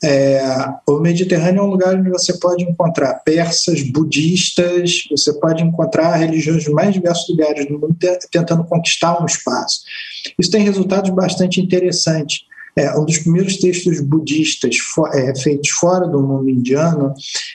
é, 0.03 0.41
o 0.87 0.99
Mediterrâneo 0.99 1.61
é 1.61 1.63
um 1.63 1.69
lugar 1.69 1.95
onde 1.95 2.09
você 2.09 2.37
pode 2.37 2.63
encontrar 2.63 3.13
persas, 3.23 3.81
budistas, 3.81 5.05
você 5.09 5.33
pode 5.39 5.63
encontrar 5.63 6.15
religiões 6.17 6.63
de 6.63 6.71
mais 6.71 6.93
diversos 6.93 7.29
lugares 7.29 7.65
do 7.65 7.79
mundo 7.79 7.95
tentando 8.29 8.65
conquistar 8.65 9.21
um 9.21 9.25
espaço. 9.25 9.81
Isso 10.37 10.51
tem 10.51 10.63
resultados 10.63 11.09
bastante 11.11 11.61
interessantes 11.61 12.48
é, 12.75 12.97
um 12.97 13.05
dos 13.05 13.17
primeiros 13.19 13.57
textos 13.57 13.99
budistas 13.99 14.77
é, 15.13 15.35
feitos 15.35 15.69
fora 15.69 16.07
do 16.07 16.21
mundo 16.21 16.49
indiano 16.49 17.13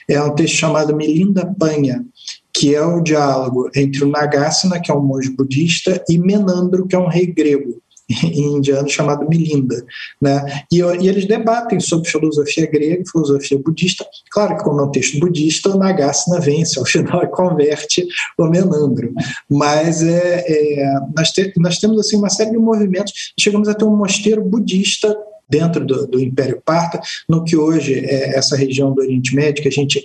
é 0.09 0.21
um 0.21 0.33
texto 0.35 0.55
chamado 0.55 0.95
Milinda 0.95 1.45
Panha, 1.57 2.05
que 2.53 2.73
é 2.73 2.83
o 2.83 3.01
diálogo 3.01 3.69
entre 3.75 4.03
o 4.03 4.09
Nagasena, 4.09 4.79
que 4.79 4.91
é 4.91 4.93
um 4.93 5.01
monge 5.01 5.29
budista, 5.29 6.03
e 6.07 6.17
Menandro, 6.17 6.87
que 6.87 6.95
é 6.95 6.99
um 6.99 7.07
rei 7.07 7.27
grego 7.27 7.81
indiano 8.09 8.87
chamado 8.87 9.27
Milinda, 9.27 9.83
né? 10.21 10.63
E, 10.71 10.79
e, 10.79 11.07
eles 11.07 11.25
debatem 11.25 11.79
sobre 11.79 12.09
filosofia 12.09 12.69
grega 12.69 13.01
e 13.01 13.09
filosofia 13.09 13.57
budista. 13.57 14.05
Claro 14.31 14.57
que 14.57 14.63
como 14.63 14.81
é 14.81 14.83
um 14.83 14.91
texto 14.91 15.19
budista, 15.19 15.69
o 15.69 15.77
Nagasena 15.77 16.39
vence 16.39 16.77
ao 16.79 16.85
final 16.85 17.27
converte 17.29 18.07
o 18.37 18.45
Menandro. 18.45 19.13
Mas 19.49 20.03
é, 20.03 20.45
é 20.47 20.99
nós, 21.15 21.31
te, 21.31 21.51
nós 21.57 21.79
temos 21.79 21.99
assim 21.99 22.17
uma 22.17 22.29
série 22.29 22.51
de 22.51 22.57
movimentos. 22.57 23.13
Chegamos 23.39 23.67
a 23.67 23.73
ter 23.73 23.85
um 23.85 23.95
mosteiro 23.95 24.43
budista 24.43 25.15
dentro 25.49 25.85
do, 25.85 26.07
do, 26.07 26.19
Império 26.19 26.61
Parta, 26.65 26.99
no 27.29 27.43
que 27.43 27.55
hoje 27.55 27.93
é 28.05 28.37
essa 28.37 28.55
região 28.55 28.93
do 28.93 29.01
Oriente 29.01 29.35
Médio, 29.35 29.61
que 29.61 29.67
a 29.67 29.71
gente 29.71 30.03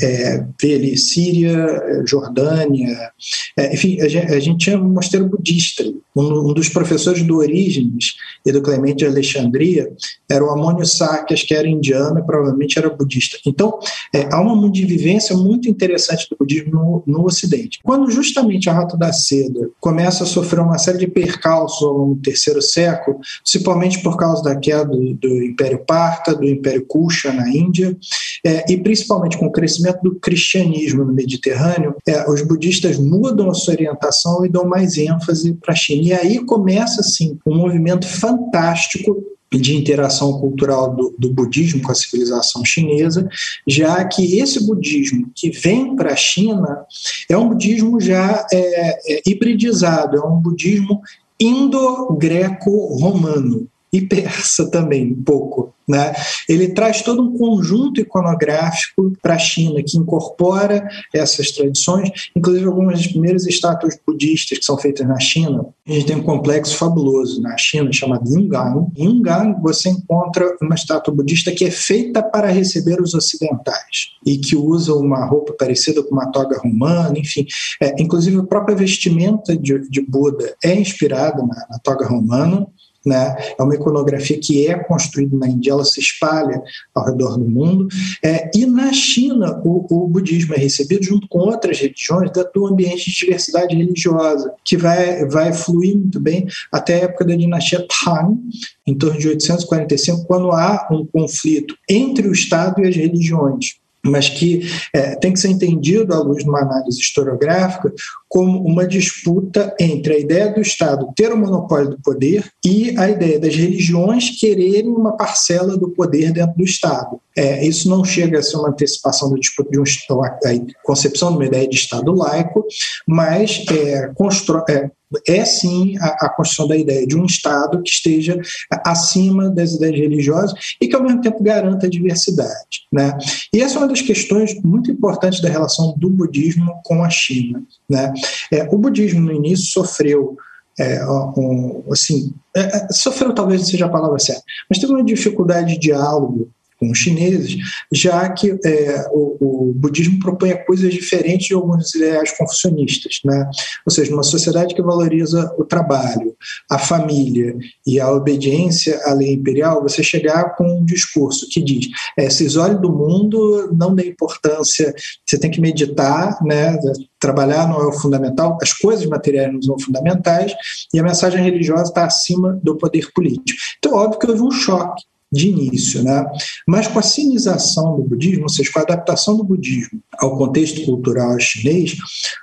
é, 0.00 0.44
vê 0.60 0.74
ali 0.74 0.96
Síria, 0.96 2.04
Jordânia, 2.06 3.10
é, 3.56 3.74
enfim, 3.74 4.00
a 4.00 4.08
gente, 4.08 4.32
a 4.32 4.40
gente, 4.40 4.64
tinha 4.64 4.78
um 4.78 4.88
mosteiro 4.88 5.26
budista. 5.26 5.84
Um, 6.16 6.50
um, 6.50 6.54
dos 6.54 6.68
professores 6.68 7.22
do 7.22 7.38
Orígenes 7.38 8.16
e 8.44 8.50
do 8.50 8.62
Clemente 8.62 8.98
de 8.98 9.06
Alexandria 9.06 9.92
era 10.28 10.44
o 10.44 10.50
Amônio 10.50 10.86
Sarkias, 10.86 11.42
que 11.42 11.54
era 11.54 11.68
indiano 11.68 12.18
e 12.18 12.22
provavelmente 12.22 12.78
era 12.78 12.88
budista. 12.88 13.38
Então, 13.46 13.78
é, 14.14 14.26
há 14.32 14.40
uma 14.40 14.70
vivência 14.72 15.36
muito 15.36 15.68
interessante 15.68 16.26
do 16.30 16.36
budismo 16.38 16.72
no, 16.72 17.02
no 17.06 17.24
Ocidente. 17.26 17.78
Quando 17.82 18.10
justamente 18.10 18.70
a 18.70 18.72
Rota 18.72 18.96
da 18.96 19.12
Seda 19.12 19.70
começa 19.80 20.24
a 20.24 20.26
sofrer 20.26 20.60
uma 20.60 20.78
série 20.78 20.98
de 20.98 21.06
percalços 21.06 21.82
ao 21.82 21.92
longo 21.92 22.14
do 22.14 22.22
terceiro 22.22 22.62
século, 22.62 23.18
principalmente 23.42 24.02
por 24.02 24.16
causa 24.16 24.42
da 24.42 24.56
queda 24.56 24.86
do, 24.86 25.14
do 25.14 25.44
Império 25.44 25.84
Parta, 25.86 26.34
do 26.34 26.44
Império 26.44 26.84
Kusha 26.86 27.32
na 27.32 27.48
Índia, 27.48 27.96
é, 28.44 28.72
e 28.72 28.76
principalmente 28.76 29.38
com 29.38 29.46
o 29.46 29.52
crescimento 29.52 30.00
do 30.02 30.14
cristianismo 30.16 31.04
no 31.04 31.12
Mediterrâneo, 31.12 31.94
é, 32.06 32.28
os 32.30 32.42
budistas 32.42 32.98
mudam 32.98 33.50
a 33.50 33.54
sua 33.54 33.74
orientação 33.74 34.44
e 34.44 34.48
dão 34.48 34.64
mais 34.64 34.96
ênfase 34.96 35.54
para 35.54 35.72
a 35.72 35.76
China. 35.76 36.05
E 36.06 36.12
aí 36.12 36.38
começa, 36.38 37.00
assim, 37.00 37.36
um 37.44 37.56
movimento 37.56 38.06
fantástico 38.06 39.24
de 39.52 39.74
interação 39.74 40.38
cultural 40.38 40.94
do, 40.94 41.12
do, 41.18 41.32
budismo 41.32 41.82
com 41.82 41.90
a 41.90 41.96
civilização 41.96 42.64
chinesa, 42.64 43.28
já 43.66 44.04
que 44.04 44.38
esse 44.38 44.64
budismo 44.64 45.28
que 45.34 45.50
vem 45.50 45.96
para 45.96 46.12
a 46.12 46.16
China 46.16 46.86
é 47.28 47.36
um 47.36 47.48
budismo 47.48 48.00
já 48.00 48.46
é, 48.52 49.14
é, 49.14 49.22
hibridizado, 49.26 50.16
é 50.16 50.20
um 50.20 50.40
budismo 50.40 51.00
indo-greco-romano 51.40 53.66
e 53.96 54.06
persa 54.06 54.70
também, 54.70 55.12
um 55.12 55.22
pouco. 55.22 55.74
Né? 55.88 56.12
Ele 56.48 56.68
traz 56.68 57.00
todo 57.02 57.22
um 57.22 57.38
conjunto 57.38 58.00
iconográfico 58.00 59.12
para 59.22 59.34
a 59.34 59.38
China 59.38 59.80
que 59.86 59.96
incorpora 59.96 60.86
essas 61.14 61.52
tradições, 61.52 62.10
inclusive 62.34 62.66
algumas 62.66 62.98
das 62.98 63.06
primeiras 63.06 63.46
estátuas 63.46 63.96
budistas 64.04 64.58
que 64.58 64.64
são 64.64 64.76
feitas 64.76 65.06
na 65.06 65.18
China. 65.20 65.64
A 65.86 65.92
gente 65.92 66.06
tem 66.06 66.16
um 66.16 66.24
complexo 66.24 66.76
fabuloso 66.76 67.40
na 67.40 67.56
China 67.56 67.92
chamado 67.92 68.28
Yungan. 68.28 68.88
Em 68.96 69.04
Yungan 69.04 69.60
você 69.62 69.88
encontra 69.88 70.56
uma 70.60 70.74
estátua 70.74 71.14
budista 71.14 71.52
que 71.52 71.64
é 71.64 71.70
feita 71.70 72.20
para 72.20 72.48
receber 72.48 73.00
os 73.00 73.14
ocidentais 73.14 74.10
e 74.26 74.38
que 74.38 74.56
usa 74.56 74.92
uma 74.92 75.24
roupa 75.24 75.52
parecida 75.52 76.02
com 76.02 76.10
uma 76.10 76.32
toga 76.32 76.58
romana, 76.58 77.16
enfim. 77.16 77.46
É, 77.80 77.94
inclusive 78.02 78.38
a 78.38 78.42
própria 78.42 78.74
vestimenta 78.74 79.56
de, 79.56 79.88
de 79.88 80.00
Buda 80.00 80.56
é 80.64 80.74
inspirada 80.74 81.42
na, 81.42 81.66
na 81.70 81.78
toga 81.78 82.04
romana 82.06 82.66
né? 83.06 83.36
É 83.58 83.62
uma 83.62 83.74
iconografia 83.74 84.38
que 84.38 84.66
é 84.66 84.74
construída 84.74 85.36
na 85.36 85.48
Índia, 85.48 85.70
ela 85.70 85.84
se 85.84 86.00
espalha 86.00 86.60
ao 86.94 87.06
redor 87.06 87.38
do 87.38 87.48
mundo. 87.48 87.88
É, 88.22 88.50
e 88.54 88.66
na 88.66 88.92
China, 88.92 89.60
o, 89.64 89.86
o, 89.88 90.08
budismo 90.08 90.54
é 90.54 90.58
recebido 90.58 91.04
junto 91.04 91.28
com 91.28 91.38
outras 91.38 91.78
religiões 91.78 92.30
do 92.54 92.66
ambiente 92.66 93.10
de 93.10 93.16
diversidade 93.16 93.76
religiosa, 93.76 94.52
que 94.64 94.76
vai, 94.76 95.24
vai 95.26 95.52
fluir 95.52 95.96
muito 95.96 96.18
bem 96.20 96.46
até 96.72 96.94
a 96.94 97.04
época 97.04 97.24
da 97.24 97.36
dinastia 97.36 97.86
Tang, 97.86 98.38
em 98.86 98.94
torno 98.94 99.18
de 99.18 99.28
845, 99.28 100.26
quando 100.26 100.50
há 100.50 100.88
um 100.90 101.06
conflito 101.06 101.76
entre 101.88 102.26
o 102.26 102.32
Estado 102.32 102.82
e 102.82 102.88
as 102.88 102.96
religiões 102.96 103.76
mas 104.06 104.28
que 104.28 104.62
é, 104.92 105.14
tem 105.16 105.32
que 105.32 105.40
ser 105.40 105.48
entendido 105.48 106.14
à 106.14 106.18
luz 106.18 106.42
de 106.42 106.48
uma 106.48 106.60
análise 106.60 107.00
historiográfica 107.00 107.92
como 108.28 108.62
uma 108.64 108.86
disputa 108.86 109.74
entre 109.78 110.14
a 110.14 110.18
ideia 110.18 110.52
do 110.52 110.60
Estado 110.60 111.08
ter 111.16 111.32
o 111.32 111.36
monopólio 111.36 111.90
do 111.90 112.00
poder 112.00 112.44
e 112.64 112.96
a 112.98 113.10
ideia 113.10 113.38
das 113.38 113.54
religiões 113.54 114.30
quererem 114.38 114.88
uma 114.88 115.16
parcela 115.16 115.76
do 115.76 115.90
poder 115.90 116.32
dentro 116.32 116.56
do 116.56 116.64
Estado. 116.64 117.20
É, 117.36 117.66
isso 117.66 117.88
não 117.88 118.02
chega 118.02 118.38
a 118.38 118.42
ser 118.42 118.56
uma 118.56 118.70
antecipação 118.70 119.30
da 119.30 119.36
disputa 119.36 119.70
de 119.70 119.78
um 119.78 119.84
a 120.22 120.38
concepção 120.82 121.30
de 121.30 121.36
uma 121.36 121.44
ideia 121.44 121.68
de 121.68 121.76
Estado 121.76 122.12
laico, 122.12 122.64
mas 123.06 123.64
é, 123.70 124.10
constrói, 124.14 124.90
é, 125.28 125.44
sim 125.44 125.96
a, 125.98 126.26
a, 126.26 126.28
construção 126.28 126.68
da 126.68 126.76
ideia 126.76 127.06
de 127.06 127.16
um 127.16 127.24
Estado 127.24 127.82
que 127.82 127.90
esteja 127.90 128.40
acima 128.84 129.48
das 129.48 129.74
ideias 129.74 129.98
religiosas 129.98 130.52
e 130.80 130.88
que 130.88 130.96
ao 130.96 131.02
mesmo 131.02 131.20
tempo 131.20 131.42
garanta 131.42 131.86
a 131.86 131.90
diversidade. 131.90 132.86
Né? 132.92 133.16
E 133.54 133.60
essa 133.60 133.76
é 133.76 133.78
uma 133.78 133.88
das 133.88 134.02
questões 134.02 134.60
muito 134.62 134.90
importantes 134.90 135.40
da 135.40 135.48
relação 135.48 135.94
do 135.96 136.10
budismo 136.10 136.80
com 136.84 137.04
a 137.04 137.10
China. 137.10 137.62
Né? 137.88 138.12
É, 138.52 138.64
o 138.64 138.78
budismo 138.78 139.20
no 139.20 139.32
início 139.32 139.66
sofreu 139.66 140.36
é, 140.78 141.02
um, 141.06 141.84
assim, 141.90 142.34
é, 142.54 142.60
é 142.60 142.88
sofreu 142.90 143.32
talvez 143.32 143.62
não 143.62 143.68
seja 143.68 143.86
a 143.86 143.90
palavra 143.90 144.18
certa, 144.18 144.42
mas 144.68 144.78
teve 144.78 144.92
uma 144.92 145.04
dificuldade 145.04 145.72
de 145.72 145.78
diálogo 145.78 146.50
com 146.78 146.90
os 146.90 146.98
chineses, 146.98 147.56
já 147.92 148.28
que 148.30 148.50
é, 148.64 149.06
o, 149.12 149.70
o, 149.70 149.74
budismo 149.74 150.18
propõe 150.18 150.54
coisas 150.64 150.92
diferentes 150.92 151.46
de 151.46 151.54
alguns 151.54 151.94
ideais 151.94 152.36
confucionistas. 152.36 153.20
Né? 153.24 153.48
Ou 153.86 153.92
seja, 153.92 154.10
numa 154.10 154.22
sociedade 154.22 154.74
que 154.74 154.82
valoriza 154.82 155.54
o 155.58 155.64
trabalho, 155.64 156.36
a 156.70 156.78
família 156.78 157.56
e 157.86 157.98
a 157.98 158.10
obediência 158.10 159.00
à 159.04 159.12
lei 159.12 159.32
imperial, 159.32 159.82
você 159.82 160.02
chegar 160.02 160.54
com 160.56 160.80
um 160.80 160.84
discurso 160.84 161.46
que 161.50 161.62
diz: 161.62 161.86
é, 162.18 162.28
se 162.28 162.44
isole 162.44 162.78
do 162.78 162.92
mundo, 162.92 163.74
não 163.76 163.94
dê 163.94 164.08
importância, 164.08 164.94
você 165.24 165.38
tem 165.38 165.50
que 165.50 165.60
meditar, 165.60 166.38
né? 166.44 166.78
trabalhar 167.18 167.68
não 167.68 167.80
é 167.80 167.86
o 167.86 167.92
fundamental, 167.92 168.58
as 168.62 168.72
coisas 168.72 169.06
materiais 169.06 169.52
não 169.52 169.62
são 169.62 169.78
fundamentais, 169.78 170.52
e 170.92 170.98
a 170.98 171.02
mensagem 171.02 171.42
religiosa 171.42 171.84
está 171.84 172.04
acima 172.04 172.58
do 172.62 172.76
poder 172.76 173.10
político. 173.12 173.58
Então, 173.78 173.94
óbvio 173.94 174.20
que 174.20 174.30
houve 174.30 174.42
um 174.42 174.50
choque 174.50 175.02
de 175.36 175.48
início, 175.48 176.02
né? 176.02 176.24
Mas 176.66 176.88
com 176.88 176.98
a 176.98 177.02
sinização 177.02 177.96
do 177.96 178.02
budismo, 178.02 178.44
ou 178.44 178.48
seja, 178.48 178.70
com 178.72 178.78
a 178.78 178.82
adaptação 178.82 179.36
do 179.36 179.44
budismo 179.44 180.00
ao 180.18 180.36
contexto 180.36 180.84
cultural 180.84 181.38
chinês, 181.38 181.96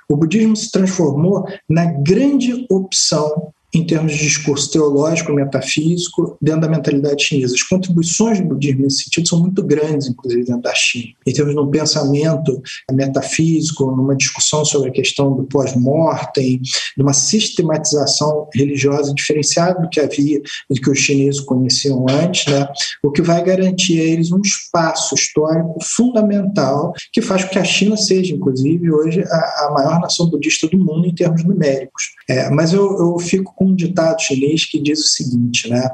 o 0.08 0.16
budismo 0.16 0.56
se 0.56 0.70
transformou 0.70 1.44
na 1.68 1.86
grande 1.86 2.66
opção 2.70 3.52
em 3.74 3.84
termos 3.84 4.12
de 4.12 4.18
discurso 4.18 4.70
teológico, 4.70 5.32
metafísico, 5.32 6.36
dentro 6.40 6.62
da 6.62 6.68
mentalidade 6.68 7.24
chinesa. 7.24 7.54
As 7.54 7.62
contribuições 7.62 8.40
do 8.40 8.46
budismo 8.46 8.82
nesse 8.82 9.04
sentido 9.04 9.28
são 9.28 9.40
muito 9.40 9.62
grandes, 9.62 10.08
inclusive 10.08 10.44
dentro 10.44 10.62
da 10.62 10.74
China. 10.74 11.14
Em 11.26 11.32
termos 11.32 11.54
de 11.54 11.60
um 11.60 11.70
pensamento 11.70 12.62
metafísico, 12.92 13.90
numa 13.90 14.16
discussão 14.16 14.64
sobre 14.64 14.90
a 14.90 14.92
questão 14.92 15.34
do 15.34 15.44
pós-mortem, 15.44 16.60
de 16.60 17.02
uma 17.02 17.12
sistematização 17.12 18.48
religiosa 18.54 19.12
diferenciada 19.14 19.80
do 19.80 19.88
que 19.88 20.00
havia, 20.00 20.40
do 20.70 20.80
que 20.80 20.90
os 20.90 20.98
chineses 20.98 21.40
conheciam 21.40 22.06
antes, 22.08 22.46
né? 22.52 22.66
o 23.02 23.10
que 23.10 23.22
vai 23.22 23.42
garantir 23.42 24.00
a 24.00 24.04
eles 24.04 24.30
um 24.30 24.40
espaço 24.40 25.14
histórico 25.14 25.78
fundamental 25.82 26.92
que 27.12 27.20
faz 27.20 27.44
com 27.44 27.50
que 27.50 27.58
a 27.58 27.64
China 27.64 27.96
seja, 27.96 28.34
inclusive, 28.34 28.90
hoje 28.90 29.22
a, 29.22 29.66
a 29.66 29.70
maior 29.72 30.00
nação 30.00 30.28
budista 30.28 30.68
do 30.68 30.78
mundo 30.78 31.06
em 31.06 31.14
termos 31.14 31.44
numéricos. 31.44 32.10
É, 32.28 32.50
mas 32.50 32.72
eu, 32.72 32.84
eu 32.98 33.18
fico 33.18 33.54
com 33.54 33.63
um 33.64 33.74
ditado 33.74 34.20
chinês 34.20 34.64
que 34.64 34.80
diz 34.80 35.00
o 35.00 35.08
seguinte, 35.08 35.68
né? 35.68 35.88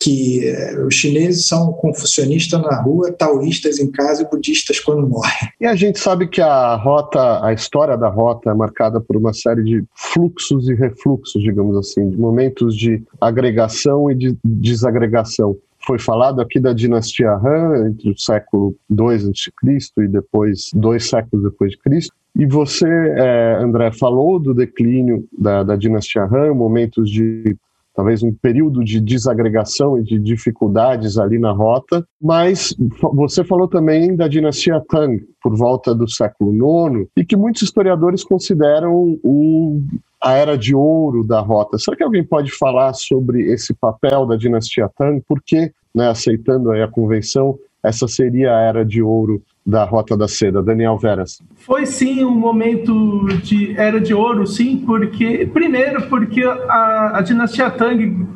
que 0.00 0.46
eh, 0.46 0.80
os 0.86 0.94
chineses 0.94 1.46
são 1.46 1.72
confucionistas 1.72 2.60
na 2.62 2.80
rua, 2.80 3.12
taoístas 3.12 3.78
em 3.78 3.90
casa 3.90 4.22
e 4.22 4.28
budistas 4.28 4.78
quando 4.78 5.08
morrem. 5.08 5.50
E 5.60 5.66
a 5.66 5.74
gente 5.74 5.98
sabe 5.98 6.28
que 6.28 6.40
a 6.40 6.76
rota, 6.76 7.44
a 7.44 7.52
história 7.52 7.96
da 7.96 8.08
rota 8.08 8.50
é 8.50 8.54
marcada 8.54 9.00
por 9.00 9.16
uma 9.16 9.32
série 9.32 9.64
de 9.64 9.84
fluxos 9.94 10.68
e 10.68 10.74
refluxos, 10.74 11.42
digamos 11.42 11.76
assim, 11.76 12.08
de 12.10 12.16
momentos 12.16 12.76
de 12.76 13.02
agregação 13.20 14.10
e 14.10 14.14
de 14.14 14.36
desagregação. 14.44 15.56
foi 15.84 15.98
falado 15.98 16.40
aqui 16.40 16.60
da 16.60 16.72
dinastia 16.72 17.32
Han, 17.32 17.88
entre 17.88 18.10
o 18.10 18.18
século 18.18 18.76
II 18.90 19.30
a.C. 19.30 19.90
e 19.98 20.08
depois, 20.08 20.70
dois 20.74 21.08
séculos 21.08 21.50
depois 21.50 21.72
de 21.72 21.78
Cristo. 21.78 22.12
E 22.38 22.46
você, 22.46 22.86
é, 22.88 23.58
André, 23.60 23.90
falou 23.90 24.38
do 24.38 24.54
declínio 24.54 25.26
da, 25.36 25.64
da 25.64 25.74
dinastia 25.74 26.22
Han, 26.22 26.54
momentos 26.54 27.10
de 27.10 27.56
talvez 27.98 28.22
um 28.22 28.32
período 28.32 28.84
de 28.84 29.00
desagregação 29.00 29.98
e 29.98 30.04
de 30.04 30.20
dificuldades 30.20 31.18
ali 31.18 31.36
na 31.36 31.50
rota, 31.50 32.06
mas 32.22 32.72
você 33.12 33.42
falou 33.42 33.66
também 33.66 34.14
da 34.14 34.28
dinastia 34.28 34.80
Tang, 34.88 35.20
por 35.42 35.56
volta 35.56 35.92
do 35.92 36.08
século 36.08 36.52
IX, 36.54 37.08
e 37.16 37.24
que 37.24 37.34
muitos 37.34 37.62
historiadores 37.62 38.22
consideram 38.22 39.18
o, 39.24 39.82
a 40.22 40.34
era 40.34 40.56
de 40.56 40.76
ouro 40.76 41.24
da 41.24 41.40
rota. 41.40 41.76
Será 41.76 41.96
que 41.96 42.04
alguém 42.04 42.22
pode 42.22 42.52
falar 42.52 42.94
sobre 42.94 43.50
esse 43.50 43.74
papel 43.74 44.26
da 44.26 44.36
dinastia 44.36 44.88
Tang? 44.96 45.20
Porque, 45.26 45.72
né, 45.92 46.08
aceitando 46.08 46.70
a 46.70 46.86
convenção, 46.86 47.58
essa 47.82 48.06
seria 48.06 48.56
a 48.56 48.60
era 48.60 48.84
de 48.84 49.02
ouro 49.02 49.42
da 49.68 49.84
Rota 49.84 50.16
da 50.16 50.26
Seda, 50.26 50.62
Daniel 50.62 50.96
Veras? 50.96 51.42
Foi 51.56 51.84
sim 51.84 52.24
um 52.24 52.34
momento 52.34 53.26
de 53.42 53.78
era 53.78 54.00
de 54.00 54.14
ouro, 54.14 54.46
sim, 54.46 54.82
porque 54.86 55.46
primeiro 55.52 56.08
porque 56.08 56.42
a, 56.42 57.18
a 57.18 57.20
dinastia 57.20 57.70
Tang 57.70 58.26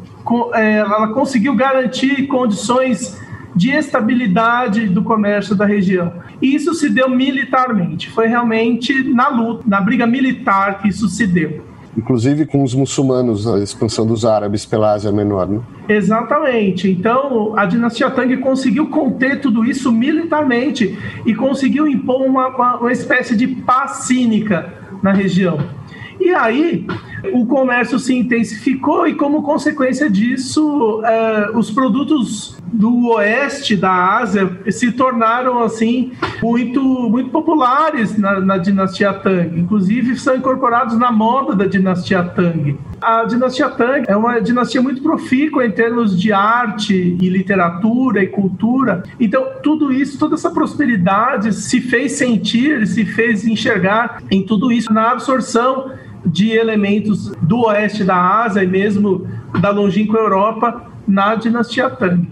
é, 0.53 0.75
ela 0.75 1.09
conseguiu 1.09 1.57
garantir 1.57 2.27
condições 2.27 3.19
de 3.57 3.71
estabilidade 3.71 4.89
do 4.89 5.03
comércio 5.03 5.57
da 5.57 5.65
região. 5.65 6.13
E 6.41 6.55
isso 6.55 6.75
se 6.75 6.91
deu 6.91 7.09
militarmente, 7.09 8.11
foi 8.11 8.27
realmente 8.27 8.93
na 9.15 9.29
luta, 9.29 9.65
na 9.67 9.81
briga 9.81 10.07
militar 10.07 10.83
que 10.83 10.89
isso 10.89 11.09
se 11.09 11.27
deu 11.27 11.72
inclusive 11.97 12.47
com 12.47 12.63
os 12.63 12.75
muçulmanos, 12.75 13.47
a 13.47 13.59
expansão 13.59 14.07
dos 14.07 14.25
árabes 14.25 14.65
pela 14.65 14.93
Ásia 14.93 15.13
Menor. 15.13 15.49
Né? 15.49 15.61
Exatamente. 15.89 16.91
Então, 16.91 17.57
a 17.57 17.67
dinastia 17.67 18.11
Tang 18.11 18.35
conseguiu 18.39 18.89
conter 18.89 19.41
tudo 19.41 19.65
isso 19.65 19.93
militarmente 19.93 20.99
e 21.27 21.35
conseguiu 21.35 21.87
impor 21.87 22.23
uma, 22.23 22.49
uma, 22.49 22.77
uma 22.79 22.93
espécie 22.93 23.37
de 23.37 23.47
paz 23.47 24.05
cínica 24.05 24.73
na 25.03 25.13
região. 25.13 25.59
E 26.21 26.31
aí, 26.31 26.87
o 27.33 27.47
comércio 27.47 27.99
se 27.99 28.15
intensificou 28.15 29.07
e, 29.07 29.15
como 29.15 29.43
consequência 29.43 30.11
disso, 30.11 31.01
eh, 31.05 31.51
os 31.55 31.71
produtos 31.71 32.57
do 32.73 33.11
oeste 33.11 33.77
da 33.77 34.17
Ásia 34.17 34.59
se 34.71 34.91
tornaram 34.93 35.63
assim 35.63 36.13
muito 36.43 36.83
muito 36.83 37.29
populares 37.29 38.17
na, 38.17 38.41
na, 38.41 38.57
dinastia 38.57 39.13
Tang. 39.13 39.61
Inclusive 39.61 40.19
são 40.19 40.35
incorporados 40.35 40.99
na 40.99 41.13
moda 41.13 41.55
da 41.55 41.67
dinastia 41.67 42.23
Tang. 42.23 42.79
A 43.01 43.25
dinastia 43.25 43.69
Tang 43.69 44.05
é 44.09 44.17
uma 44.17 44.41
dinastia 44.41 44.81
muito 44.81 45.03
profícua 45.03 45.67
em 45.67 45.71
termos 45.71 46.19
de 46.19 46.33
arte 46.33 47.17
e 47.21 47.29
literatura 47.29 48.23
e 48.23 48.29
cultura. 48.29 49.03
Então 49.21 49.45
tudo 49.63 49.93
isso, 49.93 50.19
toda 50.19 50.35
essa 50.35 50.51
prosperidade 50.51 51.53
se 51.53 51.81
fez 51.81 52.13
sentir, 52.13 52.87
se 52.87 53.05
fez 53.05 53.47
enxergar 53.47 54.23
em 54.31 54.45
tudo 54.47 54.73
isso 54.73 54.93
na 54.93 55.11
absorção 55.11 55.91
de 56.25 56.51
elementos 56.53 57.33
do 57.43 57.63
oeste 57.67 58.05
da 58.05 58.45
Ásia 58.45 58.63
e 58.63 58.67
mesmo 58.67 59.27
da 59.61 59.71
longínqua 59.71 60.19
Europa 60.19 60.87
na 61.07 61.35
dinastia 61.35 61.91
Tang. 61.91 62.29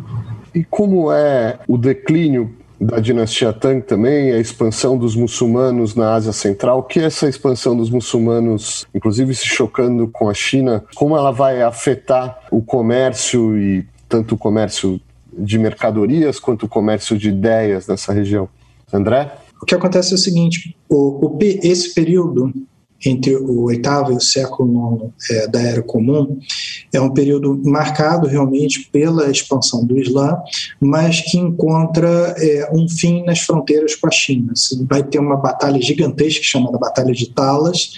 E 0.54 0.64
como 0.64 1.12
é 1.12 1.58
o 1.68 1.76
declínio 1.76 2.54
da 2.80 2.98
dinastia 2.98 3.52
Tang 3.52 3.82
também, 3.82 4.32
a 4.32 4.38
expansão 4.38 4.96
dos 4.96 5.14
muçulmanos 5.14 5.94
na 5.94 6.14
Ásia 6.14 6.32
Central, 6.32 6.82
que 6.84 6.98
é 6.98 7.04
essa 7.04 7.28
expansão 7.28 7.76
dos 7.76 7.90
muçulmanos, 7.90 8.86
inclusive 8.94 9.34
se 9.34 9.46
chocando 9.46 10.08
com 10.08 10.30
a 10.30 10.34
China, 10.34 10.82
como 10.94 11.16
ela 11.16 11.30
vai 11.30 11.60
afetar 11.60 12.38
o 12.50 12.62
comércio 12.62 13.58
e 13.58 13.86
tanto 14.08 14.34
o 14.34 14.38
comércio 14.38 15.00
de 15.32 15.58
mercadorias 15.58 16.40
quanto 16.40 16.64
o 16.64 16.68
comércio 16.68 17.18
de 17.18 17.28
ideias 17.28 17.86
nessa 17.86 18.12
região? 18.12 18.48
André? 18.92 19.30
O 19.62 19.66
que 19.66 19.74
acontece 19.74 20.12
é 20.12 20.14
o 20.14 20.18
seguinte: 20.18 20.74
o, 20.88 21.26
o 21.26 21.38
esse 21.40 21.94
período 21.94 22.52
entre 23.04 23.34
o 23.36 23.62
oitavo 23.62 24.12
e 24.12 24.16
o 24.16 24.20
século 24.20 24.70
nono 24.70 25.14
é, 25.30 25.48
da 25.48 25.60
Era 25.60 25.82
Comum, 25.82 26.38
é 26.92 27.00
um 27.00 27.10
período 27.10 27.60
marcado 27.64 28.26
realmente 28.26 28.88
pela 28.92 29.30
expansão 29.30 29.84
do 29.84 29.98
Islã, 29.98 30.36
mas 30.80 31.20
que 31.20 31.38
encontra 31.38 32.34
é, 32.38 32.70
um 32.72 32.88
fim 32.88 33.24
nas 33.24 33.40
fronteiras 33.40 33.94
com 33.94 34.06
a 34.06 34.10
China. 34.10 34.52
Vai 34.88 35.02
ter 35.02 35.18
uma 35.18 35.36
batalha 35.36 35.80
gigantesca 35.80 36.42
chamada 36.42 36.78
Batalha 36.78 37.12
de 37.12 37.30
Talas, 37.30 37.92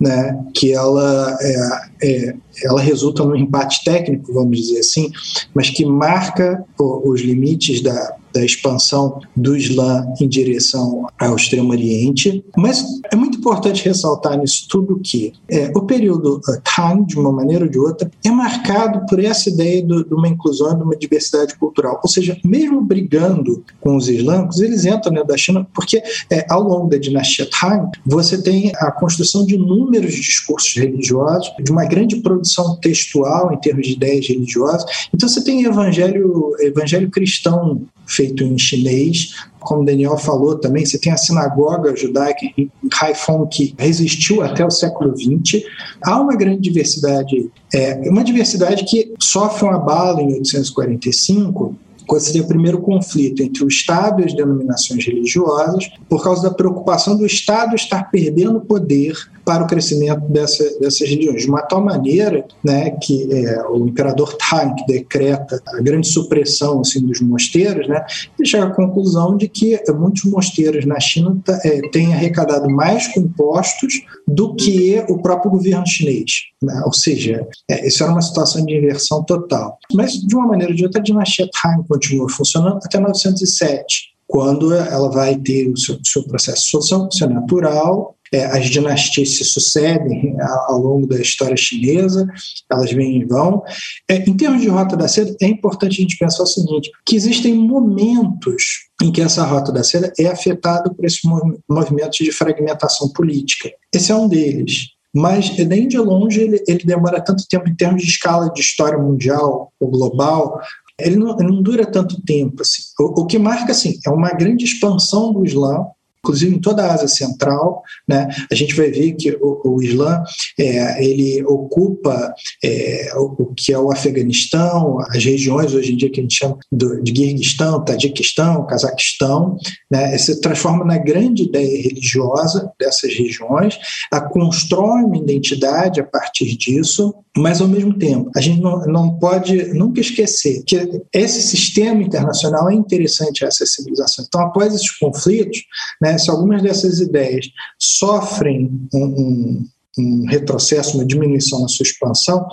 né, 0.00 0.44
que 0.54 0.72
ela, 0.72 1.36
é, 1.40 1.80
é, 2.02 2.34
ela 2.64 2.80
resulta 2.80 3.24
num 3.24 3.34
empate 3.34 3.82
técnico, 3.84 4.32
vamos 4.32 4.56
dizer 4.56 4.78
assim, 4.78 5.10
mas 5.52 5.70
que 5.70 5.84
marca 5.84 6.64
os 6.78 7.20
limites 7.20 7.82
da, 7.82 8.16
da 8.38 8.44
expansão 8.44 9.20
do 9.36 9.56
Islã 9.56 10.06
em 10.20 10.28
direção 10.28 11.08
ao 11.18 11.34
Extremo 11.34 11.72
Oriente. 11.72 12.44
Mas 12.56 12.84
é 13.12 13.16
muito 13.16 13.38
importante 13.38 13.84
ressaltar 13.84 14.38
nisso 14.38 14.66
tudo 14.68 15.00
que 15.02 15.32
é, 15.50 15.72
o 15.74 15.82
período 15.82 16.36
uh, 16.36 16.62
Tang, 16.62 17.04
de 17.04 17.18
uma 17.18 17.32
maneira 17.32 17.64
ou 17.64 17.70
de 17.70 17.78
outra, 17.78 18.08
é 18.24 18.30
marcado 18.30 19.04
por 19.06 19.22
essa 19.22 19.48
ideia 19.48 19.82
do, 19.82 20.04
de 20.04 20.14
uma 20.14 20.28
inclusão, 20.28 20.76
de 20.76 20.84
uma 20.84 20.96
diversidade 20.96 21.56
cultural. 21.56 22.00
Ou 22.02 22.08
seja, 22.08 22.38
mesmo 22.44 22.80
brigando 22.80 23.64
com 23.80 23.96
os 23.96 24.08
islâmicos, 24.08 24.60
eles 24.60 24.84
entram 24.84 25.12
né, 25.12 25.24
da 25.24 25.36
China, 25.36 25.66
porque 25.74 26.00
é, 26.30 26.46
ao 26.48 26.62
longo 26.62 26.88
da 26.88 26.96
dinastia 26.96 27.48
Tang, 27.50 27.90
você 28.06 28.40
tem 28.40 28.70
a 28.76 28.92
construção 28.92 29.44
de 29.44 29.56
inúmeros 29.56 30.14
discursos 30.14 30.74
religiosos, 30.76 31.52
de 31.58 31.72
uma 31.72 31.84
grande 31.86 32.16
produção 32.16 32.76
textual 32.76 33.52
em 33.52 33.58
termos 33.58 33.86
de 33.86 33.94
ideias 33.94 34.28
religiosas. 34.28 35.08
Então 35.12 35.28
você 35.28 35.42
tem 35.42 35.64
evangelho, 35.64 36.52
evangelho 36.60 37.10
cristão 37.10 37.82
feito 38.08 38.27
em 38.28 38.58
chinês. 38.58 39.34
Como 39.60 39.82
o 39.82 39.84
Daniel 39.84 40.16
falou 40.16 40.58
também, 40.58 40.86
você 40.86 40.98
tem 40.98 41.12
a 41.12 41.16
sinagoga 41.16 41.94
judaica 41.96 42.46
em 42.56 42.70
Haiphong 43.00 43.48
que 43.48 43.74
resistiu 43.78 44.42
até 44.42 44.64
o 44.64 44.70
século 44.70 45.14
XX. 45.16 45.64
Há 46.02 46.20
uma 46.20 46.36
grande 46.36 46.60
diversidade, 46.60 47.50
é, 47.74 47.94
uma 48.08 48.24
diversidade 48.24 48.84
que 48.84 49.12
sofre 49.20 49.66
um 49.66 49.70
abalo 49.70 50.20
em 50.20 50.34
845 50.34 51.76
quando 52.08 52.22
seria 52.22 52.42
o 52.42 52.48
primeiro 52.48 52.80
conflito 52.80 53.42
entre 53.42 53.62
o 53.62 53.68
Estado 53.68 54.22
e 54.22 54.24
as 54.24 54.32
denominações 54.32 55.04
religiosas, 55.06 55.90
por 56.08 56.24
causa 56.24 56.42
da 56.42 56.50
preocupação 56.50 57.14
do 57.14 57.26
Estado 57.26 57.76
estar 57.76 58.10
perdendo 58.10 58.62
poder 58.62 59.14
para 59.48 59.64
o 59.64 59.66
crescimento 59.66 60.30
dessa, 60.30 60.78
dessas 60.78 61.08
regiões, 61.08 61.40
de 61.40 61.48
uma 61.48 61.62
tal 61.62 61.82
maneira 61.82 62.44
né, 62.62 62.90
que 62.90 63.32
é, 63.32 63.66
o 63.70 63.88
imperador 63.88 64.36
Tang 64.36 64.74
decreta 64.86 65.58
a 65.68 65.80
grande 65.80 66.06
supressão 66.06 66.80
assim, 66.80 67.00
dos 67.00 67.22
mosteiros, 67.22 67.88
né, 67.88 68.04
e 68.38 68.46
chega 68.46 68.66
à 68.66 68.70
conclusão 68.70 69.38
de 69.38 69.48
que 69.48 69.80
muitos 69.94 70.24
mosteiros 70.24 70.84
na 70.84 71.00
China 71.00 71.40
é, 71.64 71.80
têm 71.88 72.12
arrecadado 72.12 72.68
mais 72.68 73.08
compostos 73.08 73.94
do 74.26 74.54
que 74.54 75.02
o 75.08 75.22
próprio 75.22 75.52
governo 75.52 75.86
chinês. 75.86 76.30
Né? 76.62 76.82
Ou 76.84 76.92
seja, 76.92 77.48
é, 77.70 77.86
isso 77.86 78.02
era 78.02 78.12
uma 78.12 78.20
situação 78.20 78.66
de 78.66 78.76
inversão 78.76 79.24
total. 79.24 79.78
Mas, 79.94 80.12
de 80.12 80.36
uma 80.36 80.46
maneira 80.46 80.72
ou 80.72 80.76
de 80.76 80.84
outra, 80.84 81.00
a 81.00 81.02
dinastia 81.02 81.48
Tang 81.62 81.88
continua 81.88 82.28
funcionando 82.28 82.80
até 82.84 83.00
907 83.00 84.17
quando 84.28 84.74
ela 84.74 85.10
vai 85.10 85.34
ter 85.36 85.68
o 85.68 85.76
seu, 85.76 85.98
seu 86.04 86.22
processo 86.22 86.68
social, 86.68 87.10
seu 87.10 87.28
natural, 87.30 88.14
é, 88.30 88.44
as 88.44 88.66
dinastias 88.66 89.30
se 89.30 89.44
sucedem 89.44 90.36
ao 90.66 90.78
longo 90.78 91.06
da 91.06 91.18
história 91.18 91.56
chinesa, 91.56 92.28
elas 92.70 92.92
vêm 92.92 93.22
e 93.22 93.24
vão. 93.24 93.62
É, 94.06 94.16
em 94.16 94.36
termos 94.36 94.60
de 94.60 94.68
Rota 94.68 94.98
da 94.98 95.08
Seda, 95.08 95.34
é 95.40 95.46
importante 95.46 95.92
a 95.92 96.02
gente 96.02 96.18
pensar 96.18 96.42
o 96.42 96.46
seguinte, 96.46 96.90
que 97.06 97.16
existem 97.16 97.54
momentos 97.54 98.88
em 99.02 99.10
que 99.10 99.22
essa 99.22 99.44
Rota 99.44 99.72
da 99.72 99.82
Seda 99.82 100.12
é 100.18 100.26
afetada 100.26 100.92
por 100.92 101.06
esses 101.06 101.20
movimentos 101.68 102.18
de 102.18 102.30
fragmentação 102.30 103.08
política. 103.08 103.70
Esse 103.94 104.12
é 104.12 104.14
um 104.14 104.28
deles 104.28 104.88
mas 105.14 105.56
nem 105.56 105.88
de 105.88 105.98
longe 105.98 106.42
ele, 106.42 106.62
ele, 106.68 106.84
demora 106.84 107.20
tanto 107.20 107.42
tempo 107.48 107.66
em 107.66 107.74
termos 107.74 108.02
de 108.02 108.08
escala 108.08 108.52
de 108.52 108.60
história 108.60 108.98
mundial 108.98 109.72
ou 109.80 109.90
global. 109.90 110.60
Ele 111.00 111.16
não, 111.16 111.36
não 111.36 111.62
dura 111.62 111.86
tanto 111.86 112.22
tempo. 112.22 112.62
Assim. 112.62 112.82
O, 112.98 113.22
o, 113.22 113.26
que 113.26 113.38
marca 113.38 113.72
assim, 113.72 113.98
é 114.04 114.10
uma 114.10 114.30
grande 114.30 114.64
expansão 114.64 115.32
do 115.32 115.44
Islã 115.44 115.86
inclusive 116.24 116.54
em 116.54 116.60
toda 116.60 116.84
a 116.84 116.92
Ásia 116.92 117.08
Central, 117.08 117.82
né, 118.06 118.28
a 118.50 118.54
gente 118.54 118.74
vai 118.74 118.90
ver 118.90 119.12
que 119.12 119.30
o, 119.40 119.76
o 119.76 119.82
Islã 119.82 120.22
é, 120.58 121.04
ele 121.04 121.44
ocupa 121.44 122.34
é, 122.62 123.12
o, 123.16 123.42
o, 123.42 123.54
que 123.54 123.72
é 123.72 123.78
o 123.78 123.90
Afeganistão, 123.90 124.98
as 125.10 125.24
regiões 125.24 125.74
hoje 125.74 125.92
em 125.92 125.96
dia 125.96 126.10
que 126.10 126.20
a 126.20 126.22
gente 126.22 126.36
chama 126.36 126.58
do, 126.70 127.02
de 127.02 127.12
Kirguistão, 127.12 127.84
Tadiquistão, 127.84 128.66
Cazaquistão, 128.66 129.56
né, 129.90 130.16
se 130.18 130.40
transforma 130.40 130.84
na 130.84 130.98
grande 130.98 131.44
ideia 131.44 131.82
religiosa 131.82 132.70
dessas 132.78 133.14
regiões, 133.14 133.78
a 134.12 134.20
constrói 134.20 135.04
uma 135.04 135.16
identidade 135.16 136.00
a 136.00 136.04
partir 136.04 136.56
disso, 136.56 137.14
mas 137.36 137.60
ao 137.60 137.68
mesmo 137.68 137.96
tempo 137.96 138.30
a 138.34 138.40
gente 138.40 138.60
não, 138.60 138.84
não 138.86 139.18
pode 139.18 139.72
nunca 139.74 140.00
esquecer 140.00 140.62
que 140.64 141.02
esse 141.12 141.42
sistema 141.42 142.02
internacional 142.02 142.70
é 142.70 142.74
interessante 142.74 143.44
a 143.44 143.48
essa 143.48 143.64
civilização. 143.64 144.24
Então, 144.26 144.40
após 144.40 144.74
esses 144.74 144.90
conflitos, 144.98 145.62
né, 146.00 146.07
se 146.16 146.30
algumas 146.30 146.62
dessas 146.62 147.00
ideias 147.00 147.46
sofrem 147.78 148.70
um, 148.94 149.04
um, 149.04 149.68
um 149.98 150.26
retrocesso, 150.26 150.96
uma 150.96 151.04
diminuição 151.04 151.60
na 151.60 151.68
sua 151.68 151.84
expansão, 151.84 152.46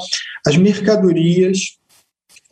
as 0.45 0.57
mercadorias 0.57 1.77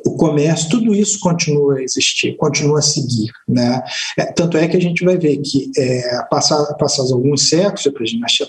o 0.06 0.16
comércio, 0.18 0.70
tudo 0.70 0.94
isso 0.94 1.20
continua 1.20 1.78
a 1.78 1.82
existir, 1.82 2.36
continua 2.36 2.80
a 2.80 2.82
seguir. 2.82 3.32
Né? 3.48 3.82
É, 4.18 4.26
tanto 4.26 4.58
é 4.58 4.68
que 4.68 4.78
a 4.78 4.82
gente 4.82 5.04
vai 5.04 5.18
ver 5.18 5.38
que, 5.38 5.72
é, 5.78 6.20
passados 6.30 7.12
alguns 7.12 7.48
séculos, 7.50 7.84
depois 7.84 8.10
de 8.10 8.16
dinastia 8.16 8.48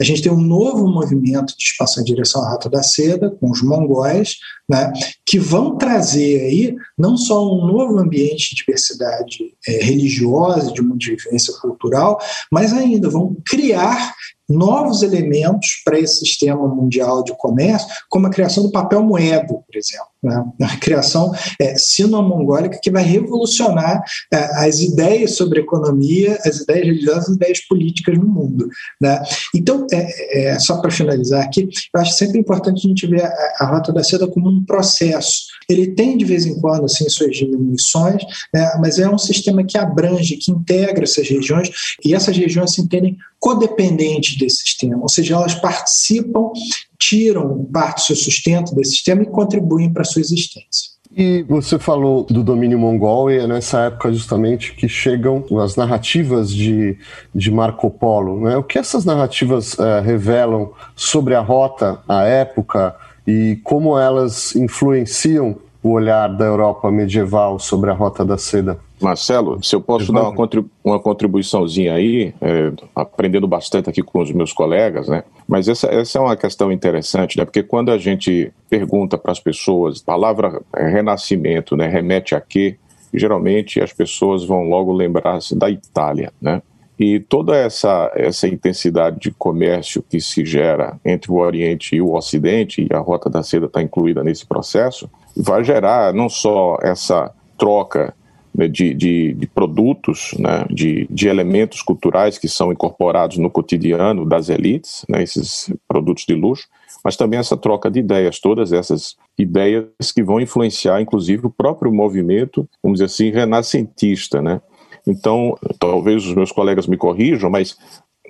a 0.00 0.04
gente 0.04 0.22
tem 0.22 0.32
um 0.32 0.40
novo 0.40 0.88
movimento 0.88 1.56
de 1.56 1.64
expansão 1.64 2.02
em 2.02 2.06
direção 2.06 2.42
à 2.44 2.50
Rota 2.50 2.68
da 2.68 2.82
Seda, 2.82 3.30
com 3.30 3.50
os 3.50 3.62
mongóis, 3.62 4.36
né, 4.68 4.92
que 5.26 5.38
vão 5.38 5.76
trazer 5.76 6.40
aí 6.42 6.76
não 6.96 7.16
só 7.16 7.44
um 7.44 7.66
novo 7.66 7.98
ambiente 7.98 8.50
de 8.50 8.56
diversidade 8.56 9.52
é, 9.66 9.84
religiosa, 9.84 10.72
de 10.72 11.16
vivência 11.16 11.52
cultural, 11.60 12.20
mas 12.50 12.72
ainda 12.72 13.08
vão 13.08 13.36
criar 13.44 14.14
novos 14.50 15.02
elementos 15.02 15.80
para 15.84 15.98
esse 15.98 16.18
sistema 16.18 16.66
mundial 16.66 17.22
de 17.22 17.32
comércio, 17.36 17.88
como 18.08 18.26
a 18.26 18.30
criação 18.30 18.64
do 18.64 18.72
papel 18.72 19.02
moeda, 19.02 19.46
por 19.46 19.76
exemplo. 19.76 20.10
Né? 20.22 20.44
A 20.60 20.76
criação 20.76 21.32
é, 21.58 21.76
sino-mongólica 21.76 22.78
que 22.82 22.90
vai 22.90 23.02
revolucionar 23.02 24.02
é, 24.32 24.66
as 24.66 24.80
ideias 24.80 25.34
sobre 25.36 25.60
economia, 25.60 26.38
as 26.44 26.60
ideias 26.60 26.86
religiosas, 26.86 27.28
as 27.30 27.36
ideias 27.36 27.60
políticas 27.60 28.18
no 28.18 28.26
mundo. 28.26 28.68
Né? 29.00 29.22
Então, 29.54 29.86
é, 29.92 30.52
é 30.52 30.58
só 30.58 30.80
para 30.80 30.90
finalizar 30.90 31.42
aqui, 31.42 31.68
eu 31.94 32.00
acho 32.00 32.12
sempre 32.12 32.38
importante 32.38 32.84
a 32.84 32.88
gente 32.88 33.06
ver 33.06 33.24
a, 33.24 33.54
a 33.60 33.66
Rota 33.66 33.92
da 33.92 34.02
Seda 34.02 34.26
como 34.26 34.48
um 34.48 34.64
processo. 34.64 35.44
Ele 35.68 35.94
tem, 35.94 36.16
de 36.16 36.24
vez 36.24 36.44
em 36.44 36.60
quando, 36.60 36.84
assim, 36.84 37.08
suas 37.08 37.34
diminuições, 37.36 38.22
né? 38.52 38.76
mas 38.80 38.98
é 38.98 39.08
um 39.08 39.18
sistema 39.18 39.64
que 39.64 39.78
abrange, 39.78 40.36
que 40.36 40.50
integra 40.50 41.04
essas 41.04 41.28
regiões, 41.28 41.70
e 42.04 42.14
essas 42.14 42.36
regiões 42.36 42.72
se 42.72 42.80
entendem 42.80 43.16
codependentes 43.40 44.38
desse 44.38 44.58
sistema, 44.58 44.98
ou 45.00 45.08
seja, 45.08 45.34
elas 45.34 45.54
participam, 45.54 46.52
tiram 46.98 47.64
parte 47.72 48.02
do 48.02 48.06
seu 48.06 48.16
sustento 48.16 48.74
desse 48.74 48.92
sistema 48.92 49.22
e 49.22 49.26
contribuem 49.26 49.90
para 49.90 50.02
a 50.02 50.04
sua 50.04 50.20
existência. 50.20 50.90
E 51.16 51.42
você 51.42 51.76
falou 51.76 52.22
do 52.22 52.44
domínio 52.44 52.78
mongol, 52.78 53.30
e 53.30 53.38
é 53.38 53.46
nessa 53.46 53.80
época 53.86 54.12
justamente 54.12 54.74
que 54.74 54.88
chegam 54.88 55.44
as 55.60 55.74
narrativas 55.74 56.52
de, 56.52 56.96
de 57.34 57.50
Marco 57.50 57.90
Polo. 57.90 58.42
Né? 58.42 58.56
O 58.56 58.62
que 58.62 58.78
essas 58.78 59.04
narrativas 59.04 59.74
uh, 59.74 60.00
revelam 60.04 60.70
sobre 60.94 61.34
a 61.34 61.40
rota, 61.40 61.98
a 62.08 62.22
época, 62.22 62.94
e 63.26 63.58
como 63.64 63.98
elas 63.98 64.54
influenciam 64.54 65.56
o 65.82 65.90
olhar 65.90 66.28
da 66.28 66.44
Europa 66.44 66.90
medieval 66.92 67.58
sobre 67.58 67.90
a 67.90 67.94
Rota 67.94 68.24
da 68.24 68.38
Seda? 68.38 68.78
Marcelo, 69.00 69.62
se 69.62 69.74
eu 69.74 69.80
posso 69.80 70.12
dar 70.12 70.28
uma, 70.28 70.48
uma 70.84 71.00
contribuiçãozinha 71.00 71.94
aí, 71.94 72.34
é, 72.40 72.72
aprendendo 72.94 73.48
bastante 73.48 73.88
aqui 73.88 74.02
com 74.02 74.20
os 74.20 74.30
meus 74.30 74.52
colegas, 74.52 75.08
né? 75.08 75.24
Mas 75.48 75.68
essa, 75.68 75.86
essa 75.88 76.18
é 76.18 76.20
uma 76.20 76.36
questão 76.36 76.70
interessante, 76.70 77.38
né? 77.38 77.44
Porque 77.44 77.62
quando 77.62 77.90
a 77.90 77.98
gente 77.98 78.52
pergunta 78.68 79.16
para 79.16 79.32
as 79.32 79.40
pessoas, 79.40 80.00
palavra 80.00 80.60
é, 80.76 80.88
renascimento, 80.88 81.76
né? 81.76 81.88
Remete 81.88 82.34
a 82.34 82.40
quê? 82.40 82.76
Geralmente 83.12 83.80
as 83.80 83.92
pessoas 83.92 84.44
vão 84.44 84.64
logo 84.64 84.92
lembrar-se 84.92 85.56
da 85.56 85.70
Itália, 85.70 86.32
né? 86.40 86.62
E 86.98 87.18
toda 87.18 87.56
essa, 87.56 88.12
essa 88.14 88.46
intensidade 88.46 89.18
de 89.18 89.30
comércio 89.30 90.04
que 90.06 90.20
se 90.20 90.44
gera 90.44 91.00
entre 91.02 91.32
o 91.32 91.36
Oriente 91.36 91.96
e 91.96 92.02
o 92.02 92.12
Ocidente, 92.12 92.86
e 92.88 92.94
a 92.94 92.98
Rota 92.98 93.30
da 93.30 93.42
Seda 93.42 93.64
está 93.64 93.80
incluída 93.80 94.22
nesse 94.22 94.44
processo, 94.44 95.08
vai 95.34 95.64
gerar 95.64 96.12
não 96.12 96.28
só 96.28 96.76
essa 96.82 97.32
troca 97.56 98.14
de, 98.54 98.94
de, 98.94 99.34
de, 99.34 99.46
produtos, 99.46 100.34
né, 100.38 100.64
de, 100.70 101.06
de, 101.10 101.28
elementos 101.28 101.82
culturais 101.82 102.38
que 102.38 102.48
são 102.48 102.72
incorporados 102.72 103.38
no 103.38 103.50
cotidiano 103.50 104.24
das 104.24 104.48
elites, 104.48 105.04
né, 105.08 105.22
esses 105.22 105.72
produtos 105.86 106.24
de 106.26 106.34
luxo, 106.34 106.68
mas 107.04 107.16
também 107.16 107.38
essa 107.38 107.56
troca 107.56 107.90
de 107.90 108.00
ideias, 108.00 108.40
todas 108.40 108.72
essas 108.72 109.16
ideias 109.38 110.12
que 110.14 110.22
vão 110.22 110.40
influenciar, 110.40 111.00
inclusive, 111.00 111.46
o 111.46 111.50
próprio 111.50 111.92
movimento, 111.92 112.68
vamos 112.82 112.98
dizer 112.98 113.06
assim, 113.06 113.30
renascentista. 113.30 114.42
Né? 114.42 114.60
Então, 115.06 115.56
talvez 115.78 116.26
os 116.26 116.34
meus 116.34 116.52
colegas 116.52 116.86
me 116.86 116.96
corrijam, 116.96 117.48
mas 117.48 117.78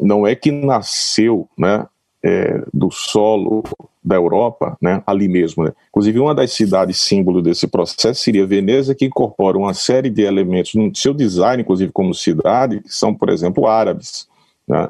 não 0.00 0.26
é 0.26 0.34
que 0.34 0.52
nasceu 0.52 1.48
né, 1.58 1.86
é, 2.22 2.62
do 2.72 2.90
solo 2.90 3.62
da 4.02 4.16
Europa, 4.16 4.76
né, 4.80 5.02
ali 5.06 5.28
mesmo. 5.28 5.64
Né? 5.64 5.72
Inclusive, 5.88 6.18
uma 6.18 6.34
das 6.34 6.52
cidades 6.52 6.98
símbolo 6.98 7.42
desse 7.42 7.66
processo 7.66 8.20
seria 8.20 8.46
Veneza, 8.46 8.94
que 8.94 9.06
incorpora 9.06 9.58
uma 9.58 9.74
série 9.74 10.10
de 10.10 10.22
elementos 10.22 10.74
no 10.74 10.94
seu 10.94 11.14
design, 11.14 11.62
inclusive 11.62 11.92
como 11.92 12.14
cidade, 12.14 12.80
que 12.80 12.92
são, 12.92 13.14
por 13.14 13.30
exemplo, 13.30 13.66
árabes. 13.66 14.28
Né? 14.66 14.88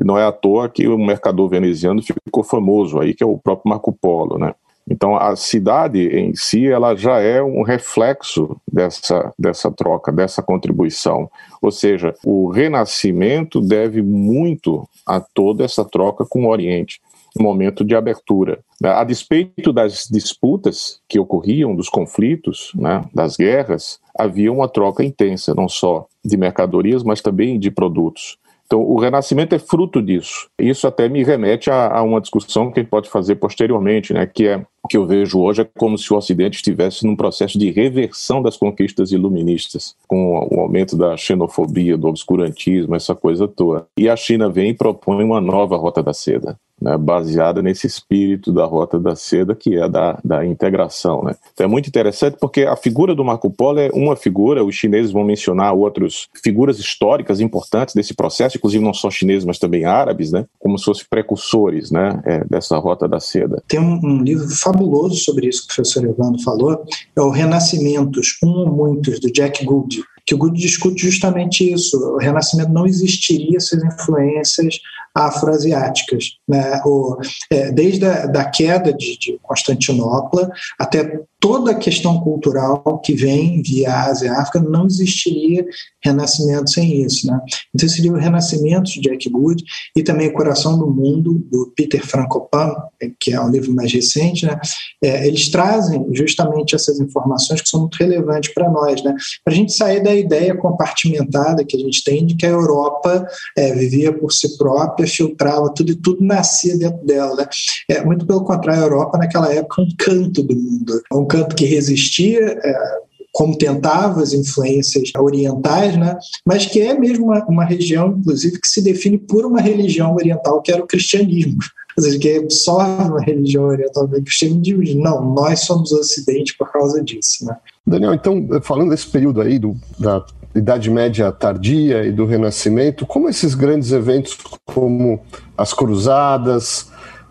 E 0.00 0.04
não 0.04 0.18
é 0.18 0.24
à 0.24 0.32
toa 0.32 0.68
que 0.68 0.86
o 0.88 0.98
mercador 0.98 1.48
veneziano 1.48 2.02
ficou 2.02 2.42
famoso 2.42 3.00
aí, 3.00 3.14
que 3.14 3.22
é 3.22 3.26
o 3.26 3.38
próprio 3.38 3.68
Marco 3.68 3.92
Polo. 3.92 4.38
Né? 4.38 4.54
Então, 4.90 5.14
a 5.14 5.36
cidade 5.36 6.00
em 6.08 6.34
si, 6.34 6.66
ela 6.66 6.96
já 6.96 7.20
é 7.20 7.40
um 7.40 7.62
reflexo 7.62 8.60
dessa, 8.70 9.32
dessa 9.38 9.70
troca, 9.70 10.10
dessa 10.10 10.42
contribuição. 10.42 11.30
Ou 11.62 11.70
seja, 11.70 12.12
o 12.24 12.48
renascimento 12.48 13.60
deve 13.60 14.02
muito 14.02 14.88
a 15.06 15.20
toda 15.20 15.64
essa 15.64 15.84
troca 15.84 16.26
com 16.28 16.44
o 16.44 16.48
Oriente 16.48 17.00
um 17.38 17.44
momento 17.44 17.84
de 17.84 17.94
abertura. 17.94 18.58
A 18.82 19.04
despeito 19.04 19.72
das 19.72 20.08
disputas 20.10 21.00
que 21.08 21.18
ocorriam, 21.18 21.76
dos 21.76 21.88
conflitos, 21.88 22.72
né, 22.74 23.04
das 23.14 23.36
guerras, 23.36 24.00
havia 24.18 24.52
uma 24.52 24.68
troca 24.68 25.04
intensa, 25.04 25.54
não 25.54 25.68
só 25.68 26.06
de 26.24 26.36
mercadorias, 26.36 27.02
mas 27.02 27.20
também 27.20 27.58
de 27.58 27.70
produtos. 27.70 28.36
Então, 28.66 28.82
o 28.82 28.98
renascimento 29.00 29.54
é 29.54 29.58
fruto 29.58 30.00
disso. 30.00 30.48
Isso 30.58 30.86
até 30.86 31.08
me 31.08 31.24
remete 31.24 31.70
a, 31.70 31.98
a, 31.98 32.02
uma 32.02 32.20
discussão 32.20 32.70
que 32.70 32.78
a 32.78 32.82
gente 32.82 32.90
pode 32.90 33.10
fazer 33.10 33.34
posteriormente, 33.34 34.14
né, 34.14 34.26
que 34.26 34.46
é 34.46 34.64
que 34.88 34.96
eu 34.96 35.06
vejo 35.06 35.38
hoje 35.40 35.62
é 35.62 35.68
como 35.76 35.98
se 35.98 36.12
o 36.12 36.16
Ocidente 36.16 36.56
estivesse 36.56 37.06
num 37.06 37.16
processo 37.16 37.58
de 37.58 37.70
reversão 37.70 38.42
das 38.42 38.56
conquistas 38.56 39.12
iluministas, 39.12 39.94
com 40.08 40.48
o 40.50 40.60
aumento 40.60 40.96
da 40.96 41.16
xenofobia, 41.16 41.96
do 41.96 42.08
obscurantismo, 42.08 42.94
essa 42.94 43.14
coisa 43.14 43.46
toda. 43.46 43.86
E 43.96 44.08
a 44.08 44.16
China 44.16 44.48
vem 44.48 44.70
e 44.70 44.74
propõe 44.74 45.24
uma 45.24 45.40
nova 45.40 45.76
rota 45.76 46.02
da 46.02 46.12
seda 46.12 46.56
né, 46.80 46.96
baseada 46.96 47.60
nesse 47.60 47.86
espírito 47.86 48.52
da 48.52 48.64
Rota 48.64 48.98
da 48.98 49.14
Seda, 49.14 49.54
que 49.54 49.76
é 49.76 49.88
da, 49.88 50.18
da 50.24 50.46
integração. 50.46 51.22
Né? 51.22 51.34
Então 51.52 51.64
é 51.64 51.68
muito 51.68 51.88
interessante 51.88 52.36
porque 52.40 52.62
a 52.62 52.76
figura 52.76 53.14
do 53.14 53.24
Marco 53.24 53.50
Polo 53.50 53.80
é 53.80 53.90
uma 53.92 54.16
figura, 54.16 54.64
os 54.64 54.74
chineses 54.74 55.12
vão 55.12 55.24
mencionar 55.24 55.74
outras 55.74 56.28
figuras 56.42 56.78
históricas 56.78 57.40
importantes 57.40 57.94
desse 57.94 58.14
processo, 58.14 58.56
inclusive 58.56 58.82
não 58.82 58.94
só 58.94 59.10
chineses, 59.10 59.44
mas 59.44 59.58
também 59.58 59.84
árabes, 59.84 60.32
né, 60.32 60.46
como 60.58 60.78
se 60.78 60.84
fossem 60.84 61.04
precursores 61.08 61.90
né, 61.90 62.22
é, 62.24 62.44
dessa 62.44 62.78
Rota 62.78 63.06
da 63.06 63.20
Seda. 63.20 63.62
Tem 63.68 63.78
um, 63.78 64.00
um, 64.02 64.22
livro 64.22 64.46
fabuloso 64.70 65.16
sobre 65.16 65.48
isso 65.48 65.66
que 65.66 65.72
o 65.72 65.76
professor 65.76 66.04
Evandro 66.04 66.42
falou, 66.42 66.84
é 67.16 67.20
o 67.20 67.30
Renascimentos, 67.30 68.38
um 68.42 68.50
ou 68.50 68.70
muitos, 68.70 69.18
do 69.20 69.30
Jack 69.32 69.64
Gould, 69.64 70.02
que 70.24 70.34
o 70.34 70.38
Gould 70.38 70.58
discute 70.58 71.02
justamente 71.02 71.72
isso. 71.72 71.98
O 71.98 72.18
Renascimento 72.18 72.72
não 72.72 72.86
existiria 72.86 73.58
sem 73.58 73.80
influências 73.80 74.78
afroasiáticas. 75.14 76.36
Né? 76.48 76.80
O, 76.84 77.16
é, 77.50 77.70
desde 77.72 78.04
a 78.06 78.26
da 78.26 78.44
queda 78.44 78.92
de, 78.92 79.18
de 79.18 79.38
Constantinopla 79.42 80.50
até 80.78 81.20
toda 81.40 81.70
a 81.70 81.74
questão 81.74 82.20
cultural 82.20 83.00
que 83.02 83.14
vem 83.14 83.62
via 83.62 84.02
Ásia 84.02 84.26
e 84.26 84.28
África, 84.28 84.60
não 84.60 84.86
existiria 84.86 85.64
renascimento 86.04 86.70
sem 86.70 87.02
isso. 87.02 87.26
Né? 87.26 87.40
Então 87.74 87.88
seria 87.88 88.12
o 88.12 88.16
Renascimento 88.16 88.90
de 88.90 89.00
Jack 89.00 89.28
Good 89.30 89.64
e 89.96 90.02
também 90.02 90.28
O 90.28 90.34
Coração 90.34 90.78
do 90.78 90.86
Mundo, 90.86 91.42
do 91.50 91.72
Peter 91.74 92.06
Frankopan, 92.06 92.74
que 93.18 93.32
é 93.32 93.40
um 93.40 93.48
livro 93.48 93.74
mais 93.74 93.90
recente. 93.90 94.44
Né? 94.44 94.60
É, 95.02 95.26
eles 95.26 95.48
trazem 95.48 96.06
justamente 96.12 96.74
essas 96.74 97.00
informações 97.00 97.62
que 97.62 97.68
são 97.68 97.80
muito 97.80 97.96
relevantes 97.96 98.52
para 98.52 98.70
nós, 98.70 99.02
né? 99.02 99.14
para 99.42 99.54
a 99.54 99.56
gente 99.56 99.72
sair 99.72 100.02
da 100.02 100.14
ideia 100.14 100.54
compartimentada 100.54 101.64
que 101.64 101.76
a 101.76 101.80
gente 101.80 102.04
tem 102.04 102.26
de 102.26 102.34
que 102.36 102.44
a 102.44 102.50
Europa 102.50 103.26
é, 103.56 103.72
vivia 103.74 104.12
por 104.12 104.30
si 104.30 104.58
própria, 104.58 104.99
filtrava 105.06 105.72
tudo 105.74 105.92
e 105.92 105.94
tudo 105.94 106.24
nascia 106.24 106.76
dentro 106.76 107.04
dela. 107.04 107.36
Né? 107.36 107.48
É, 107.88 108.04
muito 108.04 108.26
pelo 108.26 108.44
contrário, 108.44 108.82
a 108.82 108.86
Europa 108.86 109.18
naquela 109.18 109.52
época 109.52 109.82
é 109.82 109.84
um 109.84 109.88
canto 109.98 110.42
do 110.42 110.54
mundo, 110.54 111.02
um 111.12 111.26
canto 111.26 111.56
que 111.56 111.64
resistia, 111.64 112.58
é, 112.62 113.00
como 113.32 113.56
tentava 113.56 114.22
as 114.22 114.32
influências 114.32 115.10
orientais, 115.16 115.96
né? 115.96 116.18
mas 116.46 116.66
que 116.66 116.80
é 116.80 116.98
mesmo 116.98 117.26
uma, 117.26 117.44
uma, 117.46 117.64
região, 117.64 118.16
inclusive, 118.18 118.60
que 118.60 118.68
se 118.68 118.82
define 118.82 119.18
por 119.18 119.46
uma 119.46 119.60
religião 119.60 120.14
oriental, 120.14 120.60
que 120.62 120.72
era 120.72 120.82
o 120.82 120.86
cristianismo. 120.86 121.58
Seja, 121.98 122.18
que 122.18 122.36
absorve 122.36 123.08
uma 123.08 123.20
religião 123.20 123.64
oriental 123.64 124.06
do 124.06 124.20
cristianismo 124.22 124.82
diz, 124.82 124.94
não, 124.94 125.34
nós 125.34 125.60
somos 125.60 125.92
o 125.92 125.98
ocidente 125.98 126.56
por 126.56 126.70
causa 126.70 127.02
disso. 127.02 127.44
Né? 127.44 127.56
Daniel, 127.86 128.14
então, 128.14 128.46
falando 128.62 128.90
desse 128.90 129.06
período 129.06 129.40
aí 129.40 129.58
do, 129.58 129.76
da 129.98 130.24
Idade 130.54 130.90
Média 130.90 131.30
tardia 131.30 132.04
e 132.04 132.12
do 132.12 132.26
Renascimento, 132.26 133.06
como 133.06 133.28
esses 133.28 133.54
grandes 133.54 133.92
eventos 133.92 134.36
como 134.64 135.20
as 135.56 135.72
Cruzadas, 135.72 136.90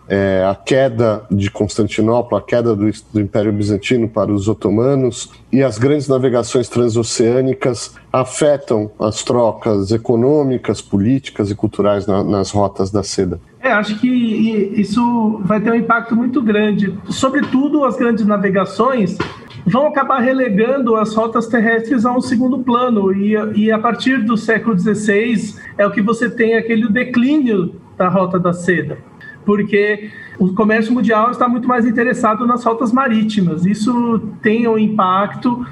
é, 0.09 0.43
a 0.43 0.55
queda 0.55 1.23
de 1.29 1.51
Constantinopla, 1.51 2.39
a 2.39 2.41
queda 2.41 2.75
do, 2.75 2.89
do, 3.13 3.21
Império 3.21 3.53
Bizantino 3.53 4.09
para 4.09 4.31
os 4.31 4.47
otomanos 4.47 5.29
e 5.51 5.61
as 5.61 5.77
grandes 5.77 6.07
navegações 6.07 6.67
transoceânicas 6.67 7.93
afetam 8.11 8.89
as 8.99 9.23
trocas 9.23 9.91
econômicas, 9.91 10.81
políticas 10.81 11.51
e 11.51 11.55
culturais 11.55 12.07
na, 12.07 12.23
nas 12.23 12.49
rotas 12.49 12.89
da 12.89 13.03
seda. 13.03 13.39
É, 13.61 13.71
acho 13.71 13.99
que 13.99 14.07
isso 14.07 15.41
vai 15.43 15.59
ter 15.59 15.71
um 15.71 15.75
impacto 15.75 16.15
muito 16.15 16.41
grande. 16.41 16.97
Sobretudo 17.09 17.83
as 17.83 17.97
grandes 17.97 18.25
navegações 18.25 19.17
vão 19.65 19.87
acabar 19.87 20.19
relegando 20.19 20.95
as 20.95 21.13
rotas 21.13 21.47
terrestres 21.47 22.05
a 22.05 22.13
um 22.13 22.21
segundo 22.21 22.59
plano. 22.59 23.13
E, 23.13 23.33
e 23.55 23.71
a 23.71 23.77
partir 23.77 24.23
do 24.23 24.37
século 24.37 24.77
XVI 24.77 25.55
é 25.77 25.85
o 25.85 25.91
que 25.91 26.01
você 26.01 26.29
tem 26.29 26.55
aquele 26.55 26.87
declínio 26.87 27.75
da 27.97 28.07
rota 28.07 28.39
da 28.39 28.53
seda, 28.53 28.97
porque 29.45 30.09
o 30.39 30.53
comércio 30.53 30.93
mundial 30.93 31.31
está 31.31 31.49
muito 31.49 31.67
mais 31.67 31.85
interessado 31.85 32.47
nas 32.47 32.63
rotas 32.63 32.93
marítimas. 32.93 33.65
Isso 33.65 34.19
tem 34.41 34.67
um 34.67 34.77
impacto. 34.77 35.65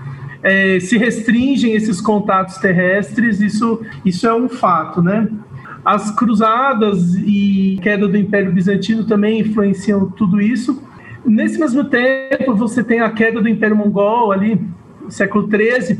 É, 0.43 0.79
se 0.79 0.97
restringem 0.97 1.73
esses 1.73 1.99
contatos 1.99 2.57
terrestres, 2.57 3.41
isso, 3.41 3.81
isso 4.05 4.27
é 4.27 4.33
um 4.33 4.47
fato, 4.47 5.01
né? 5.01 5.27
As 5.87 6.11
cruzadas 6.11 7.15
e 7.15 7.79
queda 7.81 8.09
do 8.09 8.17
Império 8.17 8.51
Bizantino 8.51 9.05
também 9.05 9.39
influenciam 9.39 10.09
tudo 10.09 10.41
isso. 10.41 10.83
Nesse 11.25 11.57
mesmo 11.57 11.85
tempo, 11.85 12.53
você 12.53 12.83
tem 12.83 12.99
a 12.99 13.09
queda 13.09 13.39
do 13.39 13.47
Império 13.47 13.73
Mongol 13.73 14.33
ali, 14.33 14.59
século 15.07 15.49
XIII, 15.49 15.97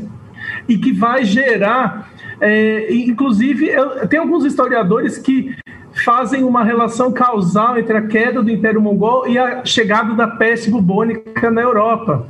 e 0.68 0.76
que 0.76 0.92
vai 0.92 1.24
gerar, 1.24 2.12
é, 2.38 2.92
inclusive, 2.92 3.70
tem 4.10 4.20
alguns 4.20 4.44
historiadores 4.44 5.16
que 5.16 5.56
fazem 6.04 6.44
uma 6.44 6.62
relação 6.62 7.10
causal 7.10 7.78
entre 7.78 7.96
a 7.96 8.02
queda 8.06 8.42
do 8.42 8.50
Império 8.50 8.82
Mongol 8.82 9.26
e 9.26 9.38
a 9.38 9.64
chegada 9.64 10.12
da 10.12 10.26
peste 10.26 10.70
bubônica 10.70 11.50
na 11.50 11.62
Europa. 11.62 12.28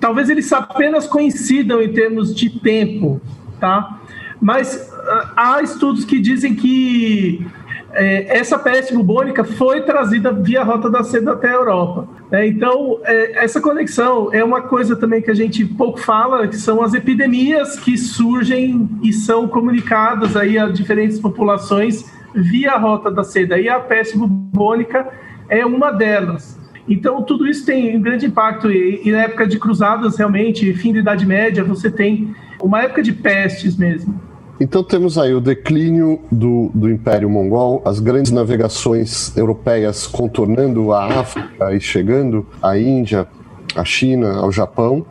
Talvez 0.00 0.28
eles 0.28 0.52
apenas 0.52 1.06
coincidam 1.06 1.80
em 1.80 1.92
termos 1.92 2.34
de 2.34 2.50
tempo, 2.50 3.20
tá? 3.60 4.00
Mas 4.40 4.92
há 5.36 5.62
estudos 5.62 6.04
que 6.04 6.18
dizem 6.18 6.54
que 6.54 7.46
é, 7.92 8.38
essa 8.38 8.58
peste 8.58 8.92
bubônica 8.94 9.42
foi 9.42 9.80
trazida 9.80 10.30
via 10.30 10.62
Rota 10.62 10.90
da 10.90 11.02
Seda 11.02 11.32
até 11.32 11.48
a 11.48 11.54
Europa. 11.54 12.08
É, 12.30 12.46
então, 12.46 13.00
é, 13.04 13.44
essa 13.44 13.60
conexão 13.60 14.32
é 14.32 14.44
uma 14.44 14.60
coisa 14.62 14.94
também 14.94 15.22
que 15.22 15.30
a 15.30 15.34
gente 15.34 15.64
pouco 15.64 15.98
fala, 15.98 16.46
que 16.46 16.56
são 16.56 16.82
as 16.82 16.92
epidemias 16.92 17.78
que 17.78 17.96
surgem 17.96 18.88
e 19.02 19.12
são 19.12 19.48
comunicadas 19.48 20.36
aí 20.36 20.58
a 20.58 20.68
diferentes 20.68 21.18
populações 21.18 22.04
via 22.34 22.76
Rota 22.76 23.10
da 23.10 23.24
Seda. 23.24 23.58
E 23.58 23.68
a 23.68 23.80
peste 23.80 24.18
bubônica 24.18 25.08
é 25.48 25.64
uma 25.64 25.90
delas. 25.90 26.60
Então, 26.88 27.22
tudo 27.22 27.46
isso 27.46 27.64
tem 27.64 27.96
um 27.96 28.00
grande 28.00 28.26
impacto. 28.26 28.70
E, 28.70 29.00
e 29.04 29.10
na 29.10 29.22
época 29.22 29.46
de 29.46 29.58
cruzadas, 29.58 30.18
realmente, 30.18 30.72
fim 30.74 30.92
da 30.92 30.98
Idade 30.98 31.24
Média, 31.24 31.64
você 31.64 31.90
tem 31.90 32.34
uma 32.62 32.82
época 32.82 33.02
de 33.02 33.12
pestes 33.12 33.76
mesmo. 33.76 34.25
Então 34.58 34.82
temos 34.82 35.18
aí 35.18 35.34
o 35.34 35.40
declínio 35.40 36.20
do, 36.32 36.70
do 36.74 36.90
Império 36.90 37.28
Mongol, 37.28 37.82
as 37.84 38.00
grandes 38.00 38.32
navegações 38.32 39.36
europeias 39.36 40.06
contornando 40.06 40.92
a 40.92 41.20
África 41.20 41.74
e 41.74 41.80
chegando 41.80 42.46
à 42.62 42.78
Índia, 42.78 43.26
à 43.74 43.84
China, 43.84 44.36
ao 44.38 44.50
Japão. 44.50 45.04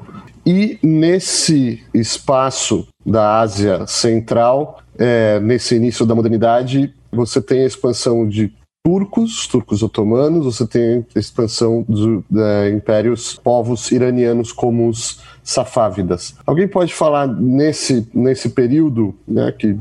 E 0.45 0.79
nesse 0.81 1.83
espaço 1.93 2.87
da 3.05 3.39
Ásia 3.39 3.85
Central, 3.85 4.79
é, 4.97 5.39
nesse 5.39 5.75
início 5.75 6.05
da 6.05 6.15
modernidade, 6.15 6.93
você 7.11 7.39
tem 7.39 7.61
a 7.61 7.67
expansão 7.67 8.27
de 8.27 8.51
turcos, 8.85 9.47
turcos 9.47 9.81
otomanos, 9.81 10.45
você 10.45 10.67
tem 10.67 11.03
a 11.15 11.19
expansão 11.19 11.83
dos 11.89 12.23
é, 12.37 12.69
impérios, 12.69 13.33
povos 13.43 13.91
iranianos 13.91 14.51
como 14.51 14.87
os 14.87 15.19
safávidas. 15.43 16.35
Alguém 16.45 16.67
pode 16.67 16.93
falar 16.93 17.25
nesse, 17.27 18.07
nesse 18.13 18.49
período, 18.49 19.15
né, 19.27 19.51
que 19.51 19.75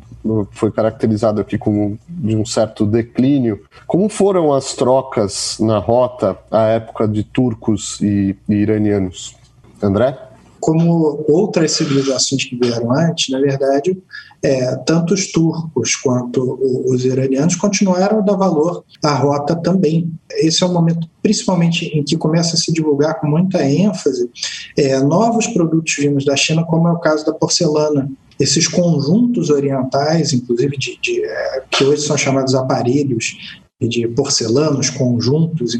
foi 0.53 0.73
caracterizado 0.73 1.39
aqui 1.39 1.59
como 1.59 1.99
de 2.09 2.35
um 2.35 2.47
certo 2.47 2.87
declínio, 2.87 3.63
como 3.87 4.09
foram 4.09 4.55
as 4.55 4.73
trocas 4.73 5.59
na 5.61 5.77
rota 5.77 6.39
à 6.51 6.69
época 6.69 7.07
de 7.07 7.23
turcos 7.25 8.01
e, 8.01 8.35
e 8.49 8.55
iranianos? 8.55 9.37
André? 9.83 10.17
Como 10.65 11.23
outras 11.29 11.73
civilizações 11.73 12.43
que 12.43 12.57
vieram 12.57 12.91
antes, 12.91 13.29
na 13.29 13.39
verdade, 13.39 13.99
é, 14.43 14.75
tanto 14.77 15.13
os 15.13 15.31
turcos 15.31 15.95
quanto 15.95 16.59
os 16.87 17.05
iranianos 17.05 17.55
continuaram 17.55 18.21
a 18.21 18.23
dar 18.23 18.35
valor 18.35 18.83
à 19.03 19.13
rota 19.15 19.55
também. 19.55 20.11
Esse 20.33 20.65
é 20.65 20.67
um 20.67 20.73
momento, 20.73 21.07
principalmente, 21.23 21.85
em 21.89 22.03
que 22.03 22.17
começa 22.17 22.55
a 22.55 22.59
se 22.59 22.73
divulgar 22.73 23.21
com 23.21 23.27
muita 23.27 23.63
ênfase 23.63 24.31
é, 24.75 24.99
novos 25.01 25.47
produtos 25.49 25.97
vindos 25.99 26.25
da 26.25 26.35
China, 26.35 26.65
como 26.65 26.89
é 26.89 26.93
o 26.93 26.99
caso 26.99 27.27
da 27.27 27.35
porcelana. 27.35 28.11
Esses 28.41 28.67
conjuntos 28.67 29.51
orientais, 29.51 30.33
inclusive 30.33 30.79
de, 30.79 30.99
de 30.99 31.23
é, 31.23 31.63
que 31.71 31.85
hoje 31.85 32.07
são 32.07 32.17
chamados 32.17 32.55
aparelhos 32.55 33.37
de 33.83 34.09
porcelanos, 34.09 34.89
conjuntos, 34.89 35.79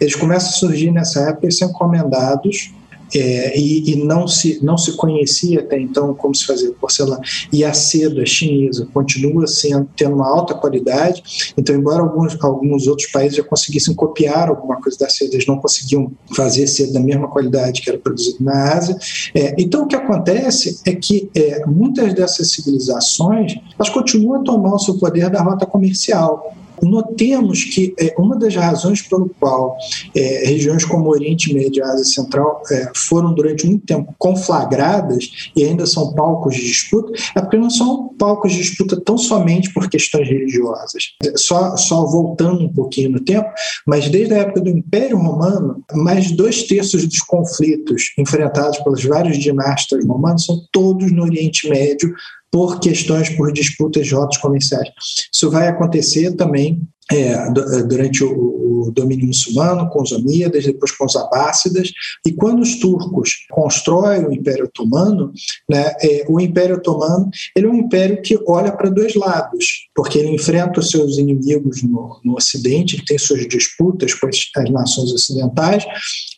eles 0.00 0.16
começam 0.16 0.48
a 0.48 0.52
surgir 0.52 0.90
nessa 0.90 1.28
época 1.28 1.46
e 1.46 1.52
são 1.52 1.68
encomendados 1.68 2.72
é, 3.14 3.58
e, 3.58 3.92
e, 3.92 4.04
não, 4.04 4.26
se, 4.26 4.58
não 4.62 4.76
se 4.76 4.96
conhecia 4.96 5.60
até 5.60 5.78
então 5.78 6.14
como 6.14 6.34
se 6.34 6.46
fazia 6.46 6.72
porcelana. 6.72 7.20
E 7.52 7.64
a 7.64 7.72
seda 7.72 8.24
chinesa 8.26 8.88
continua 8.92 9.46
sendo, 9.46 9.88
tendo 9.96 10.16
uma 10.16 10.28
alta 10.28 10.54
qualidade, 10.54 11.22
então, 11.56 11.74
embora 11.74 12.02
alguns, 12.02 12.36
alguns 12.42 12.86
outros 12.86 13.10
países 13.10 13.36
já 13.36 13.44
conseguissem 13.44 13.94
copiar 13.94 14.48
alguma 14.48 14.80
coisa 14.80 14.98
da 14.98 15.08
seda, 15.08 15.34
eles 15.34 15.46
não 15.46 15.58
conseguiam 15.58 16.12
fazer 16.34 16.66
seda 16.66 16.94
da 16.94 17.00
mesma 17.00 17.28
qualidade 17.28 17.82
que 17.82 17.90
era 17.90 17.98
produzida 17.98 18.38
na 18.40 18.74
Ásia. 18.74 18.96
É, 19.34 19.54
então, 19.58 19.84
o 19.84 19.86
que 19.86 19.96
acontece 19.96 20.80
é 20.84 20.94
que 20.94 21.30
é, 21.34 21.64
muitas 21.66 22.14
dessas 22.14 22.50
civilizações 22.50 23.54
elas 23.78 23.90
continuam 23.90 24.40
a 24.40 24.44
tomar 24.44 24.74
o 24.74 24.78
seu 24.78 24.98
poder 24.98 25.30
da 25.30 25.42
rota 25.42 25.66
comercial. 25.66 26.54
Notemos 26.82 27.64
que 27.64 27.94
é, 27.98 28.14
uma 28.18 28.36
das 28.36 28.54
razões 28.54 29.02
pelo 29.02 29.28
qual 29.40 29.76
é, 30.14 30.46
regiões 30.46 30.84
como 30.84 31.10
Oriente 31.10 31.52
Médio 31.52 31.80
e 31.80 31.82
Ásia 31.82 32.04
Central 32.04 32.62
é, 32.70 32.90
foram 32.94 33.34
durante 33.34 33.66
muito 33.66 33.86
tempo 33.86 34.14
conflagradas 34.18 35.50
e 35.54 35.64
ainda 35.64 35.86
são 35.86 36.14
palcos 36.14 36.54
de 36.54 36.62
disputa 36.62 37.12
é 37.34 37.40
porque 37.40 37.56
não 37.56 37.70
são 37.70 38.08
palcos 38.18 38.52
de 38.52 38.58
disputa 38.58 39.00
tão 39.00 39.18
somente 39.18 39.72
por 39.72 39.88
questões 39.88 40.28
religiosas. 40.28 41.14
Só, 41.36 41.76
só 41.76 42.04
voltando 42.06 42.64
um 42.64 42.72
pouquinho 42.72 43.10
no 43.10 43.20
tempo, 43.20 43.48
mas 43.86 44.08
desde 44.08 44.34
a 44.34 44.38
época 44.38 44.60
do 44.60 44.70
Império 44.70 45.18
Romano, 45.18 45.82
mais 45.92 46.30
dois 46.32 46.62
terços 46.64 47.06
dos 47.06 47.20
conflitos 47.20 48.12
enfrentados 48.18 48.78
pelos 48.78 49.04
vários 49.04 49.38
dinastas 49.38 50.04
romanos 50.04 50.44
são 50.44 50.60
todos 50.72 51.12
no 51.12 51.22
Oriente 51.22 51.68
Médio, 51.68 52.14
por 52.50 52.80
questões, 52.80 53.30
por 53.30 53.52
disputas 53.52 54.06
de 54.06 54.14
rotas 54.14 54.38
comerciais. 54.38 54.88
Isso 55.32 55.50
vai 55.50 55.68
acontecer 55.68 56.34
também 56.36 56.80
é, 57.12 57.32
é, 57.32 57.82
durante 57.84 58.24
o, 58.24 58.88
o, 58.88 58.90
domínio 58.90 59.28
muçulmano, 59.28 59.88
com 59.90 60.02
os 60.02 60.10
Omíadas, 60.10 60.64
depois 60.64 60.90
com 60.90 61.04
os 61.04 61.14
Abássidas, 61.14 61.92
e 62.26 62.32
quando 62.32 62.60
os 62.60 62.80
turcos 62.80 63.46
constroem 63.50 64.26
o 64.26 64.32
Império 64.32 64.64
Otomano, 64.64 65.32
né, 65.70 65.92
é, 66.02 66.24
o 66.28 66.40
Império 66.40 66.76
Otomano 66.76 67.30
ele 67.54 67.66
é 67.66 67.68
um 67.68 67.74
império 67.74 68.20
que 68.22 68.36
olha 68.48 68.72
para 68.72 68.90
dois 68.90 69.14
lados, 69.14 69.88
porque 69.94 70.18
ele 70.18 70.34
enfrenta 70.34 70.80
os 70.80 70.90
seus 70.90 71.16
inimigos 71.16 71.80
no, 71.84 72.20
no 72.24 72.34
Ocidente, 72.34 72.96
ele 72.96 73.04
tem 73.04 73.18
suas 73.18 73.46
disputas 73.46 74.12
com 74.12 74.26
as, 74.26 74.36
as 74.56 74.70
nações 74.70 75.12
ocidentais, 75.12 75.84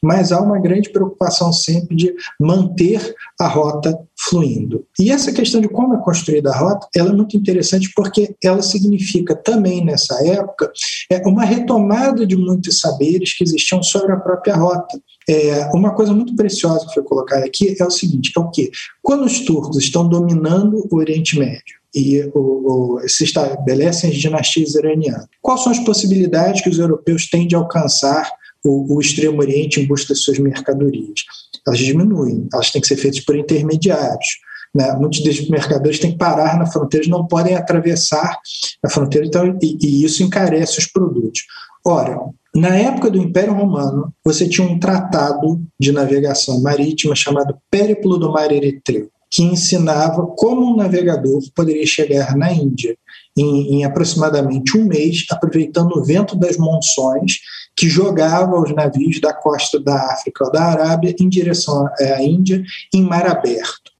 mas 0.03 0.33
há 0.33 0.41
uma 0.41 0.61
grande 0.61 0.91
preocupação 0.91 1.51
sempre 1.51 1.97
de 1.97 2.15
manter 2.39 3.15
a 3.41 3.49
rota 3.49 3.99
fluindo. 4.19 4.85
E 4.99 5.11
essa 5.11 5.33
questão 5.33 5.61
de 5.61 5.69
como 5.69 5.95
é 5.95 5.99
construída 5.99 6.51
a 6.51 6.59
rota, 6.59 6.89
ela 6.95 7.11
é 7.11 7.13
muito 7.13 7.37
interessante 7.37 7.91
porque 7.95 8.35
ela 8.43 8.61
significa 8.61 9.37
também 9.37 9.85
nessa 9.85 10.15
época 10.27 10.73
é 11.11 11.19
uma 11.27 11.45
retomada 11.45 12.27
de 12.27 12.37
muitos 12.37 12.81
saberes 12.81 13.37
que 13.37 13.45
existiam 13.45 13.83
sobre 13.83 14.13
a 14.13 14.17
própria 14.17 14.57
rota. 14.57 15.01
É, 15.29 15.71
uma 15.73 15.95
coisa 15.95 16.13
muito 16.13 16.35
preciosa 16.35 16.87
que 16.87 16.95
foi 16.95 17.03
colocada 17.05 17.45
aqui 17.45 17.77
é 17.79 17.85
o 17.85 17.91
seguinte, 17.91 18.33
é 18.37 18.41
o 18.41 18.51
que 18.51 18.71
quando 19.03 19.25
os 19.25 19.41
turcos 19.41 19.77
estão 19.77 20.09
dominando 20.09 20.89
o 20.91 20.97
Oriente 20.97 21.39
Médio 21.39 21.79
e 21.95 22.23
o, 22.35 22.97
o, 22.97 23.09
se 23.09 23.25
estabelecem 23.25 24.11
as 24.11 24.17
dinastias 24.17 24.75
iranianas, 24.75 25.27
quais 25.41 25.63
são 25.63 25.71
as 25.71 25.79
possibilidades 25.81 26.63
que 26.63 26.71
os 26.71 26.79
europeus 26.79 27.29
têm 27.29 27.47
de 27.47 27.55
alcançar 27.55 28.31
o, 28.65 28.97
o 28.97 29.01
Extremo 29.01 29.41
Oriente 29.41 29.81
em 29.81 29.87
busca 29.87 30.09
das 30.09 30.23
suas 30.23 30.39
mercadorias. 30.39 31.21
Elas 31.69 31.79
diminuem, 31.79 32.49
elas 32.53 32.71
têm 32.71 32.81
que 32.81 32.89
ser 32.89 32.97
feitas 32.97 33.21
por 33.21 33.37
intermediários. 33.37 34.39
Né? 34.75 34.93
Muitos 34.95 35.23
desses 35.23 35.49
mercadores 35.49 35.99
têm 35.99 36.13
que 36.13 36.19
parar 36.19 36.59
na 36.59 36.67
fronteira, 36.67 37.07
não 37.09 37.27
podem 37.27 37.55
atravessar 37.55 38.39
a 38.85 38.89
fronteira, 38.89 39.27
então, 39.27 39.59
e, 39.63 39.79
e 39.81 40.05
isso 40.05 40.23
encarece 40.23 40.79
os 40.79 40.87
produtos. 40.87 41.43
Ora, 41.87 42.19
na 42.55 42.75
época 42.75 43.11
do 43.11 43.19
Império 43.19 43.55
Romano, 43.55 44.13
você 44.25 44.49
tinha 44.49 44.67
um 44.67 44.79
tratado 44.79 45.63
de 45.79 45.93
navegação 45.93 46.61
marítima 46.61 47.15
chamado 47.15 47.57
Périplo 47.71 48.19
do 48.19 48.33
Mar 48.33 48.51
Eritreu, 48.51 49.09
que 49.31 49.43
ensinava 49.43 50.27
como 50.37 50.73
um 50.73 50.77
navegador 50.77 51.41
poderia 51.55 51.87
chegar 51.87 52.37
na 52.37 52.53
Índia 52.53 52.97
em, 53.37 53.75
em, 53.75 53.85
aproximadamente 53.85 54.77
um 54.77 54.85
mês, 54.87 55.25
aproveitando 55.31 55.93
o 55.93 56.05
vento 56.05 56.35
das 56.35 56.57
monções 56.57 57.39
que 57.79 57.89
jogava 57.89 58.61
os 58.61 58.75
navios 58.75 59.21
da 59.21 59.33
costa 59.33 59.79
da 59.79 59.95
África 60.13 60.45
ou 60.45 60.51
da 60.51 60.65
Arábia 60.65 61.15
em 61.21 61.29
direção 61.29 61.87
à 61.87 62.21
Índia 62.21 62.61
em 62.93 63.03
mar 63.05 63.25
aberto. 63.25 63.93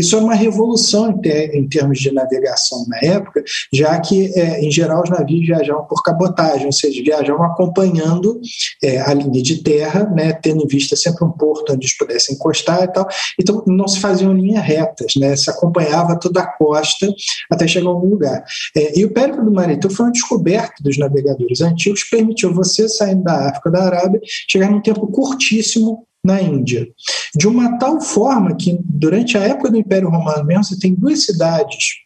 Isso 0.00 0.16
é 0.16 0.18
uma 0.18 0.34
revolução 0.34 1.10
em, 1.10 1.20
ter, 1.20 1.54
em 1.54 1.68
termos 1.68 1.98
de 1.98 2.10
navegação 2.10 2.86
na 2.88 2.98
época, 3.02 3.44
já 3.70 4.00
que, 4.00 4.32
é, 4.34 4.64
em 4.64 4.70
geral, 4.70 5.02
os 5.02 5.10
navios 5.10 5.46
viajavam 5.46 5.84
por 5.84 6.02
cabotagem, 6.02 6.64
ou 6.64 6.72
seja, 6.72 7.02
viajavam 7.02 7.44
acompanhando 7.44 8.40
é, 8.82 8.98
a 9.00 9.12
linha 9.12 9.42
de 9.42 9.62
terra, 9.62 10.04
né, 10.04 10.32
tendo 10.32 10.64
em 10.64 10.66
vista 10.66 10.96
sempre 10.96 11.24
um 11.24 11.30
porto 11.30 11.72
onde 11.72 11.84
eles 11.84 11.96
pudessem 11.96 12.34
encostar 12.34 12.82
e 12.84 12.88
tal. 12.88 13.06
Então, 13.38 13.62
não 13.66 13.86
se 13.86 14.00
faziam 14.00 14.32
linhas 14.32 14.64
retas, 14.64 15.12
né, 15.16 15.36
se 15.36 15.50
acompanhava 15.50 16.18
toda 16.18 16.40
a 16.40 16.46
costa 16.46 17.06
até 17.50 17.68
chegar 17.68 17.88
a 17.88 17.92
algum 17.92 18.08
lugar. 18.08 18.42
É, 18.74 18.98
e 18.98 19.04
o 19.04 19.12
périplo 19.12 19.44
do 19.44 19.52
Marítimo 19.52 19.92
foi 19.92 20.06
uma 20.06 20.12
descoberta 20.12 20.82
dos 20.82 20.96
navegadores 20.96 21.60
antigos, 21.60 22.04
permitiu 22.04 22.54
você, 22.54 22.88
saindo 22.88 23.22
da 23.24 23.50
África 23.50 23.70
da 23.70 23.84
Arábia, 23.84 24.20
chegar 24.48 24.70
num 24.70 24.80
tempo 24.80 25.06
curtíssimo 25.08 26.06
na 26.24 26.40
Índia. 26.40 26.88
De 27.34 27.46
uma 27.48 27.78
tal 27.78 28.00
forma 28.00 28.56
que, 28.56 28.78
durante 28.84 29.36
a 29.36 29.42
época 29.42 29.70
do 29.70 29.76
Império 29.76 30.10
Romano 30.10 30.44
mesmo, 30.44 30.64
você 30.64 30.78
tem 30.78 30.94
duas 30.94 31.24
cidades 31.24 32.00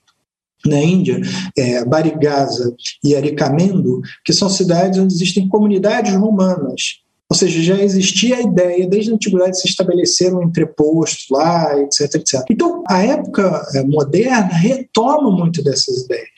na 0.64 0.78
Índia, 0.80 1.20
é, 1.56 1.84
Barigasa 1.84 2.74
e 3.02 3.14
Aricamendo, 3.14 4.00
que 4.24 4.32
são 4.32 4.48
cidades 4.48 4.98
onde 4.98 5.12
existem 5.12 5.48
comunidades 5.48 6.14
romanas 6.14 7.03
ou 7.30 7.36
seja, 7.36 7.62
já 7.62 7.82
existia 7.82 8.36
a 8.36 8.42
ideia 8.42 8.86
desde 8.86 9.10
a 9.10 9.14
antiguidade 9.14 9.52
de 9.52 9.60
se 9.60 9.68
estabelecer 9.68 10.34
um 10.34 10.42
entreposto 10.42 11.32
lá, 11.32 11.74
etc, 11.80 12.14
etc. 12.16 12.44
Então, 12.50 12.82
a 12.88 13.02
época 13.02 13.66
eh, 13.74 13.82
moderna 13.82 14.52
retoma 14.52 15.30
muito 15.30 15.62
dessas 15.62 16.04
ideias, 16.04 16.28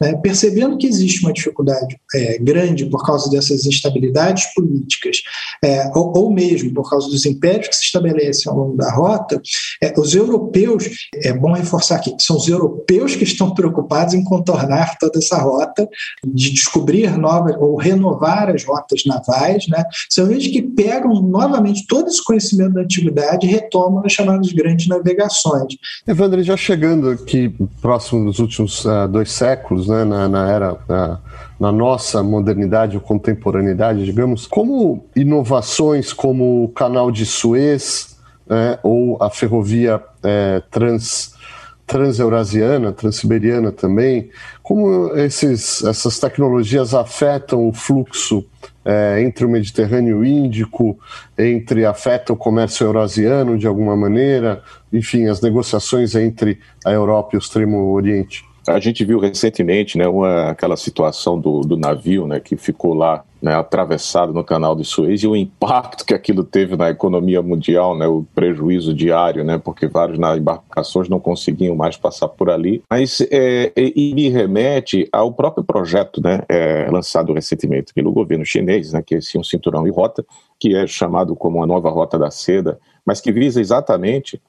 né? 0.00 0.16
percebendo 0.16 0.78
que 0.78 0.86
existe 0.86 1.22
uma 1.22 1.32
dificuldade 1.32 2.00
é, 2.14 2.38
grande 2.38 2.86
por 2.86 3.04
causa 3.04 3.30
dessas 3.30 3.66
instabilidades 3.66 4.46
políticas, 4.54 5.18
é, 5.62 5.90
ou, 5.94 6.16
ou, 6.16 6.32
mesmo 6.32 6.72
por 6.72 6.88
causa 6.88 7.08
dos 7.08 7.26
impérios 7.26 7.68
que 7.68 7.76
se 7.76 7.84
estabelecem 7.84 8.50
ao 8.50 8.58
longo 8.58 8.76
da 8.76 8.90
rota, 8.90 9.40
é, 9.82 9.92
os 9.98 10.14
europeus, 10.14 10.88
é 11.16 11.32
bom 11.32 11.52
reforçar 11.52 11.96
aqui, 11.96 12.14
são 12.18 12.36
os 12.36 12.48
europeus 12.48 13.14
que 13.14 13.24
estão 13.24 13.52
preocupados 13.52 14.14
em 14.14 14.24
contornar 14.24 14.96
toda 14.98 15.18
essa 15.18 15.38
rota, 15.38 15.88
de 16.24 16.50
descobrir 16.50 17.16
novas 17.18 17.56
ou 17.60 17.76
renovar 17.76 18.48
as 18.48 18.64
rotas 18.64 19.02
navais, 19.04 19.66
né? 19.68 19.84
São 20.08 20.30
que 20.48 20.62
pegam 20.62 21.20
novamente 21.22 21.86
todo 21.86 22.08
esse 22.08 22.22
conhecimento 22.22 22.74
da 22.74 22.82
antiguidade 22.82 23.46
e 23.46 23.50
retomam 23.50 24.02
as 24.04 24.12
chamadas 24.12 24.52
grandes 24.52 24.88
navegações. 24.88 25.74
Evandro, 26.06 26.42
já 26.42 26.56
chegando 26.56 27.10
aqui 27.10 27.54
próximo 27.80 28.24
dos 28.24 28.38
últimos 28.38 28.84
uh, 28.84 29.08
dois 29.08 29.30
séculos, 29.30 29.88
né, 29.88 30.04
na, 30.04 30.28
na 30.28 30.50
era. 30.50 30.74
Uh, 30.74 31.30
na 31.60 31.70
nossa 31.70 32.22
modernidade 32.22 32.96
ou 32.96 33.02
contemporaneidade, 33.02 34.06
digamos, 34.06 34.46
como 34.46 35.04
inovações 35.14 36.10
como 36.10 36.64
o 36.64 36.68
canal 36.68 37.10
de 37.10 37.26
Suez 37.26 38.16
né, 38.48 38.78
ou 38.82 39.22
a 39.22 39.28
ferrovia 39.28 40.02
é, 40.22 40.62
trans 40.70 41.38
transeurasiana, 41.86 42.92
transiberiana 42.92 43.72
também, 43.72 44.30
como 44.62 45.12
esses, 45.16 45.82
essas 45.82 46.20
tecnologias 46.20 46.94
afetam 46.94 47.66
o 47.66 47.72
fluxo 47.72 48.46
é, 48.90 49.22
entre 49.22 49.44
o 49.44 49.48
Mediterrâneo 49.48 50.24
Índico, 50.24 50.98
entre 51.38 51.84
afeta 51.84 52.32
o 52.32 52.36
comércio 52.36 52.84
eurasiano 52.84 53.56
de 53.56 53.64
alguma 53.64 53.96
maneira, 53.96 54.64
enfim, 54.92 55.28
as 55.28 55.40
negociações 55.40 56.16
entre 56.16 56.58
a 56.84 56.90
Europa 56.90 57.30
e 57.32 57.36
o 57.36 57.38
Extremo 57.38 57.92
Oriente. 57.92 58.44
A 58.68 58.80
gente 58.80 59.04
viu 59.04 59.20
recentemente 59.20 59.96
né, 59.96 60.08
uma, 60.08 60.50
aquela 60.50 60.76
situação 60.76 61.38
do, 61.38 61.60
do 61.60 61.76
navio 61.76 62.26
né, 62.26 62.40
que 62.40 62.56
ficou 62.56 62.92
lá 62.92 63.22
né, 63.42 63.54
atravessado 63.54 64.34
no 64.34 64.44
canal 64.44 64.76
de 64.76 64.84
Suez 64.84 65.22
e 65.22 65.26
o 65.26 65.34
impacto 65.34 66.04
que 66.04 66.12
aquilo 66.12 66.44
teve 66.44 66.76
na 66.76 66.90
economia 66.90 67.40
mundial, 67.40 67.96
né, 67.96 68.06
o 68.06 68.24
prejuízo 68.34 68.92
diário, 68.92 69.42
né, 69.42 69.58
porque 69.58 69.86
várias 69.86 70.18
embarcações 70.38 71.08
não 71.08 71.18
conseguiam 71.18 71.74
mais 71.74 71.96
passar 71.96 72.28
por 72.28 72.50
ali. 72.50 72.82
Mas 72.90 73.20
é, 73.30 73.72
e 73.76 74.14
me 74.14 74.28
remete 74.28 75.08
ao 75.10 75.32
próprio 75.32 75.64
projeto 75.64 76.20
né, 76.22 76.42
é, 76.48 76.88
lançado 76.90 77.32
recentemente 77.32 77.94
pelo 77.94 78.12
governo 78.12 78.44
chinês, 78.44 78.92
né, 78.92 79.02
que 79.02 79.14
é 79.14 79.18
esse 79.18 79.38
um 79.38 79.44
cinturão 79.44 79.86
e 79.86 79.90
rota, 79.90 80.24
que 80.58 80.76
é 80.76 80.86
chamado 80.86 81.34
como 81.34 81.62
a 81.62 81.66
nova 81.66 81.88
rota 81.88 82.18
da 82.18 82.30
seda, 82.30 82.78
mas 83.06 83.20
que 83.20 83.32
visa 83.32 83.60
exatamente 83.60 84.40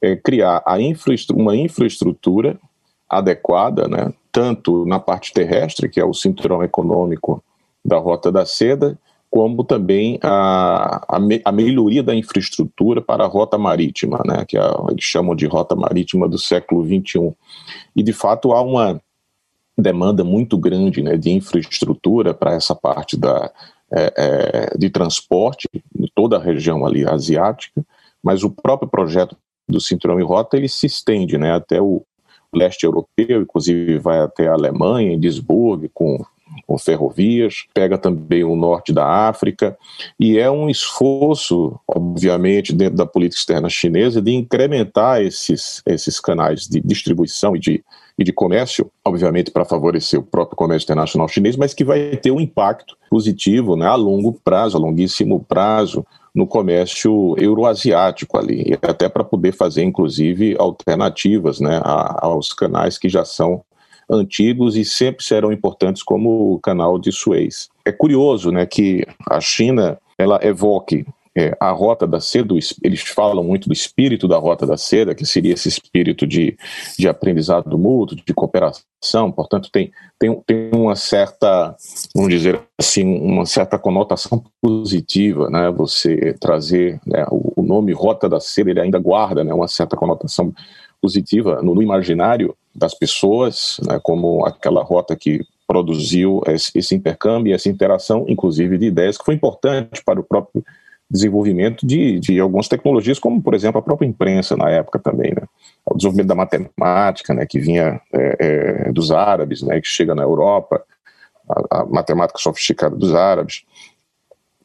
é, 0.00 0.14
criar 0.14 0.62
uma 1.34 1.56
infraestrutura 1.56 2.58
adequada, 3.08 3.88
né, 3.88 4.12
tanto 4.30 4.84
na 4.84 5.00
parte 5.00 5.32
terrestre, 5.32 5.88
que 5.88 5.98
é 5.98 6.04
o 6.04 6.14
cinturão 6.14 6.62
econômico 6.62 7.42
da 7.86 7.98
Rota 7.98 8.30
da 8.32 8.44
Seda, 8.44 8.98
como 9.30 9.64
também 9.64 10.18
a, 10.22 11.04
a, 11.08 11.18
a 11.44 11.52
melhoria 11.52 12.02
da 12.02 12.14
infraestrutura 12.14 13.00
para 13.02 13.24
a 13.24 13.26
rota 13.26 13.58
marítima, 13.58 14.20
né, 14.24 14.44
que 14.46 14.56
é, 14.56 14.62
eles 14.90 15.04
chamam 15.04 15.34
de 15.34 15.46
rota 15.46 15.74
marítima 15.74 16.28
do 16.28 16.38
século 16.38 16.84
XXI. 16.84 17.34
E, 17.94 18.02
de 18.02 18.12
fato, 18.12 18.52
há 18.52 18.62
uma 18.62 19.00
demanda 19.76 20.24
muito 20.24 20.56
grande 20.56 21.02
né, 21.02 21.16
de 21.16 21.30
infraestrutura 21.30 22.32
para 22.32 22.54
essa 22.54 22.74
parte 22.74 23.16
da, 23.16 23.50
é, 23.92 24.12
é, 24.16 24.78
de 24.78 24.88
transporte, 24.88 25.68
de 25.72 26.10
toda 26.14 26.36
a 26.36 26.42
região 26.42 26.86
ali 26.86 27.06
asiática, 27.06 27.84
mas 28.22 28.42
o 28.42 28.50
próprio 28.50 28.88
projeto 28.88 29.36
do 29.68 29.80
Cinturão 29.80 30.18
e 30.18 30.22
Rota 30.22 30.56
ele 30.56 30.68
se 30.68 30.86
estende 30.86 31.36
né, 31.36 31.52
até 31.52 31.80
o, 31.80 32.02
leste 32.56 32.84
europeu, 32.84 33.42
inclusive 33.42 33.98
vai 33.98 34.20
até 34.20 34.48
a 34.48 34.52
Alemanha, 34.52 35.12
em 35.12 35.20
Duisburg, 35.20 35.90
com, 35.92 36.24
com 36.66 36.76
ferrovias, 36.76 37.64
pega 37.72 37.96
também 37.96 38.42
o 38.42 38.56
norte 38.56 38.92
da 38.92 39.06
África, 39.28 39.76
e 40.18 40.38
é 40.38 40.50
um 40.50 40.68
esforço, 40.68 41.78
obviamente, 41.86 42.72
dentro 42.72 42.96
da 42.96 43.06
política 43.06 43.40
externa 43.40 43.68
chinesa, 43.68 44.20
de 44.20 44.34
incrementar 44.34 45.22
esses, 45.22 45.80
esses 45.86 46.18
canais 46.18 46.66
de 46.66 46.80
distribuição 46.80 47.54
e 47.54 47.60
de, 47.60 47.84
e 48.18 48.24
de 48.24 48.32
comércio, 48.32 48.90
obviamente 49.04 49.50
para 49.50 49.64
favorecer 49.64 50.18
o 50.18 50.24
próprio 50.24 50.56
comércio 50.56 50.86
internacional 50.86 51.28
chinês, 51.28 51.56
mas 51.56 51.72
que 51.72 51.84
vai 51.84 52.16
ter 52.16 52.32
um 52.32 52.40
impacto 52.40 52.96
positivo 53.08 53.76
né, 53.76 53.86
a 53.86 53.94
longo 53.94 54.32
prazo, 54.32 54.76
a 54.76 54.80
longuíssimo 54.80 55.44
prazo, 55.48 56.04
no 56.34 56.46
comércio 56.46 57.34
euroasiático 57.38 58.36
ali, 58.36 58.78
até 58.82 59.08
para 59.08 59.24
poder 59.24 59.52
fazer, 59.52 59.82
inclusive, 59.84 60.54
alternativas 60.58 61.60
né, 61.60 61.80
aos 61.82 62.52
canais 62.52 62.98
que 62.98 63.08
já 63.08 63.24
são 63.24 63.64
antigos 64.08 64.76
e 64.76 64.84
sempre 64.84 65.24
serão 65.24 65.52
importantes 65.52 66.02
como 66.02 66.54
o 66.54 66.60
canal 66.60 66.98
de 66.98 67.12
Suez. 67.12 67.68
É 67.84 67.92
curioso 67.92 68.50
né, 68.50 68.66
que 68.66 69.04
a 69.28 69.40
China 69.40 69.98
ela 70.18 70.38
evoque 70.42 71.04
é, 71.36 71.54
a 71.60 71.70
Rota 71.70 72.06
da 72.06 72.18
Seda, 72.18 72.54
eles 72.82 73.02
falam 73.02 73.44
muito 73.44 73.68
do 73.68 73.72
espírito 73.74 74.26
da 74.26 74.38
Rota 74.38 74.66
da 74.66 74.78
Seda, 74.78 75.14
que 75.14 75.26
seria 75.26 75.52
esse 75.52 75.68
espírito 75.68 76.26
de, 76.26 76.56
de 76.98 77.06
aprendizado 77.06 77.76
mútuo, 77.76 78.16
de 78.16 78.32
cooperação, 78.32 79.30
portanto, 79.30 79.68
tem, 79.70 79.92
tem, 80.18 80.34
tem 80.46 80.70
uma 80.72 80.96
certa, 80.96 81.76
vamos 82.14 82.30
dizer 82.30 82.58
assim, 82.78 83.04
uma 83.20 83.44
certa 83.44 83.78
conotação 83.78 84.42
positiva, 84.62 85.50
né? 85.50 85.70
Você 85.72 86.34
trazer 86.40 86.98
né, 87.06 87.26
o, 87.30 87.60
o, 87.60 87.62
nome 87.62 87.92
Rota 87.92 88.30
da 88.30 88.40
Seda, 88.40 88.70
ele 88.70 88.80
ainda 88.80 88.98
guarda 88.98 89.44
né, 89.44 89.52
uma 89.52 89.68
certa 89.68 89.94
conotação 89.94 90.54
positiva 91.02 91.60
no, 91.60 91.74
no 91.74 91.82
imaginário 91.82 92.56
das 92.76 92.94
pessoas, 92.94 93.78
né, 93.86 93.98
como 94.02 94.44
aquela 94.44 94.82
rota 94.82 95.16
que 95.16 95.40
produziu 95.66 96.42
esse, 96.46 96.94
intercâmbio 96.94 97.50
e 97.50 97.54
essa 97.54 97.68
interação, 97.68 98.24
inclusive 98.28 98.78
de 98.78 98.86
ideias, 98.86 99.18
que 99.18 99.24
foi 99.24 99.34
importante 99.34 100.02
para 100.04 100.20
o 100.20 100.24
próprio 100.24 100.64
desenvolvimento 101.10 101.86
de, 101.86 102.18
de 102.20 102.38
algumas 102.38 102.68
tecnologias, 102.68 103.18
como, 103.18 103.40
por 103.40 103.54
exemplo, 103.54 103.78
a 103.78 103.82
própria 103.82 104.06
imprensa 104.06 104.56
na 104.56 104.68
época 104.70 104.98
também, 104.98 105.32
né? 105.34 105.42
O 105.84 105.96
desenvolvimento 105.96 106.28
da 106.28 106.34
matemática, 106.34 107.32
né, 107.32 107.46
que 107.46 107.60
vinha 107.60 108.00
é, 108.12 108.86
é, 108.88 108.92
dos 108.92 109.12
árabes, 109.12 109.62
né, 109.62 109.80
que 109.80 109.86
chega 109.86 110.14
na 110.14 110.22
Europa, 110.22 110.82
a, 111.48 111.80
a, 111.80 111.86
matemática 111.86 112.38
sofisticada 112.40 112.96
dos 112.96 113.14
árabes. 113.14 113.64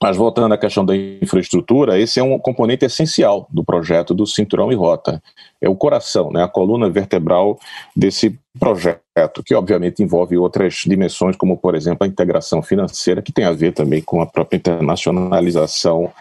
Mas 0.02 0.18
voltando 0.18 0.54
à 0.54 0.58
questão 0.58 0.84
da 0.84 0.96
infraestrutura, 0.96 2.00
esse 2.00 2.20
é 2.20 2.24
um 2.24 2.40
componente 2.40 2.84
essencial 2.84 3.48
do 3.52 3.64
projeto 3.64 4.14
do 4.16 4.26
Cinturão 4.26 4.72
e 4.72 4.76
Rota. 4.76 5.22
É 5.62 5.70
o 5.70 5.76
coração, 5.76 6.32
né, 6.32 6.44
a 6.44 6.48
coluna 6.48 6.90
vertebral 6.90 7.60
desse 7.96 8.40
projeto, 8.60 9.44
que 9.46 9.54
obviamente 9.54 10.02
envolve 10.02 10.38
outras 10.38 10.74
dimensões, 10.86 11.36
como, 11.36 11.56
por 11.56 11.76
exemplo, 11.76 12.04
a 12.04 12.08
integração 12.08 12.64
financeira, 12.64 13.22
que 13.22 13.32
tem 13.32 13.46
a 13.46 13.52
ver 13.52 13.74
também 13.74 14.02
com 14.02 14.22
a 14.22 14.26
própria 14.26 14.58
internacionalização 14.58 16.12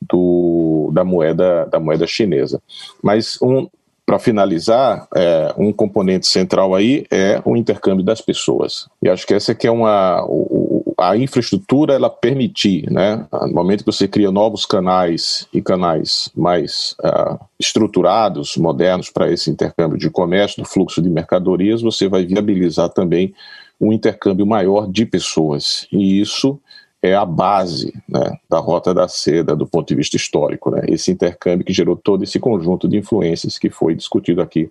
do, 0.00 0.90
da, 0.94 1.04
moeda, 1.04 1.66
da 1.66 1.78
moeda 1.78 2.06
chinesa. 2.06 2.60
Mas 3.02 3.38
um, 3.42 3.68
para 4.06 4.20
finalizar, 4.20 5.08
é, 5.16 5.52
um 5.58 5.72
componente 5.72 6.28
central 6.28 6.76
aí 6.76 7.04
é 7.10 7.42
o 7.44 7.56
intercâmbio 7.56 8.04
das 8.04 8.20
pessoas. 8.20 8.88
E 9.02 9.08
acho 9.08 9.26
que 9.26 9.34
essa 9.34 9.52
que 9.52 9.66
é 9.66 9.70
uma 9.70 10.24
o, 10.24 10.65
a 11.10 11.16
infraestrutura 11.16 11.94
ela 11.94 12.10
permitir, 12.10 12.90
né, 12.90 13.26
no 13.32 13.54
momento 13.54 13.80
que 13.80 13.92
você 13.92 14.08
cria 14.08 14.30
novos 14.30 14.64
canais 14.66 15.46
e 15.52 15.60
canais 15.60 16.30
mais 16.34 16.94
uh, 17.04 17.38
estruturados, 17.58 18.56
modernos 18.56 19.10
para 19.10 19.30
esse 19.30 19.50
intercâmbio 19.50 19.98
de 19.98 20.10
comércio, 20.10 20.62
do 20.62 20.68
fluxo 20.68 21.00
de 21.00 21.08
mercadorias, 21.08 21.82
você 21.82 22.08
vai 22.08 22.24
viabilizar 22.24 22.88
também 22.88 23.34
um 23.80 23.92
intercâmbio 23.92 24.46
maior 24.46 24.90
de 24.90 25.04
pessoas. 25.04 25.86
E 25.92 26.20
isso 26.20 26.58
é 27.02 27.14
a 27.14 27.24
base 27.24 27.92
né, 28.08 28.38
da 28.48 28.58
Rota 28.58 28.92
da 28.92 29.06
Seda 29.06 29.54
do 29.54 29.66
ponto 29.66 29.88
de 29.88 29.94
vista 29.94 30.16
histórico. 30.16 30.70
Né, 30.70 30.82
esse 30.88 31.10
intercâmbio 31.10 31.64
que 31.64 31.72
gerou 31.72 31.96
todo 31.96 32.24
esse 32.24 32.40
conjunto 32.40 32.88
de 32.88 32.96
influências 32.96 33.58
que 33.58 33.70
foi 33.70 33.94
discutido 33.94 34.40
aqui 34.40 34.70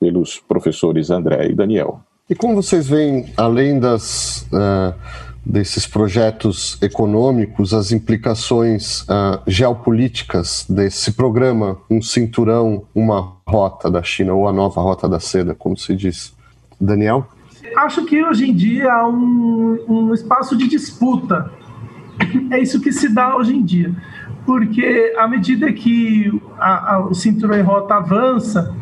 pelos 0.00 0.38
professores 0.38 1.10
André 1.10 1.48
e 1.48 1.54
Daniel. 1.54 2.00
E 2.30 2.34
como 2.34 2.54
vocês 2.54 2.86
veem, 2.86 3.32
além 3.36 3.80
das, 3.80 4.46
uh, 4.52 4.94
desses 5.44 5.86
projetos 5.86 6.78
econômicos, 6.82 7.72
as 7.72 7.92
implicações 7.92 9.02
uh, 9.02 9.40
geopolíticas 9.46 10.66
desse 10.68 11.12
programa, 11.12 11.78
um 11.90 12.02
cinturão, 12.02 12.84
uma 12.94 13.36
rota 13.46 13.90
da 13.90 14.02
China, 14.02 14.34
ou 14.34 14.46
a 14.46 14.52
nova 14.52 14.80
rota 14.80 15.08
da 15.08 15.18
seda, 15.18 15.54
como 15.54 15.76
se 15.76 15.96
diz? 15.96 16.34
Daniel? 16.80 17.26
Acho 17.76 18.04
que 18.04 18.22
hoje 18.22 18.48
em 18.48 18.54
dia 18.54 18.92
há 18.92 19.06
um, 19.08 19.78
um 19.88 20.14
espaço 20.14 20.56
de 20.56 20.68
disputa. 20.68 21.50
É 22.50 22.58
isso 22.60 22.80
que 22.80 22.92
se 22.92 23.08
dá 23.08 23.36
hoje 23.36 23.54
em 23.54 23.62
dia. 23.62 23.94
Porque 24.44 25.14
à 25.16 25.28
medida 25.28 25.72
que 25.72 26.32
a, 26.58 26.94
a, 26.94 27.00
o 27.00 27.14
cinturão 27.14 27.58
em 27.58 27.62
rota 27.62 27.94
avança, 27.94 28.74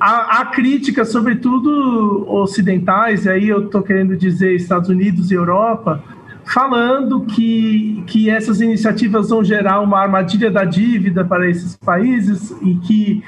há, 0.00 0.40
há 0.40 0.46
críticas, 0.46 1.10
sobretudo 1.10 2.26
ocidentais, 2.28 3.24
e 3.24 3.30
aí 3.30 3.48
eu 3.48 3.66
estou 3.66 3.82
querendo 3.82 4.16
dizer 4.16 4.54
Estados 4.54 4.88
Unidos 4.88 5.30
e 5.30 5.34
Europa, 5.34 6.02
falando 6.44 7.20
que, 7.22 8.02
que 8.06 8.30
essas 8.30 8.60
iniciativas 8.60 9.28
vão 9.28 9.44
gerar 9.44 9.80
uma 9.80 10.00
armadilha 10.00 10.50
da 10.50 10.64
dívida 10.64 11.24
para 11.24 11.48
esses 11.48 11.76
países 11.76 12.54
e 12.62 12.74
que 12.76 13.22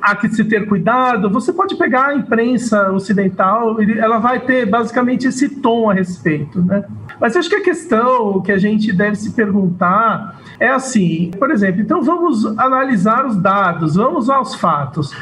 há 0.00 0.16
que 0.16 0.28
se 0.28 0.42
ter 0.44 0.66
cuidado. 0.66 1.28
Você 1.28 1.52
pode 1.52 1.76
pegar 1.76 2.06
a 2.06 2.14
imprensa 2.14 2.90
ocidental, 2.90 3.76
ela 3.82 4.18
vai 4.18 4.40
ter 4.40 4.64
basicamente 4.64 5.26
esse 5.26 5.60
tom 5.60 5.90
a 5.90 5.94
respeito, 5.94 6.62
né? 6.62 6.84
Mas 7.20 7.36
acho 7.36 7.48
que 7.48 7.56
a 7.56 7.62
questão 7.62 8.40
que 8.40 8.50
a 8.50 8.58
gente 8.58 8.90
deve 8.90 9.16
se 9.16 9.32
perguntar 9.32 10.40
é 10.58 10.68
assim, 10.68 11.30
por 11.38 11.50
exemplo, 11.50 11.82
então 11.82 12.02
vamos 12.02 12.46
analisar 12.58 13.26
os 13.26 13.36
dados, 13.36 13.96
vamos 13.96 14.30
aos 14.30 14.54
fatos 14.54 15.14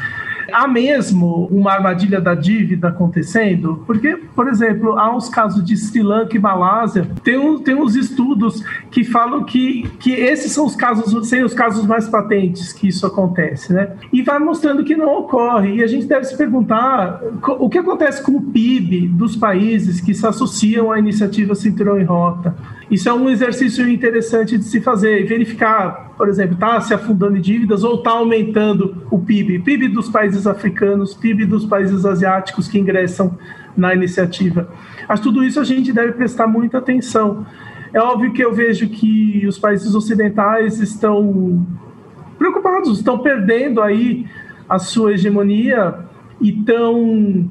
há 0.53 0.67
mesmo 0.67 1.47
uma 1.51 1.71
armadilha 1.71 2.19
da 2.19 2.33
dívida 2.33 2.89
acontecendo? 2.89 3.83
Porque, 3.85 4.15
por 4.35 4.47
exemplo, 4.47 4.97
há 4.97 5.15
uns 5.15 5.29
casos 5.29 5.63
de 5.63 5.75
Sri 5.75 6.01
Lanka 6.01 6.35
e 6.35 6.39
Malásia, 6.39 7.07
tem, 7.23 7.37
um, 7.37 7.59
tem 7.59 7.75
uns 7.75 7.95
estudos 7.95 8.63
que 8.89 9.03
falam 9.03 9.43
que, 9.43 9.83
que 9.99 10.11
esses 10.11 10.51
são 10.51 10.65
os 10.65 10.75
casos, 10.75 11.27
são 11.27 11.45
os 11.45 11.53
casos 11.53 11.85
mais 11.85 12.07
patentes 12.07 12.73
que 12.73 12.87
isso 12.87 13.05
acontece, 13.05 13.73
né? 13.73 13.95
E 14.11 14.21
vai 14.21 14.39
mostrando 14.39 14.83
que 14.83 14.95
não 14.95 15.19
ocorre. 15.19 15.75
E 15.75 15.83
a 15.83 15.87
gente 15.87 16.05
deve 16.05 16.25
se 16.25 16.37
perguntar 16.37 17.21
o 17.59 17.69
que 17.69 17.77
acontece 17.77 18.23
com 18.23 18.33
o 18.33 18.41
PIB 18.41 19.07
dos 19.09 19.35
países 19.35 20.01
que 20.01 20.13
se 20.13 20.25
associam 20.25 20.91
à 20.91 20.99
iniciativa 20.99 21.55
Cinturão 21.55 21.99
em 21.99 22.03
Rota. 22.03 22.55
Isso 22.91 23.07
é 23.07 23.13
um 23.13 23.29
exercício 23.29 23.89
interessante 23.89 24.57
de 24.57 24.65
se 24.65 24.81
fazer, 24.81 25.25
verificar, 25.25 26.11
por 26.17 26.27
exemplo, 26.27 26.55
está 26.55 26.81
se 26.81 26.93
afundando 26.93 27.37
em 27.37 27.41
dívidas 27.41 27.85
ou 27.85 27.95
está 27.95 28.11
aumentando 28.11 29.07
o 29.09 29.17
PIB, 29.17 29.59
PIB 29.59 29.87
dos 29.87 30.09
países 30.09 30.45
africanos, 30.45 31.13
PIB 31.13 31.45
dos 31.45 31.65
países 31.65 32.05
asiáticos 32.05 32.67
que 32.67 32.77
ingressam 32.77 33.37
na 33.77 33.95
iniciativa. 33.95 34.69
Mas 35.07 35.21
tudo 35.21 35.41
isso 35.41 35.57
a 35.57 35.63
gente 35.63 35.93
deve 35.93 36.11
prestar 36.11 36.47
muita 36.47 36.79
atenção. 36.79 37.45
É 37.93 38.01
óbvio 38.01 38.33
que 38.33 38.43
eu 38.43 38.53
vejo 38.53 38.89
que 38.89 39.47
os 39.47 39.57
países 39.57 39.95
ocidentais 39.95 40.81
estão 40.81 41.65
preocupados, 42.37 42.97
estão 42.97 43.19
perdendo 43.19 43.81
aí 43.81 44.25
a 44.67 44.79
sua 44.79 45.13
hegemonia 45.13 45.95
e 46.41 46.49
estão 46.49 47.49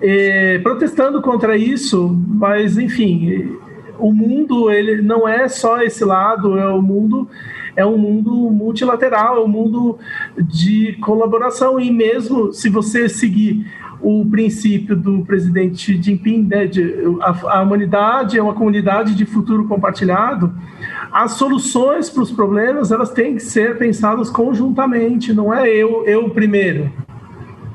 é, 0.00 0.58
protestando 0.58 1.22
contra 1.22 1.56
isso, 1.56 2.20
mas 2.26 2.76
enfim, 2.76 3.56
o 4.00 4.12
mundo 4.12 4.70
ele 4.70 5.02
não 5.02 5.28
é 5.28 5.48
só 5.48 5.82
esse 5.82 6.04
lado, 6.04 6.58
é 6.58 6.68
o 6.68 6.82
mundo 6.82 7.28
é 7.76 7.86
um 7.86 7.96
mundo 7.96 8.32
multilateral, 8.50 9.36
é 9.36 9.44
um 9.44 9.48
mundo 9.48 9.98
de 10.36 10.94
colaboração 11.00 11.78
e 11.78 11.90
mesmo 11.90 12.52
se 12.52 12.68
você 12.68 13.08
seguir 13.08 13.64
o 14.02 14.26
princípio 14.26 14.96
do 14.96 15.24
presidente 15.24 16.00
Jinping, 16.02 16.46
né, 16.48 16.66
de, 16.66 16.82
a, 17.20 17.58
a 17.58 17.62
humanidade 17.62 18.38
é 18.38 18.42
uma 18.42 18.54
comunidade 18.54 19.14
de 19.14 19.24
futuro 19.26 19.68
compartilhado, 19.68 20.52
as 21.12 21.32
soluções 21.32 22.08
para 22.08 22.22
os 22.22 22.30
problemas 22.30 22.90
elas 22.90 23.10
têm 23.10 23.34
que 23.34 23.42
ser 23.42 23.78
pensadas 23.78 24.30
conjuntamente, 24.30 25.32
não 25.32 25.52
é 25.52 25.68
eu 25.68 26.04
eu 26.06 26.30
primeiro. 26.30 26.90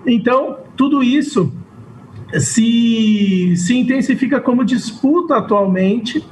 Então 0.05 0.57
tudo 0.75 1.03
isso 1.03 1.53
se, 2.39 3.55
se 3.55 3.77
intensifica 3.77 4.39
como 4.39 4.65
disputa 4.65 5.37
atualmente. 5.37 6.25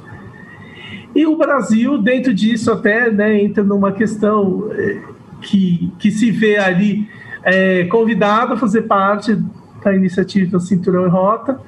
E 1.14 1.26
o 1.26 1.36
Brasil, 1.36 1.98
dentro 1.98 2.34
disso, 2.34 2.72
até 2.72 3.10
né, 3.10 3.42
entra 3.42 3.62
numa 3.62 3.92
questão 3.92 4.68
eh, 4.72 5.00
que, 5.40 5.92
que 5.98 6.10
se 6.10 6.30
vê 6.30 6.58
ali 6.58 7.08
é, 7.42 7.84
convidado 7.84 8.54
a 8.54 8.56
fazer 8.56 8.82
parte 8.82 9.38
da 9.82 9.94
iniciativa 9.94 10.58
Cinturão 10.58 11.06
e 11.06 11.08
Rota. 11.08 11.60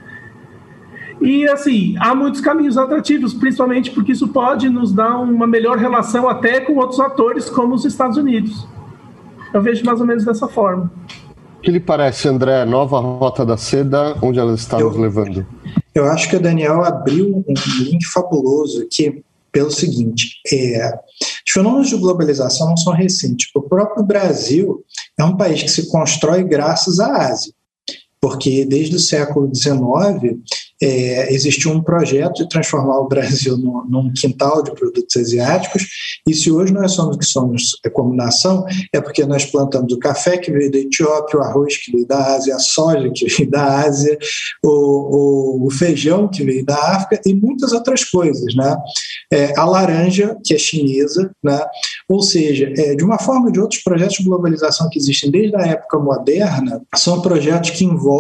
E 1.21 1.49
assim, 1.49 1.95
há 1.99 2.15
muitos 2.15 2.41
caminhos 2.41 2.77
atrativos, 2.77 3.33
principalmente 3.33 3.91
porque 3.91 4.13
isso 4.13 4.29
pode 4.29 4.69
nos 4.69 4.93
dar 4.93 5.19
uma 5.19 5.47
melhor 5.47 5.79
relação 5.79 6.29
até 6.29 6.61
com 6.61 6.75
outros 6.75 7.01
atores, 7.01 7.49
como 7.49 7.75
os 7.75 7.85
Estados 7.85 8.17
Unidos. 8.17 8.67
Eu 9.55 9.63
vejo 9.63 9.85
mais 9.85 10.01
ou 10.01 10.07
menos 10.07 10.25
dessa 10.25 10.49
forma 10.49 10.91
que 11.67 11.73
lhe 11.73 11.81
parece, 11.81 12.29
André, 12.29 12.65
nova 12.65 13.01
rota 13.01 13.45
da 13.45 13.57
seda, 13.57 14.17
onde 14.23 14.39
ela 14.39 14.55
está 14.55 14.79
eu, 14.79 14.87
nos 14.87 14.97
levando? 14.97 15.45
Eu 15.93 16.05
acho 16.05 16.31
que 16.31 16.37
o 16.37 16.41
Daniel 16.41 16.85
abriu 16.85 17.45
um 17.45 17.55
link 17.83 18.07
fabuloso 18.07 18.83
aqui 18.83 19.25
pelo 19.51 19.73
seguinte: 19.73 20.37
é, 20.53 20.95
os 21.45 21.53
fenômenos 21.53 21.89
de 21.89 21.97
globalização 21.97 22.69
não 22.69 22.77
são 22.77 22.93
recentes. 22.93 23.51
O 23.53 23.61
próprio 23.61 24.05
Brasil 24.05 24.85
é 25.19 25.25
um 25.25 25.37
país 25.37 25.61
que 25.61 25.69
se 25.69 25.91
constrói 25.91 26.45
graças 26.45 27.01
à 27.01 27.31
Ásia, 27.31 27.53
porque 28.27 28.65
desde 28.65 28.97
o 28.97 28.99
século 28.99 29.49
XIX 29.55 30.37
é, 30.83 31.33
existiu 31.33 31.71
um 31.71 31.81
projeto 31.81 32.43
de 32.43 32.49
transformar 32.49 32.99
o 32.99 33.07
Brasil 33.07 33.57
num, 33.57 33.85
num, 33.89 34.13
quintal 34.13 34.65
de 34.65 34.73
produtos 34.73 35.17
asiáticos, 35.17 35.87
e 36.29 36.35
se 36.35 36.51
hoje 36.51 36.73
nós 36.73 36.91
somos 36.91 37.15
o 37.15 37.19
que 37.21 37.25
somos 37.25 37.79
como 37.93 38.13
nação, 38.13 38.65
é 38.93 39.01
porque 39.01 39.25
nós 39.25 39.45
plantamos 39.45 39.93
o 39.93 39.99
café 39.99 40.37
que 40.39 40.51
veio 40.51 40.73
da 40.73 40.79
Etiópia, 40.79 41.39
o 41.39 41.43
arroz 41.43 41.77
que 41.77 41.93
veio 41.93 42.05
da 42.05 42.35
Ásia, 42.35 42.57
a 42.57 42.59
soja 42.59 43.09
que 43.15 43.27
veio 43.27 43.49
da 43.49 43.83
Ásia, 43.83 44.19
o, 44.65 45.63
o, 45.63 45.67
o 45.67 45.71
feijão 45.71 46.27
que 46.27 46.43
veio 46.43 46.65
da 46.65 46.77
África 46.97 47.21
e 47.25 47.33
muitas 47.33 47.73
outras 47.73 48.03
coisas, 48.03 48.57
né? 48.57 48.77
É, 49.33 49.59
a 49.59 49.65
laranja, 49.65 50.37
que 50.45 50.53
é 50.53 50.59
chinesa, 50.59 51.31
né? 51.43 51.65
Ou 52.09 52.23
seja, 52.23 52.73
é, 52.77 52.97
de 52.97 53.05
uma 53.05 53.21
forma 53.21 53.47
ou 53.47 53.53
de 53.53 53.61
outra, 53.61 53.79
os 53.79 53.85
projetos 53.85 54.17
de 54.17 54.25
globalização 54.25 54.89
que 54.91 54.99
existem 54.99 55.31
desde 55.31 55.57
a 55.57 55.67
época 55.67 55.99
moderna 55.99 56.83
são 56.97 57.23
projetos 57.23 57.71
que 57.71 57.85
envolvem 57.85 58.16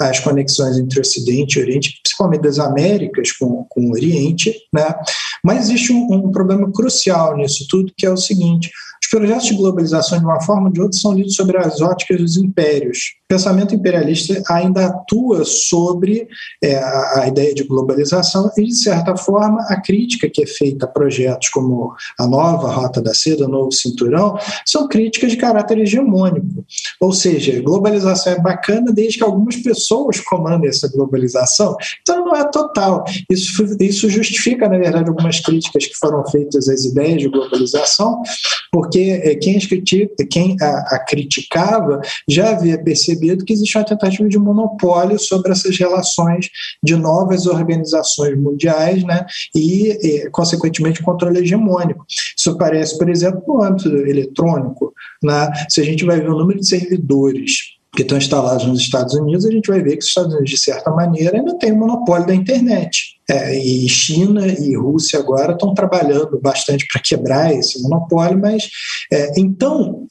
as 0.00 0.20
conexões 0.20 0.78
entre 0.78 1.00
Ocidente 1.00 1.58
e 1.58 1.62
Oriente 1.62 2.00
principalmente 2.02 2.42
das 2.42 2.58
Américas 2.58 3.32
com, 3.32 3.64
com 3.68 3.86
o 3.86 3.92
Oriente, 3.92 4.54
né? 4.72 4.94
mas 5.42 5.64
existe 5.64 5.92
um, 5.92 6.12
um 6.12 6.30
problema 6.30 6.70
crucial 6.70 7.36
nisso 7.36 7.66
tudo, 7.68 7.92
que 7.96 8.06
é 8.06 8.10
o 8.10 8.16
seguinte: 8.16 8.70
projetos 9.12 9.46
de 9.48 9.54
globalização, 9.54 10.18
de 10.18 10.24
uma 10.24 10.40
forma 10.40 10.68
ou 10.68 10.72
de 10.72 10.80
outra, 10.80 10.98
são 10.98 11.12
lidos 11.12 11.34
sobre 11.34 11.58
as 11.58 11.82
óticas 11.82 12.18
dos 12.18 12.36
impérios. 12.38 12.98
O 13.24 13.28
pensamento 13.28 13.74
imperialista 13.74 14.42
ainda 14.48 14.86
atua 14.86 15.44
sobre 15.44 16.26
é, 16.64 16.76
a, 16.78 17.28
ideia 17.28 17.54
de 17.54 17.62
globalização 17.64 18.50
e, 18.56 18.64
de 18.64 18.74
certa 18.74 19.14
forma, 19.14 19.60
a 19.68 19.78
crítica 19.80 20.30
que 20.30 20.42
é 20.42 20.46
feita 20.46 20.86
a 20.86 20.88
projetos 20.88 21.50
como 21.50 21.92
a 22.18 22.26
nova 22.26 22.72
Rota 22.72 23.02
da 23.02 23.12
Seda, 23.12 23.44
o 23.44 23.48
novo 23.48 23.70
Cinturão, 23.70 24.38
são 24.64 24.88
críticas 24.88 25.32
de 25.32 25.36
caráter 25.36 25.78
hegemônico. 25.78 26.64
Ou 26.98 27.12
seja, 27.12 27.60
globalização 27.60 28.32
é 28.32 28.40
bacana 28.40 28.92
desde 28.92 29.18
que 29.18 29.24
algumas 29.24 29.56
pessoas 29.56 30.20
comandem 30.20 30.70
essa 30.70 30.88
globalização. 30.88 31.76
Então, 32.00 32.24
não 32.24 32.34
é 32.34 32.48
total. 32.50 33.04
Isso, 33.30 33.62
isso 33.78 34.08
justifica, 34.08 34.66
na 34.70 34.78
verdade, 34.78 35.10
algumas 35.10 35.38
críticas 35.40 35.86
que 35.86 35.94
foram 35.96 36.26
feitas 36.28 36.66
às 36.66 36.86
ideias 36.86 37.20
de 37.20 37.28
globalização, 37.28 38.22
porque 38.70 39.01
é, 39.10 39.34
quem, 39.34 39.58
critica, 39.58 40.26
quem 40.30 40.56
a, 40.60 40.94
a, 40.94 41.04
criticava 41.06 42.00
já 42.28 42.50
havia 42.50 42.82
percebido 42.82 43.44
que 43.44 43.52
existia 43.52 43.80
uma 43.80 43.86
tentativa 43.86 44.28
de 44.28 44.38
monopólio 44.38 45.18
sobre 45.18 45.52
essas 45.52 45.76
relações 45.78 46.48
de 46.82 46.96
novas 46.96 47.46
organizações 47.46 48.38
mundiais 48.38 49.02
né, 49.04 49.24
e, 49.54 49.90
e 49.90 50.30
consequentemente, 50.30 51.02
controle 51.02 51.40
hegemônico. 51.40 52.04
Isso 52.36 52.50
aparece, 52.50 52.98
por 52.98 53.08
exemplo, 53.08 53.42
no 53.46 53.62
âmbito 53.62 53.88
eletrônico. 53.88 54.92
Né, 55.22 55.50
se 55.68 55.80
a 55.80 55.84
gente 55.84 56.04
vai 56.04 56.20
ver 56.20 56.30
o 56.30 56.38
número 56.38 56.60
de 56.60 56.66
servidores 56.66 57.81
que 57.94 58.02
estão 58.02 58.16
instalados 58.16 58.64
nos 58.66 58.80
Estados 58.80 59.14
Unidos, 59.14 59.44
a 59.44 59.50
gente 59.50 59.70
vai 59.70 59.82
ver 59.82 59.92
que 59.92 60.02
os 60.02 60.08
Estados 60.08 60.32
Unidos, 60.32 60.50
de 60.50 60.56
certa 60.56 60.90
maneira, 60.90 61.36
ainda 61.36 61.58
tem 61.58 61.72
o 61.72 61.78
monopólio 61.78 62.26
da 62.26 62.34
internet. 62.34 63.20
É, 63.28 63.56
e 63.56 63.88
China 63.88 64.46
e 64.46 64.74
Rússia 64.76 65.18
agora 65.18 65.52
estão 65.52 65.74
trabalhando 65.74 66.40
bastante 66.40 66.86
para 66.90 67.00
quebrar 67.00 67.52
esse 67.52 67.80
monopólio, 67.82 68.38
mas 68.40 68.68
é, 69.12 69.38
então, 69.38 70.06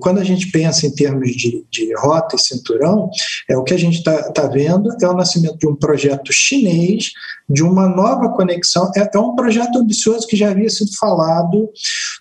quando 0.00 0.18
a 0.18 0.24
gente 0.24 0.50
pensa 0.50 0.86
em 0.86 0.94
termos 0.94 1.30
de, 1.32 1.64
de 1.70 1.94
rota 1.96 2.36
e 2.36 2.38
cinturão, 2.38 3.10
é, 3.48 3.56
o 3.56 3.64
que 3.64 3.74
a 3.74 3.78
gente 3.78 3.98
está 3.98 4.30
tá 4.32 4.46
vendo 4.46 4.88
é 5.02 5.08
o 5.08 5.14
nascimento 5.14 5.58
de 5.58 5.66
um 5.66 5.74
projeto 5.74 6.32
chinês, 6.32 7.10
de 7.48 7.62
uma 7.62 7.88
nova 7.88 8.30
conexão. 8.30 8.90
É, 8.96 9.10
é 9.12 9.18
um 9.18 9.34
projeto 9.34 9.78
ambicioso 9.78 10.26
que 10.26 10.36
já 10.36 10.50
havia 10.50 10.70
sido 10.70 10.90
falado 10.98 11.68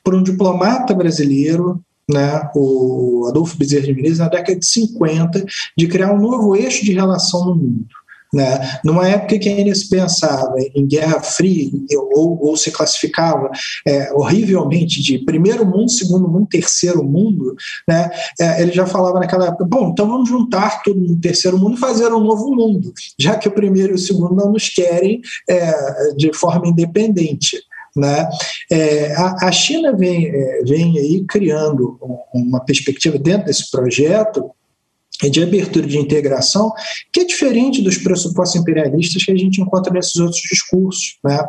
por 0.04 0.16
um 0.16 0.24
diplomata 0.24 0.94
brasileiro, 0.94 1.82
né, 2.10 2.50
o 2.56 3.26
Adolfo 3.30 3.58
Bezerra 3.58 3.86
de 3.86 3.94
Menezes, 3.94 4.20
na 4.20 4.28
década 4.28 4.60
de 4.60 4.66
50, 4.66 5.46
de 5.78 5.88
criar 5.88 6.14
um 6.14 6.20
novo 6.20 6.56
eixo 6.56 6.84
de 6.84 6.94
relação 6.94 7.46
no 7.46 7.56
mundo. 7.56 7.86
Né? 8.34 8.80
Numa 8.84 9.08
época 9.08 9.38
que 9.38 9.48
ainda 9.48 9.76
se 9.76 9.88
pensava 9.88 10.56
em 10.58 10.88
guerra 10.88 11.22
fria 11.22 11.70
ou, 12.16 12.44
ou 12.44 12.58
se 12.58 12.72
classificava 12.72 13.52
é, 13.86 14.12
horrivelmente 14.14 15.04
de 15.04 15.20
primeiro 15.20 15.64
mundo, 15.64 15.92
segundo 15.92 16.28
mundo, 16.28 16.48
terceiro 16.50 17.04
mundo, 17.04 17.56
né? 17.88 18.10
É, 18.42 18.64
ele 18.64 18.72
já 18.72 18.88
falava 18.88 19.20
naquela 19.20 19.50
época: 19.50 19.66
bom, 19.66 19.90
então 19.90 20.08
vamos 20.08 20.28
juntar 20.28 20.82
tudo 20.82 21.00
no 21.00 21.16
terceiro 21.20 21.60
mundo 21.60 21.78
e 21.78 21.80
fazer 21.80 22.08
um 22.08 22.24
novo 22.24 22.56
mundo, 22.56 22.92
já 23.20 23.36
que 23.36 23.48
o 23.48 23.54
primeiro 23.54 23.94
e 23.94 23.96
o 23.96 24.00
segundo 24.00 24.36
não 24.36 24.52
nos 24.52 24.68
querem 24.68 25.22
é, 25.48 26.14
de 26.16 26.34
forma 26.34 26.68
independente. 26.68 27.62
Né? 27.96 28.28
É, 28.72 29.14
a, 29.16 29.48
a, 29.48 29.52
China 29.52 29.96
vem, 29.96 30.28
é, 30.28 30.62
vem 30.64 30.98
aí 30.98 31.24
criando 31.28 31.98
uma 32.34 32.60
perspectiva 32.60 33.20
dentro 33.20 33.46
desse 33.46 33.70
projeto 33.70 34.52
de 35.30 35.44
abertura 35.44 35.86
de 35.88 35.98
integração, 35.98 36.72
que 37.12 37.22
é 37.22 37.26
diferente 37.26 37.82
dos 37.82 37.98
pressupostos 37.98 38.60
imperialistas 38.60 39.24
que 39.24 39.32
a 39.32 39.38
gente 39.38 39.62
encontra 39.62 39.94
nesses 39.94 40.16
outros 40.16 40.42
discursos. 40.42 41.18
Né? 41.24 41.40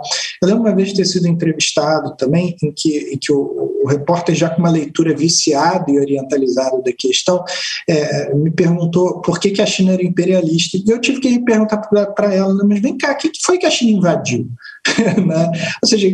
Eu 0.42 0.48
lembro 0.48 0.64
uma 0.64 0.74
vez 0.74 0.88
de 0.88 0.96
ter 0.96 1.04
sido 1.06 1.26
entrevistado 1.26 2.14
também, 2.16 2.54
em 2.62 2.72
que, 2.72 3.14
em 3.14 3.18
que 3.18 3.32
o, 3.32 3.80
o 3.82 3.88
repórter, 3.88 4.34
já 4.34 4.50
com 4.50 4.60
uma 4.60 4.70
leitura 4.70 5.16
viciada 5.16 5.90
e 5.90 5.98
orientalizada 5.98 6.80
da 6.82 6.92
questão, 6.92 7.42
é, 7.88 8.34
me 8.34 8.50
perguntou 8.50 9.20
por 9.20 9.40
que, 9.40 9.50
que 9.50 9.62
a 9.62 9.66
China 9.66 9.94
era 9.94 10.04
imperialista. 10.04 10.76
E 10.76 10.84
eu 10.90 11.00
tive 11.00 11.20
que 11.20 11.38
perguntar 11.40 11.78
para 11.78 12.32
ela, 12.32 12.54
mas 12.64 12.80
vem 12.80 12.96
cá, 12.96 13.12
o 13.12 13.16
que 13.16 13.30
foi 13.42 13.58
que 13.58 13.66
a 13.66 13.70
China 13.70 13.98
invadiu? 13.98 14.48
né? 15.26 15.50
Ou 15.82 15.88
seja, 15.88 16.08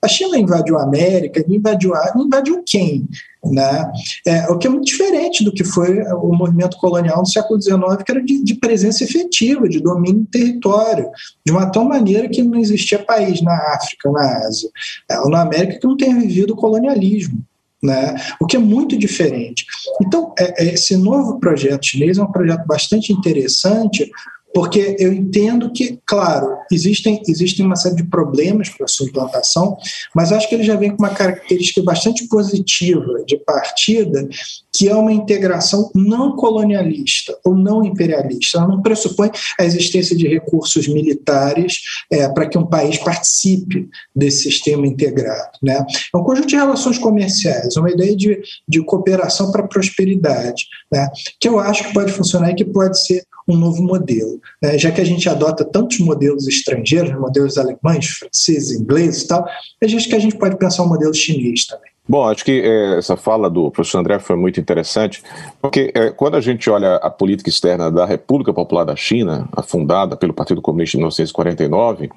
a 0.00 0.08
China 0.08 0.38
invadiu 0.38 0.78
a 0.78 0.82
América, 0.82 1.44
invadiu, 1.48 1.94
a, 1.94 2.12
invadiu 2.16 2.62
quem? 2.64 3.08
Né? 3.44 3.92
É, 4.26 4.48
o 4.48 4.58
que 4.58 4.66
é 4.66 4.70
muito 4.70 4.84
diferente 4.84 5.42
do 5.42 5.52
que 5.52 5.64
foi 5.64 6.00
o 6.14 6.32
movimento 6.32 6.76
colonial 6.76 7.22
do 7.22 7.28
século 7.28 7.60
XIX, 7.60 7.80
que 8.04 8.12
era 8.12 8.22
de, 8.22 8.44
de 8.44 8.54
presença 8.54 9.02
efetiva, 9.02 9.68
de 9.68 9.80
domínio 9.80 10.20
do 10.20 10.26
território, 10.26 11.10
de 11.44 11.50
uma 11.50 11.70
tal 11.70 11.84
maneira 11.84 12.28
que 12.28 12.42
não 12.42 12.58
existia 12.58 12.98
país 12.98 13.42
na 13.42 13.54
África, 13.74 14.10
na 14.12 14.46
Ásia, 14.46 14.70
é, 15.10 15.18
ou 15.20 15.30
na 15.30 15.40
América 15.40 15.80
que 15.80 15.86
não 15.86 15.96
tenha 15.96 16.14
vivido 16.14 16.52
o 16.52 16.56
colonialismo. 16.56 17.42
Né? 17.84 18.14
o 18.40 18.46
que 18.46 18.54
é 18.54 18.60
muito 18.60 18.96
diferente. 18.96 19.66
Então, 20.00 20.32
é, 20.38 20.62
é, 20.62 20.72
esse 20.72 20.96
novo 20.96 21.40
projeto 21.40 21.84
chinês 21.84 22.16
é 22.16 22.22
um 22.22 22.30
projeto 22.30 22.64
bastante 22.64 23.12
interessante, 23.12 24.08
porque 24.54 24.96
eu 24.98 25.12
entendo 25.12 25.72
que, 25.72 25.98
claro, 26.06 26.56
existem, 26.70 27.22
existem 27.26 27.64
uma 27.64 27.76
série 27.76 27.96
de 27.96 28.04
problemas 28.04 28.68
para 28.68 28.84
a 28.84 28.88
sua 28.88 29.06
implantação, 29.06 29.76
mas 30.14 30.32
acho 30.32 30.48
que 30.48 30.54
ele 30.54 30.64
já 30.64 30.76
vem 30.76 30.90
com 30.90 31.02
uma 31.02 31.14
característica 31.14 31.82
bastante 31.82 32.26
positiva 32.28 33.24
de 33.26 33.36
partida, 33.38 34.28
que 34.74 34.88
é 34.88 34.94
uma 34.94 35.12
integração 35.12 35.90
não 35.94 36.36
colonialista 36.36 37.36
ou 37.44 37.54
não 37.54 37.84
imperialista. 37.84 38.58
Ela 38.58 38.68
não 38.68 38.82
pressupõe 38.82 39.30
a 39.58 39.64
existência 39.64 40.16
de 40.16 40.26
recursos 40.26 40.88
militares 40.88 41.80
é, 42.10 42.28
para 42.28 42.48
que 42.48 42.58
um 42.58 42.66
país 42.66 42.98
participe 42.98 43.88
desse 44.14 44.44
sistema 44.44 44.86
integrado. 44.86 45.58
Né? 45.62 45.84
É 46.14 46.16
um 46.16 46.22
conjunto 46.22 46.48
de 46.48 46.56
relações 46.56 46.98
comerciais, 46.98 47.76
uma 47.76 47.90
ideia 47.90 48.16
de, 48.16 48.40
de 48.68 48.84
cooperação 48.84 49.50
para 49.50 49.66
prosperidade, 49.66 50.66
né? 50.90 51.08
que 51.40 51.48
eu 51.48 51.58
acho 51.58 51.84
que 51.84 51.94
pode 51.94 52.12
funcionar 52.12 52.50
e 52.50 52.54
que 52.54 52.64
pode 52.64 53.00
ser 53.00 53.24
um 53.48 53.56
novo 53.56 53.82
modelo. 53.82 54.40
Né? 54.60 54.78
Já 54.78 54.90
que 54.90 55.00
a 55.00 55.04
gente 55.04 55.28
adota 55.28 55.64
tantos 55.64 55.98
modelos 56.00 56.46
estrangeiros, 56.46 57.18
modelos 57.18 57.58
alemães, 57.58 58.06
franceses, 58.06 58.80
ingleses 58.80 59.22
e 59.22 59.28
tal, 59.28 59.46
a 59.82 59.86
gente 59.86 60.08
que 60.08 60.16
a 60.16 60.18
gente 60.18 60.36
pode 60.36 60.56
pensar 60.56 60.82
um 60.82 60.88
modelo 60.88 61.14
chinês 61.14 61.66
também. 61.66 61.92
Bom, 62.08 62.28
acho 62.28 62.44
que 62.44 62.60
é, 62.60 62.98
essa 62.98 63.16
fala 63.16 63.48
do 63.48 63.70
professor 63.70 64.00
André 64.00 64.18
foi 64.18 64.34
muito 64.34 64.58
interessante, 64.58 65.22
porque 65.60 65.92
é, 65.94 66.10
quando 66.10 66.36
a 66.36 66.40
gente 66.40 66.68
olha 66.68 66.96
a 66.96 67.08
política 67.08 67.48
externa 67.48 67.92
da 67.92 68.04
República 68.04 68.52
Popular 68.52 68.84
da 68.84 68.96
China, 68.96 69.48
fundada 69.62 70.16
pelo 70.16 70.34
Partido 70.34 70.60
Comunista 70.60 70.96
em 70.96 71.00
1949, 71.00 72.10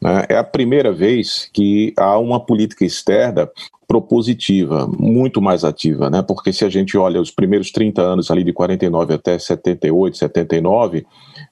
né, 0.00 0.26
é 0.28 0.36
a 0.36 0.44
primeira 0.44 0.92
vez 0.92 1.50
que 1.52 1.92
há 1.96 2.16
uma 2.18 2.38
política 2.38 2.84
externa 2.84 3.50
propositiva, 3.92 4.88
muito 4.98 5.42
mais 5.42 5.64
ativa, 5.64 6.08
né? 6.08 6.22
Porque 6.22 6.50
se 6.50 6.64
a 6.64 6.70
gente 6.70 6.96
olha 6.96 7.20
os 7.20 7.30
primeiros 7.30 7.70
30 7.70 8.00
anos 8.00 8.30
ali 8.30 8.42
de 8.42 8.50
49 8.50 9.12
até 9.12 9.38
78, 9.38 10.16
79, 10.16 11.04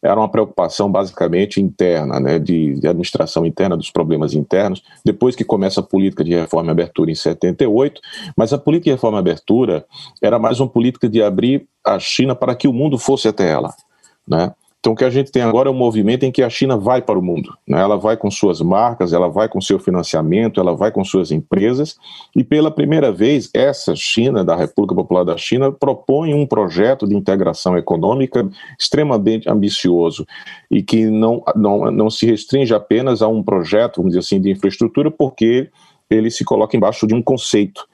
era 0.02 0.18
uma 0.18 0.30
preocupação 0.30 0.90
basicamente 0.90 1.60
interna, 1.60 2.18
né, 2.18 2.38
de, 2.38 2.80
de, 2.80 2.88
administração 2.88 3.44
interna 3.44 3.76
dos 3.76 3.90
problemas 3.90 4.32
internos, 4.32 4.82
depois 5.04 5.36
que 5.36 5.44
começa 5.44 5.80
a 5.80 5.82
política 5.82 6.24
de 6.24 6.34
reforma 6.34 6.70
e 6.70 6.72
abertura 6.72 7.10
em 7.10 7.14
78, 7.14 8.00
mas 8.34 8.54
a 8.54 8.58
política 8.58 8.84
de 8.84 8.92
reforma 8.92 9.18
e 9.18 9.20
abertura 9.20 9.84
era 10.22 10.38
mais 10.38 10.60
uma 10.60 10.68
política 10.68 11.10
de 11.10 11.22
abrir 11.22 11.68
a 11.84 11.98
China 11.98 12.34
para 12.34 12.54
que 12.54 12.66
o 12.66 12.72
mundo 12.72 12.96
fosse 12.96 13.28
até 13.28 13.50
ela, 13.50 13.74
né? 14.26 14.50
Então, 14.80 14.94
o 14.94 14.96
que 14.96 15.04
a 15.04 15.10
gente 15.10 15.30
tem 15.30 15.42
agora 15.42 15.68
é 15.68 15.70
um 15.70 15.74
movimento 15.74 16.24
em 16.24 16.32
que 16.32 16.42
a 16.42 16.48
China 16.48 16.74
vai 16.74 17.02
para 17.02 17.18
o 17.18 17.22
mundo. 17.22 17.54
Né? 17.68 17.78
Ela 17.78 17.98
vai 17.98 18.16
com 18.16 18.30
suas 18.30 18.62
marcas, 18.62 19.12
ela 19.12 19.28
vai 19.28 19.46
com 19.46 19.60
seu 19.60 19.78
financiamento, 19.78 20.58
ela 20.58 20.74
vai 20.74 20.90
com 20.90 21.04
suas 21.04 21.30
empresas, 21.30 21.98
e 22.34 22.42
pela 22.42 22.70
primeira 22.70 23.12
vez, 23.12 23.50
essa 23.52 23.94
China, 23.94 24.42
da 24.42 24.56
República 24.56 24.94
Popular 24.94 25.22
da 25.22 25.36
China, 25.36 25.70
propõe 25.70 26.32
um 26.32 26.46
projeto 26.46 27.06
de 27.06 27.14
integração 27.14 27.76
econômica 27.76 28.48
extremamente 28.78 29.50
ambicioso 29.50 30.26
e 30.70 30.82
que 30.82 31.10
não, 31.10 31.44
não, 31.54 31.90
não 31.90 32.08
se 32.08 32.24
restringe 32.24 32.72
apenas 32.72 33.20
a 33.20 33.28
um 33.28 33.42
projeto, 33.42 33.98
vamos 33.98 34.12
dizer 34.12 34.20
assim, 34.20 34.40
de 34.40 34.50
infraestrutura, 34.50 35.10
porque 35.10 35.68
ele 36.10 36.30
se 36.30 36.44
coloca 36.44 36.76
embaixo 36.76 37.06
de 37.06 37.14
um 37.14 37.22
conceito. 37.22 37.86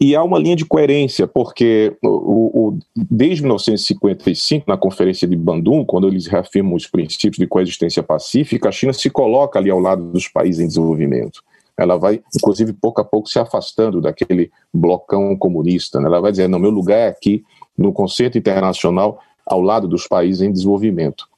E 0.00 0.16
há 0.16 0.22
uma 0.22 0.38
linha 0.38 0.56
de 0.56 0.64
coerência, 0.64 1.26
porque 1.26 1.96
o, 2.02 2.68
o, 2.68 2.78
desde 2.96 3.42
1955, 3.42 4.64
na 4.68 4.76
Conferência 4.76 5.26
de 5.28 5.36
Bandung, 5.36 5.84
quando 5.84 6.08
eles 6.08 6.26
reafirmam 6.26 6.74
os 6.74 6.86
princípios 6.86 7.38
de 7.38 7.46
coexistência 7.46 8.02
pacífica, 8.02 8.68
a 8.68 8.72
China 8.72 8.92
se 8.92 9.08
coloca 9.08 9.58
ali 9.58 9.70
ao 9.70 9.78
lado 9.78 10.04
dos 10.10 10.26
países 10.26 10.60
em 10.60 10.66
desenvolvimento. 10.66 11.42
Ela 11.78 11.96
vai, 11.96 12.20
inclusive, 12.36 12.72
pouco 12.72 13.00
a 13.00 13.04
pouco 13.04 13.28
se 13.28 13.38
afastando 13.38 14.00
daquele 14.00 14.50
blocão 14.72 15.36
comunista. 15.36 15.98
Né? 15.98 16.06
Ela 16.06 16.20
vai 16.20 16.30
dizer: 16.30 16.48
não, 16.48 16.58
meu 16.58 16.70
lugar 16.70 16.98
é 16.98 17.08
aqui, 17.08 17.42
no 17.78 17.92
conceito 17.92 18.36
internacional, 18.36 19.20
ao 19.46 19.62
lado 19.62 19.88
dos 19.88 20.06
países 20.06 20.42
em 20.42 20.52
desenvolvimento. 20.52 21.30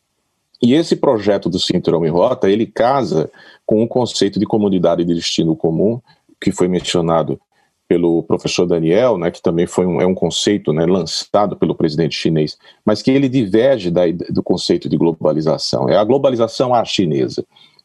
E 0.62 0.74
esse 0.74 0.94
projeto 0.94 1.50
do 1.50 1.58
Cinturão 1.58 2.06
em 2.06 2.08
Rota, 2.08 2.48
ele 2.48 2.66
casa 2.66 3.28
com 3.66 3.82
o 3.82 3.88
conceito 3.88 4.38
de 4.38 4.46
comunidade 4.46 5.04
de 5.04 5.12
destino 5.12 5.56
comum, 5.56 6.00
que 6.42 6.52
foi 6.52 6.68
mencionado 6.68 7.40
pelo 7.88 8.22
professor 8.22 8.66
Daniel, 8.66 9.18
né, 9.18 9.30
que 9.30 9.42
também 9.42 9.66
foi 9.66 9.84
um, 9.84 10.00
é 10.00 10.06
um 10.06 10.14
conceito 10.14 10.72
né, 10.72 10.86
lançado 10.86 11.56
pelo 11.56 11.74
presidente 11.74 12.16
chinês, 12.16 12.56
mas 12.84 13.02
que 13.02 13.10
ele 13.10 13.28
diverge 13.28 13.90
da, 13.90 14.02
do 14.30 14.42
conceito 14.42 14.88
de 14.88 14.96
globalização. 14.96 15.88
É 15.88 15.96
a 15.96 16.04
globalização 16.04 16.74
à 16.74 16.82
chinesa, 16.84 17.44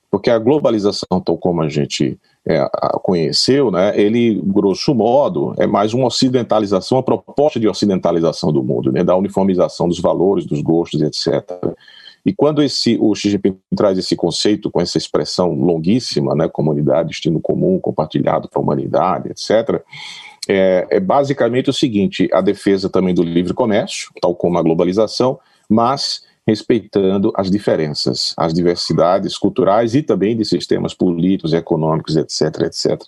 porque 0.10 0.30
a 0.30 0.39
globalização, 0.39 1.20
tal 1.20 1.38
como 1.38 1.62
a 1.62 1.68
gente 1.68 2.18
é, 2.47 2.60
a 2.60 2.97
conheceu, 3.03 3.70
né, 3.70 3.99
ele, 3.99 4.41
grosso 4.45 4.95
modo, 4.95 5.53
é 5.58 5.68
mais 5.68 5.93
uma 5.93 6.08
ocidentalização, 6.08 6.97
uma 6.97 7.03
proposta 7.03 7.60
de 7.60 7.68
ocidentalização 7.68 8.53
do 8.53 8.64
mundo, 8.64 8.91
né, 8.93 9.03
da 9.03 9.16
uniformização 9.16 9.89
dos 9.89 9.99
valores, 9.99 10.45
dos 10.45 10.62
gostos, 10.62 11.01
etc. 11.01 11.43
E 12.28 12.34
quando 12.34 12.62
esse, 12.62 12.98
o 13.00 13.16
Xi 13.16 13.30
Jinping 13.30 13.58
traz 13.74 13.98
esse 13.98 14.14
conceito 14.14 14.70
com 14.70 14.82
essa 14.82 14.98
expressão 14.98 15.54
longuíssima, 15.54 16.36
né, 16.36 16.50
comunidade, 16.50 17.08
destino 17.08 17.40
comum, 17.40 17.80
compartilhado 17.80 18.50
para 18.50 18.60
a 18.60 18.62
humanidade, 18.62 19.30
etc., 19.30 19.82
é, 20.50 20.86
é 20.90 21.00
basicamente 21.00 21.70
o 21.70 21.74
seguinte: 21.74 22.28
a 22.34 22.42
defesa 22.42 22.90
também 22.90 23.14
do 23.14 23.24
livre 23.24 23.54
comércio, 23.54 24.12
tal 24.22 24.36
como 24.36 24.58
a 24.58 24.62
globalização, 24.62 25.40
mas 25.70 26.22
respeitando 26.46 27.32
as 27.34 27.50
diferenças, 27.50 28.34
as 28.38 28.54
diversidades 28.54 29.38
culturais 29.38 29.96
e 29.96 30.02
também 30.02 30.36
de 30.36 30.44
sistemas 30.44 30.94
políticos, 30.94 31.54
econômicos, 31.54 32.18
etc, 32.18 32.64
etc. 32.64 33.02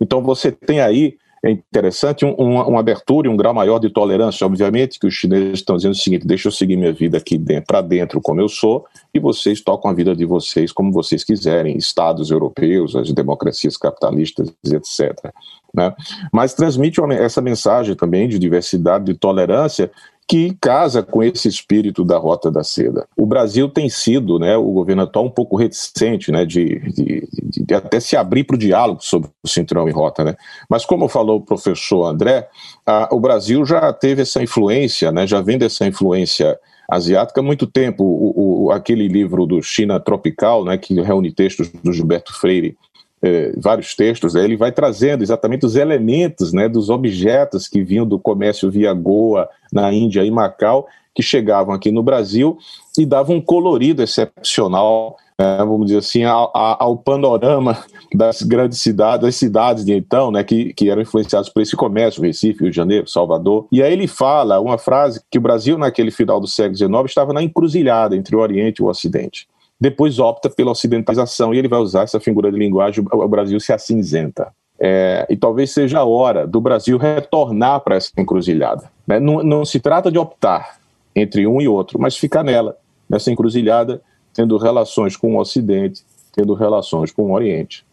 Então 0.00 0.22
você 0.22 0.50
tem 0.50 0.80
aí 0.80 1.18
é 1.44 1.50
interessante 1.50 2.24
um, 2.24 2.32
uma, 2.34 2.66
uma, 2.66 2.80
abertura 2.80 3.26
e 3.26 3.30
um 3.30 3.36
grau 3.36 3.52
maior 3.52 3.80
de 3.80 3.90
tolerância. 3.90 4.46
Obviamente 4.46 4.98
que 5.00 5.06
os 5.06 5.14
chineses 5.14 5.54
estão 5.54 5.76
dizendo 5.76 5.92
o 5.92 5.96
seguinte: 5.96 6.26
deixa 6.26 6.48
eu 6.48 6.52
seguir 6.52 6.76
minha 6.76 6.92
vida 6.92 7.18
aqui 7.18 7.38
para 7.66 7.80
dentro 7.80 8.20
como 8.20 8.40
eu 8.40 8.48
sou, 8.48 8.86
e 9.12 9.18
vocês 9.18 9.60
tocam 9.60 9.90
a 9.90 9.94
vida 9.94 10.14
de 10.14 10.24
vocês 10.24 10.70
como 10.70 10.92
vocês 10.92 11.24
quiserem, 11.24 11.76
estados 11.76 12.30
europeus, 12.30 12.94
as 12.94 13.12
democracias 13.12 13.76
capitalistas, 13.76 14.54
etc. 14.64 15.32
Né? 15.74 15.92
Mas 16.32 16.54
transmite 16.54 17.00
essa 17.12 17.40
mensagem 17.40 17.96
também 17.96 18.28
de 18.28 18.38
diversidade, 18.38 19.06
de 19.06 19.14
tolerância, 19.14 19.90
que 20.32 20.56
casa 20.58 21.02
com 21.02 21.22
esse 21.22 21.46
espírito 21.46 22.02
da 22.02 22.16
Rota 22.16 22.50
da 22.50 22.64
Seda. 22.64 23.06
O 23.14 23.26
Brasil 23.26 23.68
tem 23.68 23.90
sido, 23.90 24.38
né, 24.38 24.56
o 24.56 24.72
governo 24.72 25.02
atual, 25.02 25.26
um 25.26 25.30
pouco 25.30 25.56
reticente 25.56 26.32
né, 26.32 26.46
de, 26.46 26.78
de, 26.90 27.28
de, 27.66 27.74
até 27.74 28.00
se 28.00 28.16
abrir 28.16 28.44
para 28.44 28.56
o 28.56 28.58
diálogo 28.58 29.02
sobre 29.02 29.28
o 29.42 29.46
Cinturão 29.46 29.86
e 29.86 29.92
Rota. 29.92 30.24
Né? 30.24 30.34
Mas, 30.70 30.86
como 30.86 31.06
falou 31.06 31.36
o 31.36 31.44
professor 31.44 32.06
André, 32.06 32.48
a, 32.86 33.14
o 33.14 33.20
Brasil 33.20 33.62
já 33.66 33.92
teve 33.92 34.22
essa 34.22 34.42
influência, 34.42 35.12
né, 35.12 35.26
já 35.26 35.42
vem 35.42 35.58
dessa 35.58 35.86
influência 35.86 36.58
asiática 36.90 37.42
há 37.42 37.44
muito 37.44 37.66
tempo. 37.66 38.02
O, 38.02 38.64
o, 38.64 38.70
aquele 38.70 39.08
livro 39.08 39.44
do 39.44 39.60
China 39.60 40.00
Tropical, 40.00 40.64
né, 40.64 40.78
que 40.78 40.98
reúne 41.02 41.30
textos 41.30 41.68
do 41.68 41.92
Gilberto 41.92 42.32
Freire, 42.32 42.74
eh, 43.22 43.52
vários 43.56 43.94
textos, 43.94 44.34
né, 44.34 44.44
ele 44.44 44.56
vai 44.56 44.72
trazendo 44.72 45.22
exatamente 45.22 45.64
os 45.64 45.76
elementos 45.76 46.52
né, 46.52 46.68
dos 46.68 46.90
objetos 46.90 47.68
que 47.68 47.82
vinham 47.82 48.06
do 48.06 48.18
comércio 48.18 48.70
via 48.70 48.92
Goa, 48.92 49.48
na 49.72 49.92
Índia 49.92 50.24
e 50.24 50.30
Macau, 50.30 50.86
que 51.14 51.22
chegavam 51.22 51.74
aqui 51.74 51.90
no 51.90 52.02
Brasil 52.02 52.58
e 52.98 53.06
davam 53.06 53.36
um 53.36 53.40
colorido 53.40 54.02
excepcional 54.02 55.16
é, 55.42 55.58
vamos 55.58 55.86
dizer 55.86 55.98
assim, 55.98 56.24
ao, 56.24 56.50
ao, 56.54 56.96
panorama 56.96 57.76
das 58.14 58.42
grandes 58.42 58.78
cidades, 58.80 59.24
das 59.24 59.34
cidades 59.34 59.84
de 59.84 59.92
então, 59.92 60.30
né, 60.30 60.44
que, 60.44 60.72
que 60.72 60.88
eram 60.88 61.02
influenciadas 61.02 61.48
por 61.48 61.60
esse 61.60 61.74
comércio, 61.74 62.22
Recife, 62.22 62.60
Rio 62.60 62.70
de 62.70 62.76
Janeiro, 62.76 63.08
Salvador. 63.08 63.66
E 63.72 63.82
aí 63.82 63.92
ele 63.92 64.06
fala 64.06 64.60
uma 64.60 64.78
frase 64.78 65.20
que 65.30 65.38
o 65.38 65.40
Brasil, 65.40 65.76
naquele 65.76 66.10
final 66.10 66.38
do 66.38 66.46
século 66.46 66.76
XIX, 66.76 66.92
estava 67.06 67.32
na 67.32 67.42
encruzilhada 67.42 68.14
entre 68.14 68.36
o 68.36 68.40
Oriente 68.40 68.78
e 68.78 68.84
o 68.84 68.88
Ocidente. 68.88 69.48
Depois 69.82 70.20
opta 70.20 70.48
pela 70.48 70.70
ocidentalização 70.70 71.52
e 71.52 71.58
ele 71.58 71.66
vai 71.66 71.80
usar 71.80 72.02
essa 72.02 72.20
figura 72.20 72.52
de 72.52 72.56
linguagem, 72.56 73.04
o 73.10 73.26
Brasil 73.26 73.58
se 73.58 73.72
acinzenta. 73.72 74.52
É, 74.78 75.26
e 75.28 75.36
talvez 75.36 75.72
seja 75.72 75.98
a 75.98 76.04
hora 76.04 76.46
do 76.46 76.60
Brasil 76.60 76.96
retornar 76.96 77.80
para 77.80 77.96
essa 77.96 78.12
encruzilhada. 78.16 78.88
Né? 79.04 79.18
Não, 79.18 79.42
não 79.42 79.64
se 79.64 79.80
trata 79.80 80.08
de 80.08 80.16
optar 80.18 80.78
entre 81.16 81.48
um 81.48 81.60
e 81.60 81.66
outro, 81.66 82.00
mas 82.00 82.16
ficar 82.16 82.44
nela, 82.44 82.76
nessa 83.10 83.32
encruzilhada, 83.32 84.00
tendo 84.32 84.56
relações 84.56 85.16
com 85.16 85.34
o 85.34 85.40
Ocidente, 85.40 86.04
tendo 86.32 86.54
relações 86.54 87.10
com 87.10 87.22
o 87.24 87.32
Oriente. 87.32 87.84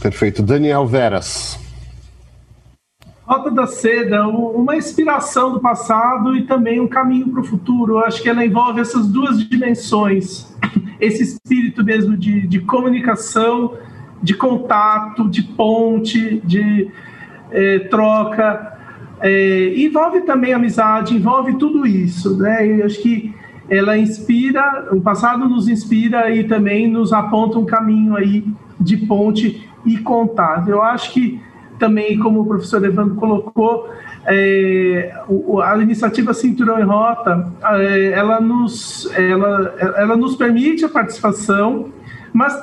Perfeito. 0.00 0.42
Daniel 0.42 0.86
Veras. 0.86 1.58
Rota 3.28 3.50
da 3.50 3.66
Seda, 3.66 4.26
uma 4.26 4.74
inspiração 4.74 5.52
do 5.52 5.60
passado 5.60 6.34
e 6.34 6.46
também 6.46 6.80
um 6.80 6.88
caminho 6.88 7.28
para 7.28 7.42
o 7.42 7.44
futuro. 7.44 7.96
Eu 7.96 7.98
acho 7.98 8.22
que 8.22 8.28
ela 8.30 8.42
envolve 8.42 8.80
essas 8.80 9.06
duas 9.06 9.46
dimensões, 9.46 10.56
esse 10.98 11.24
espírito 11.24 11.84
mesmo 11.84 12.16
de, 12.16 12.46
de 12.46 12.58
comunicação, 12.60 13.74
de 14.22 14.32
contato, 14.32 15.28
de 15.28 15.42
ponte, 15.42 16.40
de 16.42 16.90
é, 17.50 17.80
troca. 17.80 18.78
É, 19.20 19.74
envolve 19.76 20.22
também 20.22 20.54
amizade, 20.54 21.14
envolve 21.14 21.58
tudo 21.58 21.86
isso. 21.86 22.34
Né? 22.38 22.80
Eu 22.80 22.86
acho 22.86 23.02
que 23.02 23.34
ela 23.68 23.98
inspira, 23.98 24.88
o 24.90 25.02
passado 25.02 25.46
nos 25.46 25.68
inspira 25.68 26.34
e 26.34 26.44
também 26.44 26.90
nos 26.90 27.12
aponta 27.12 27.58
um 27.58 27.66
caminho 27.66 28.16
aí 28.16 28.42
de 28.80 28.96
ponte 28.96 29.68
e 29.84 29.98
contato. 29.98 30.70
Eu 30.70 30.80
acho 30.80 31.12
que 31.12 31.38
também, 31.78 32.18
como 32.18 32.40
o 32.40 32.46
professor 32.46 32.84
Evandro 32.84 33.14
colocou, 33.14 33.88
é, 34.26 35.12
a 35.64 35.78
iniciativa 35.78 36.34
Cinturão 36.34 36.78
em 36.78 36.84
Rota, 36.84 37.50
é, 37.62 38.10
ela, 38.12 38.40
nos, 38.40 39.10
ela, 39.14 39.74
ela 39.96 40.16
nos 40.16 40.36
permite 40.36 40.84
a 40.84 40.88
participação, 40.88 41.88
mas 42.32 42.54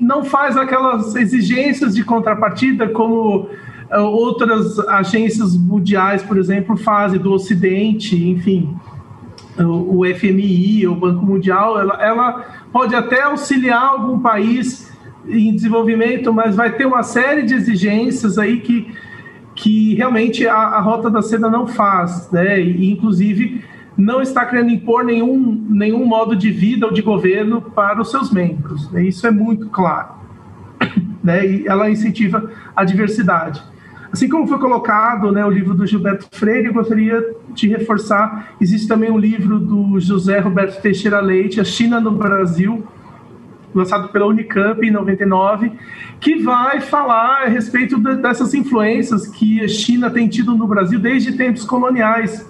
não 0.00 0.24
faz 0.24 0.56
aquelas 0.56 1.16
exigências 1.16 1.94
de 1.94 2.04
contrapartida 2.04 2.88
como 2.88 3.48
é, 3.90 3.98
outras 3.98 4.78
agências 4.88 5.56
mundiais, 5.56 6.22
por 6.22 6.38
exemplo, 6.38 6.76
fazem 6.76 7.18
do 7.18 7.32
Ocidente, 7.32 8.16
enfim. 8.16 8.76
O 9.58 10.04
FMI, 10.06 10.86
o 10.86 10.94
Banco 10.94 11.26
Mundial, 11.26 11.78
ela, 11.78 12.02
ela 12.02 12.44
pode 12.72 12.94
até 12.94 13.22
auxiliar 13.22 13.82
algum 13.82 14.18
país 14.18 14.89
em 15.28 15.54
desenvolvimento, 15.54 16.32
mas 16.32 16.56
vai 16.56 16.72
ter 16.72 16.86
uma 16.86 17.02
série 17.02 17.42
de 17.42 17.54
exigências 17.54 18.38
aí 18.38 18.60
que, 18.60 18.92
que 19.54 19.94
realmente 19.94 20.46
a, 20.46 20.54
a 20.54 20.80
Rota 20.80 21.10
da 21.10 21.22
Seda 21.22 21.50
não 21.50 21.66
faz, 21.66 22.30
né? 22.30 22.60
E, 22.60 22.90
inclusive, 22.90 23.62
não 23.96 24.22
está 24.22 24.44
querendo 24.46 24.70
impor 24.70 25.04
nenhum, 25.04 25.66
nenhum 25.68 26.04
modo 26.06 26.34
de 26.34 26.50
vida 26.50 26.86
ou 26.86 26.92
de 26.92 27.02
governo 27.02 27.60
para 27.60 28.00
os 28.00 28.10
seus 28.10 28.32
membros. 28.32 28.90
Né? 28.90 29.04
Isso 29.04 29.26
é 29.26 29.30
muito 29.30 29.68
claro. 29.68 30.20
Né? 31.22 31.46
E 31.46 31.68
ela 31.68 31.90
incentiva 31.90 32.50
a 32.74 32.82
diversidade. 32.82 33.62
Assim 34.10 34.26
como 34.26 34.46
foi 34.46 34.58
colocado 34.58 35.30
né, 35.30 35.44
o 35.44 35.50
livro 35.50 35.74
do 35.74 35.86
Gilberto 35.86 36.26
Freire, 36.32 36.68
eu 36.68 36.72
gostaria 36.72 37.22
de 37.52 37.68
reforçar, 37.68 38.54
existe 38.58 38.88
também 38.88 39.10
um 39.10 39.18
livro 39.18 39.58
do 39.58 40.00
José 40.00 40.38
Roberto 40.40 40.80
Teixeira 40.80 41.20
Leite, 41.20 41.60
A 41.60 41.64
China 41.64 42.00
no 42.00 42.12
Brasil, 42.12 42.88
lançado 43.74 44.08
pela 44.08 44.26
Unicamp 44.26 44.84
em 44.84 44.90
99, 44.90 45.72
que 46.20 46.42
vai 46.42 46.80
falar 46.80 47.44
a 47.44 47.48
respeito 47.48 47.98
de, 47.98 48.16
dessas 48.16 48.52
influências 48.54 49.26
que 49.26 49.62
a 49.62 49.68
China 49.68 50.10
tem 50.10 50.28
tido 50.28 50.54
no 50.54 50.66
Brasil 50.66 50.98
desde 50.98 51.32
tempos 51.32 51.64
coloniais, 51.64 52.48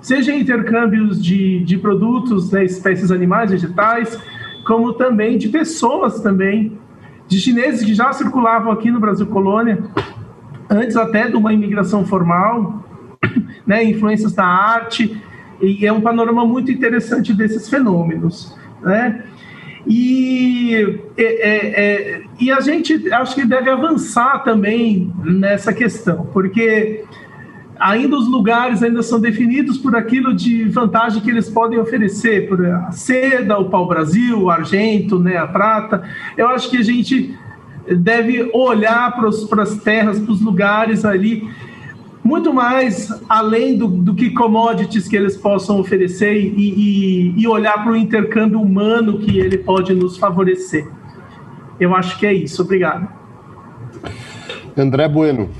seja 0.00 0.32
em 0.32 0.40
intercâmbios 0.40 1.22
de, 1.22 1.60
de 1.64 1.78
produtos, 1.78 2.50
né, 2.52 2.64
espécies 2.64 3.10
animais, 3.10 3.50
vegetais, 3.50 4.18
como 4.66 4.92
também 4.92 5.38
de 5.38 5.48
pessoas 5.48 6.20
também, 6.20 6.78
de 7.26 7.40
chineses 7.40 7.84
que 7.84 7.94
já 7.94 8.12
circulavam 8.12 8.72
aqui 8.72 8.90
no 8.90 9.00
Brasil 9.00 9.26
colônia, 9.26 9.82
antes 10.68 10.96
até 10.96 11.28
de 11.28 11.36
uma 11.36 11.52
imigração 11.52 12.04
formal, 12.04 12.84
né, 13.66 13.84
influências 13.84 14.32
da 14.32 14.44
arte, 14.44 15.20
e 15.60 15.86
é 15.86 15.92
um 15.92 16.00
panorama 16.00 16.44
muito 16.44 16.70
interessante 16.70 17.34
desses 17.34 17.68
fenômenos. 17.68 18.56
Né? 18.82 19.24
E, 19.86 21.00
é, 21.16 21.22
é, 21.22 21.84
é, 21.84 22.22
e 22.38 22.50
a 22.50 22.60
gente 22.60 23.12
acho 23.12 23.34
que 23.34 23.44
deve 23.44 23.70
avançar 23.70 24.44
também 24.44 25.12
nessa 25.24 25.72
questão, 25.72 26.28
porque 26.32 27.04
ainda 27.78 28.16
os 28.16 28.28
lugares 28.28 28.82
ainda 28.82 29.02
são 29.02 29.18
definidos 29.18 29.78
por 29.78 29.96
aquilo 29.96 30.34
de 30.34 30.64
vantagem 30.64 31.22
que 31.22 31.30
eles 31.30 31.48
podem 31.48 31.78
oferecer, 31.78 32.46
por 32.46 32.64
a 32.64 32.92
seda, 32.92 33.58
o 33.58 33.70
pau-brasil, 33.70 34.42
o 34.42 34.50
argento, 34.50 35.18
né, 35.18 35.38
a 35.38 35.46
prata. 35.46 36.02
Eu 36.36 36.48
acho 36.48 36.68
que 36.70 36.76
a 36.76 36.82
gente 36.82 37.34
deve 37.96 38.50
olhar 38.52 39.16
para 39.16 39.62
as 39.62 39.76
terras, 39.76 40.18
para 40.18 40.32
os 40.32 40.40
lugares 40.42 41.04
ali, 41.04 41.48
muito 42.22 42.52
mais 42.52 43.08
além 43.28 43.76
do, 43.76 43.88
do, 43.88 44.14
que 44.14 44.30
commodities 44.30 45.08
que 45.08 45.16
eles 45.16 45.36
possam 45.36 45.80
oferecer 45.80 46.34
e, 46.34 46.54
e, 46.56 47.40
e 47.40 47.48
olhar 47.48 47.82
para 47.82 47.92
o 47.92 47.96
intercâmbio 47.96 48.60
humano 48.60 49.18
que 49.18 49.38
ele 49.38 49.58
pode 49.58 49.94
nos 49.94 50.18
favorecer. 50.18 50.86
Eu 51.78 51.94
acho 51.94 52.18
que 52.18 52.26
é 52.26 52.32
isso. 52.32 52.62
Obrigado. 52.62 53.08
André 54.76 55.08
Bueno. 55.08 55.50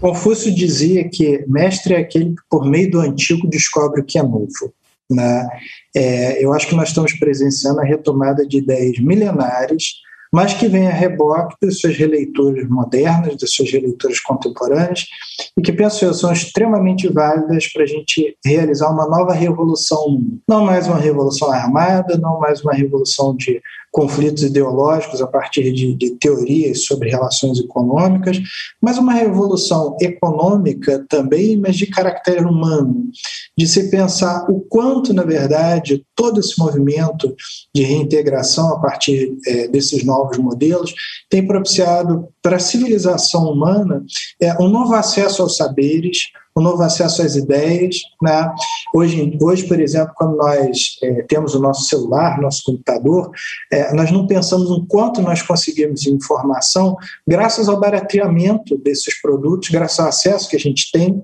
Confúcio 0.00 0.52
dizia 0.52 1.08
que 1.08 1.44
mestre 1.46 1.94
é 1.94 1.98
aquele 1.98 2.30
que, 2.30 2.42
por 2.50 2.68
meio 2.68 2.90
do 2.90 3.00
antigo, 3.00 3.48
descobre 3.48 4.00
o 4.00 4.04
que 4.04 4.18
é 4.18 4.22
novo. 4.22 4.74
Né? 5.08 5.48
É, 5.94 6.44
eu 6.44 6.52
acho 6.52 6.66
que 6.66 6.74
nós 6.74 6.88
estamos 6.88 7.12
presenciando 7.12 7.80
a 7.80 7.84
retomada 7.84 8.44
de 8.44 8.58
ideias 8.58 8.98
milenares 8.98 10.02
mas 10.32 10.54
que 10.54 10.66
vem 10.66 10.88
a 10.88 10.92
reboque 10.92 11.56
das 11.60 11.78
suas 11.78 11.94
releituras 11.96 12.66
modernas, 12.68 13.36
das 13.36 13.52
suas 13.52 13.70
releituras 13.70 14.18
contemporâneas, 14.18 15.06
e 15.56 15.60
que 15.60 15.72
penso 15.72 16.04
eu 16.04 16.14
são 16.14 16.32
extremamente 16.32 17.06
válidas 17.08 17.70
para 17.70 17.82
a 17.82 17.86
gente 17.86 18.34
realizar 18.44 18.90
uma 18.90 19.06
nova 19.06 19.34
revolução. 19.34 20.22
Não 20.48 20.64
mais 20.64 20.86
uma 20.86 20.98
revolução 20.98 21.52
armada, 21.52 22.16
não 22.16 22.40
mais 22.40 22.62
uma 22.62 22.72
revolução 22.72 23.36
de 23.36 23.60
conflitos 23.92 24.42
ideológicos 24.42 25.20
a 25.20 25.26
partir 25.26 25.70
de, 25.70 25.94
de, 25.94 26.12
teorias 26.12 26.86
sobre 26.86 27.10
relações 27.10 27.60
econômicas, 27.60 28.40
mas 28.80 28.96
uma 28.96 29.12
revolução 29.12 29.96
econômica 30.00 31.04
também, 31.10 31.58
mas 31.58 31.76
de 31.76 31.86
caráter 31.86 32.46
humano, 32.46 33.10
de 33.56 33.68
se 33.68 33.90
pensar 33.90 34.46
o 34.50 34.60
quanto, 34.62 35.12
na 35.12 35.24
verdade, 35.24 36.04
todo 36.16 36.40
esse 36.40 36.58
movimento 36.58 37.36
de 37.74 37.82
reintegração 37.82 38.72
a 38.72 38.80
partir 38.80 39.36
é, 39.46 39.68
desses 39.68 40.02
novos 40.04 40.38
modelos 40.38 40.94
tem 41.28 41.46
propiciado 41.46 42.26
para 42.40 42.56
a 42.56 42.60
civilização 42.60 43.44
humana 43.50 44.02
é, 44.40 44.54
um 44.60 44.68
novo 44.68 44.94
acesso 44.94 45.42
aos 45.42 45.56
saberes, 45.56 46.30
um 46.56 46.62
novo 46.62 46.82
acesso 46.82 47.22
às 47.22 47.34
ideias. 47.34 47.96
Né? 48.20 48.54
Hoje, 48.94 49.38
hoje, 49.40 49.66
por 49.66 49.80
exemplo, 49.80 50.12
quando 50.16 50.36
nós 50.36 50.98
é, 51.02 51.22
temos 51.22 51.54
o 51.54 51.60
nosso 51.60 51.84
celular, 51.84 52.40
nosso 52.40 52.62
computador, 52.64 53.30
é, 53.70 53.92
nós 53.94 54.10
não 54.10 54.26
pensamos 54.26 54.70
no 54.70 54.86
quanto 54.86 55.22
nós 55.22 55.42
conseguimos 55.42 56.06
informação 56.06 56.96
graças 57.26 57.68
ao 57.68 57.80
barateamento 57.80 58.76
desses 58.78 59.20
produtos, 59.20 59.70
graças 59.70 60.00
ao 60.00 60.08
acesso 60.08 60.48
que 60.48 60.56
a 60.56 60.60
gente 60.60 60.90
tem 60.92 61.22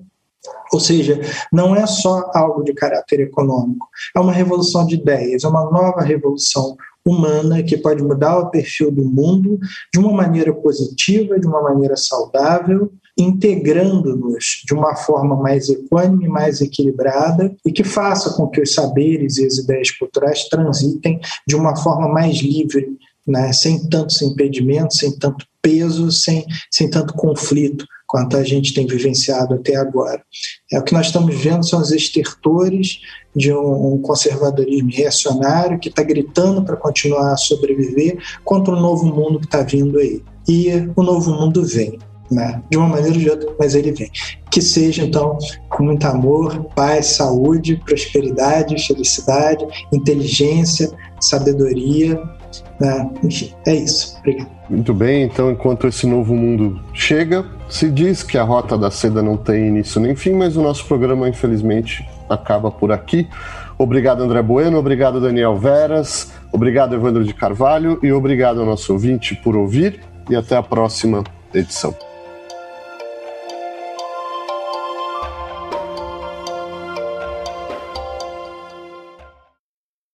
ou 0.73 0.81
seja, 0.81 1.21
não 1.53 1.75
é 1.75 1.87
só 1.87 2.31
algo 2.35 2.63
de 2.63 2.73
caráter 2.73 3.21
econômico, 3.21 3.87
é 4.15 4.21
uma 4.21 4.33
revolução 4.33 4.87
de 4.87 4.95
ideias, 4.97 5.45
é 5.45 5.49
uma 5.49 5.71
nova 5.71 6.03
revolução 6.03 6.77
humana 7.05 7.63
que 7.63 7.77
pode 7.77 8.03
mudar 8.03 8.39
o 8.39 8.51
perfil 8.51 8.91
do 8.91 9.05
mundo 9.05 9.59
de 9.93 9.99
uma 9.99 10.13
maneira 10.13 10.53
positiva, 10.53 11.41
de 11.41 11.47
uma 11.47 11.63
maneira 11.63 11.97
saudável, 11.97 12.93
integrando-nos 13.19 14.63
de 14.65 14.73
uma 14.73 14.95
forma 14.95 15.37
mais 15.37 15.69
equânime, 15.69 16.29
mais 16.29 16.61
equilibrada 16.61 17.53
e 17.67 17.73
que 17.73 17.83
faça 17.83 18.31
com 18.35 18.47
que 18.47 18.61
os 18.61 18.73
saberes 18.73 19.39
e 19.39 19.45
as 19.45 19.59
ideias 19.59 19.91
culturais 19.91 20.45
transitem 20.49 21.21
de 21.47 21.57
uma 21.57 21.75
forma 21.75 22.09
mais 22.09 22.37
livre, 22.39 22.97
né, 23.27 23.53
sem 23.53 23.89
tantos 23.89 24.23
impedimentos, 24.23 24.99
sem 24.99 25.19
tanto 25.19 25.45
peso, 25.61 26.13
sem, 26.13 26.47
sem 26.71 26.89
tanto 26.89 27.13
conflito 27.15 27.85
quanto 28.07 28.39
a 28.39 28.45
gente 28.45 28.73
tem 28.73 28.87
vivenciado 28.87 29.55
até 29.55 29.77
agora. 29.77 30.23
É 30.73 30.79
o 30.79 30.83
que 30.83 30.95
nós 30.95 31.07
estamos 31.07 31.37
vendo 31.37 31.69
são 31.69 31.81
os 31.81 31.91
estertores 31.91 33.01
de 33.37 33.53
um, 33.53 33.95
um 33.95 33.99
conservadorismo 34.01 34.91
reacionário 34.91 35.79
que 35.79 35.91
está 35.91 36.03
gritando 36.03 36.65
para 36.65 36.77
continuar 36.77 37.33
a 37.33 37.37
sobreviver 37.37 38.19
contra 38.45 38.75
o 38.75 38.81
novo 38.81 39.05
mundo 39.05 39.41
que 39.41 39.45
está 39.45 39.63
vindo 39.63 39.99
aí. 39.99 40.23
E 40.49 40.71
o 40.97 41.03
novo 41.03 41.31
mundo 41.33 41.63
vem 41.63 41.99
né? 42.31 42.63
de 42.71 42.77
uma 42.77 42.89
maneira 42.89 43.15
ou 43.15 43.21
de 43.21 43.31
outra, 43.31 43.55
mas 43.59 43.75
ele 43.75 43.93
vem. 43.93 44.11
Que 44.51 44.61
seja, 44.61 45.05
então, 45.05 45.37
com 45.69 45.85
muito 45.85 46.07
amor, 46.07 46.65
paz, 46.75 47.07
saúde, 47.07 47.77
prosperidade, 47.85 48.87
felicidade, 48.87 49.67
inteligência, 49.93 50.91
sabedoria. 51.21 52.21
Né? 52.81 53.11
Enfim, 53.23 53.53
é 53.67 53.75
isso. 53.75 54.17
Obrigado. 54.19 54.59
Muito 54.69 54.93
bem, 54.93 55.23
então, 55.23 55.51
enquanto 55.51 55.87
esse 55.87 56.07
novo 56.07 56.35
mundo 56.35 56.79
chega, 56.93 57.45
se 57.71 57.91
diz 57.91 58.23
que 58.23 58.37
a 58.37 58.43
Rota 58.43 58.77
da 58.77 58.91
Seda 58.91 59.23
não 59.23 59.37
tem 59.37 59.69
início 59.69 59.99
nem 60.01 60.15
fim, 60.15 60.33
mas 60.33 60.57
o 60.57 60.63
nosso 60.63 60.85
programa, 60.85 61.29
infelizmente, 61.29 62.07
acaba 62.29 62.71
por 62.71 62.93
aqui. 62.93 63.27
Obrigado, 63.79 64.23
André 64.23 64.43
Bueno, 64.43 64.79
obrigado, 64.79 65.21
Daniel 65.21 65.57
Veras, 65.57 66.33
obrigado, 66.53 66.95
Evandro 66.95 67.25
de 67.25 67.33
Carvalho, 67.33 67.99
e 68.03 68.13
obrigado 68.13 68.61
ao 68.61 68.67
nosso 68.67 68.93
ouvinte 68.93 69.35
por 69.37 69.57
ouvir, 69.57 70.01
e 70.29 70.37
até 70.37 70.57
a 70.57 70.63
próxima 70.63 71.25
edição. 71.55 71.95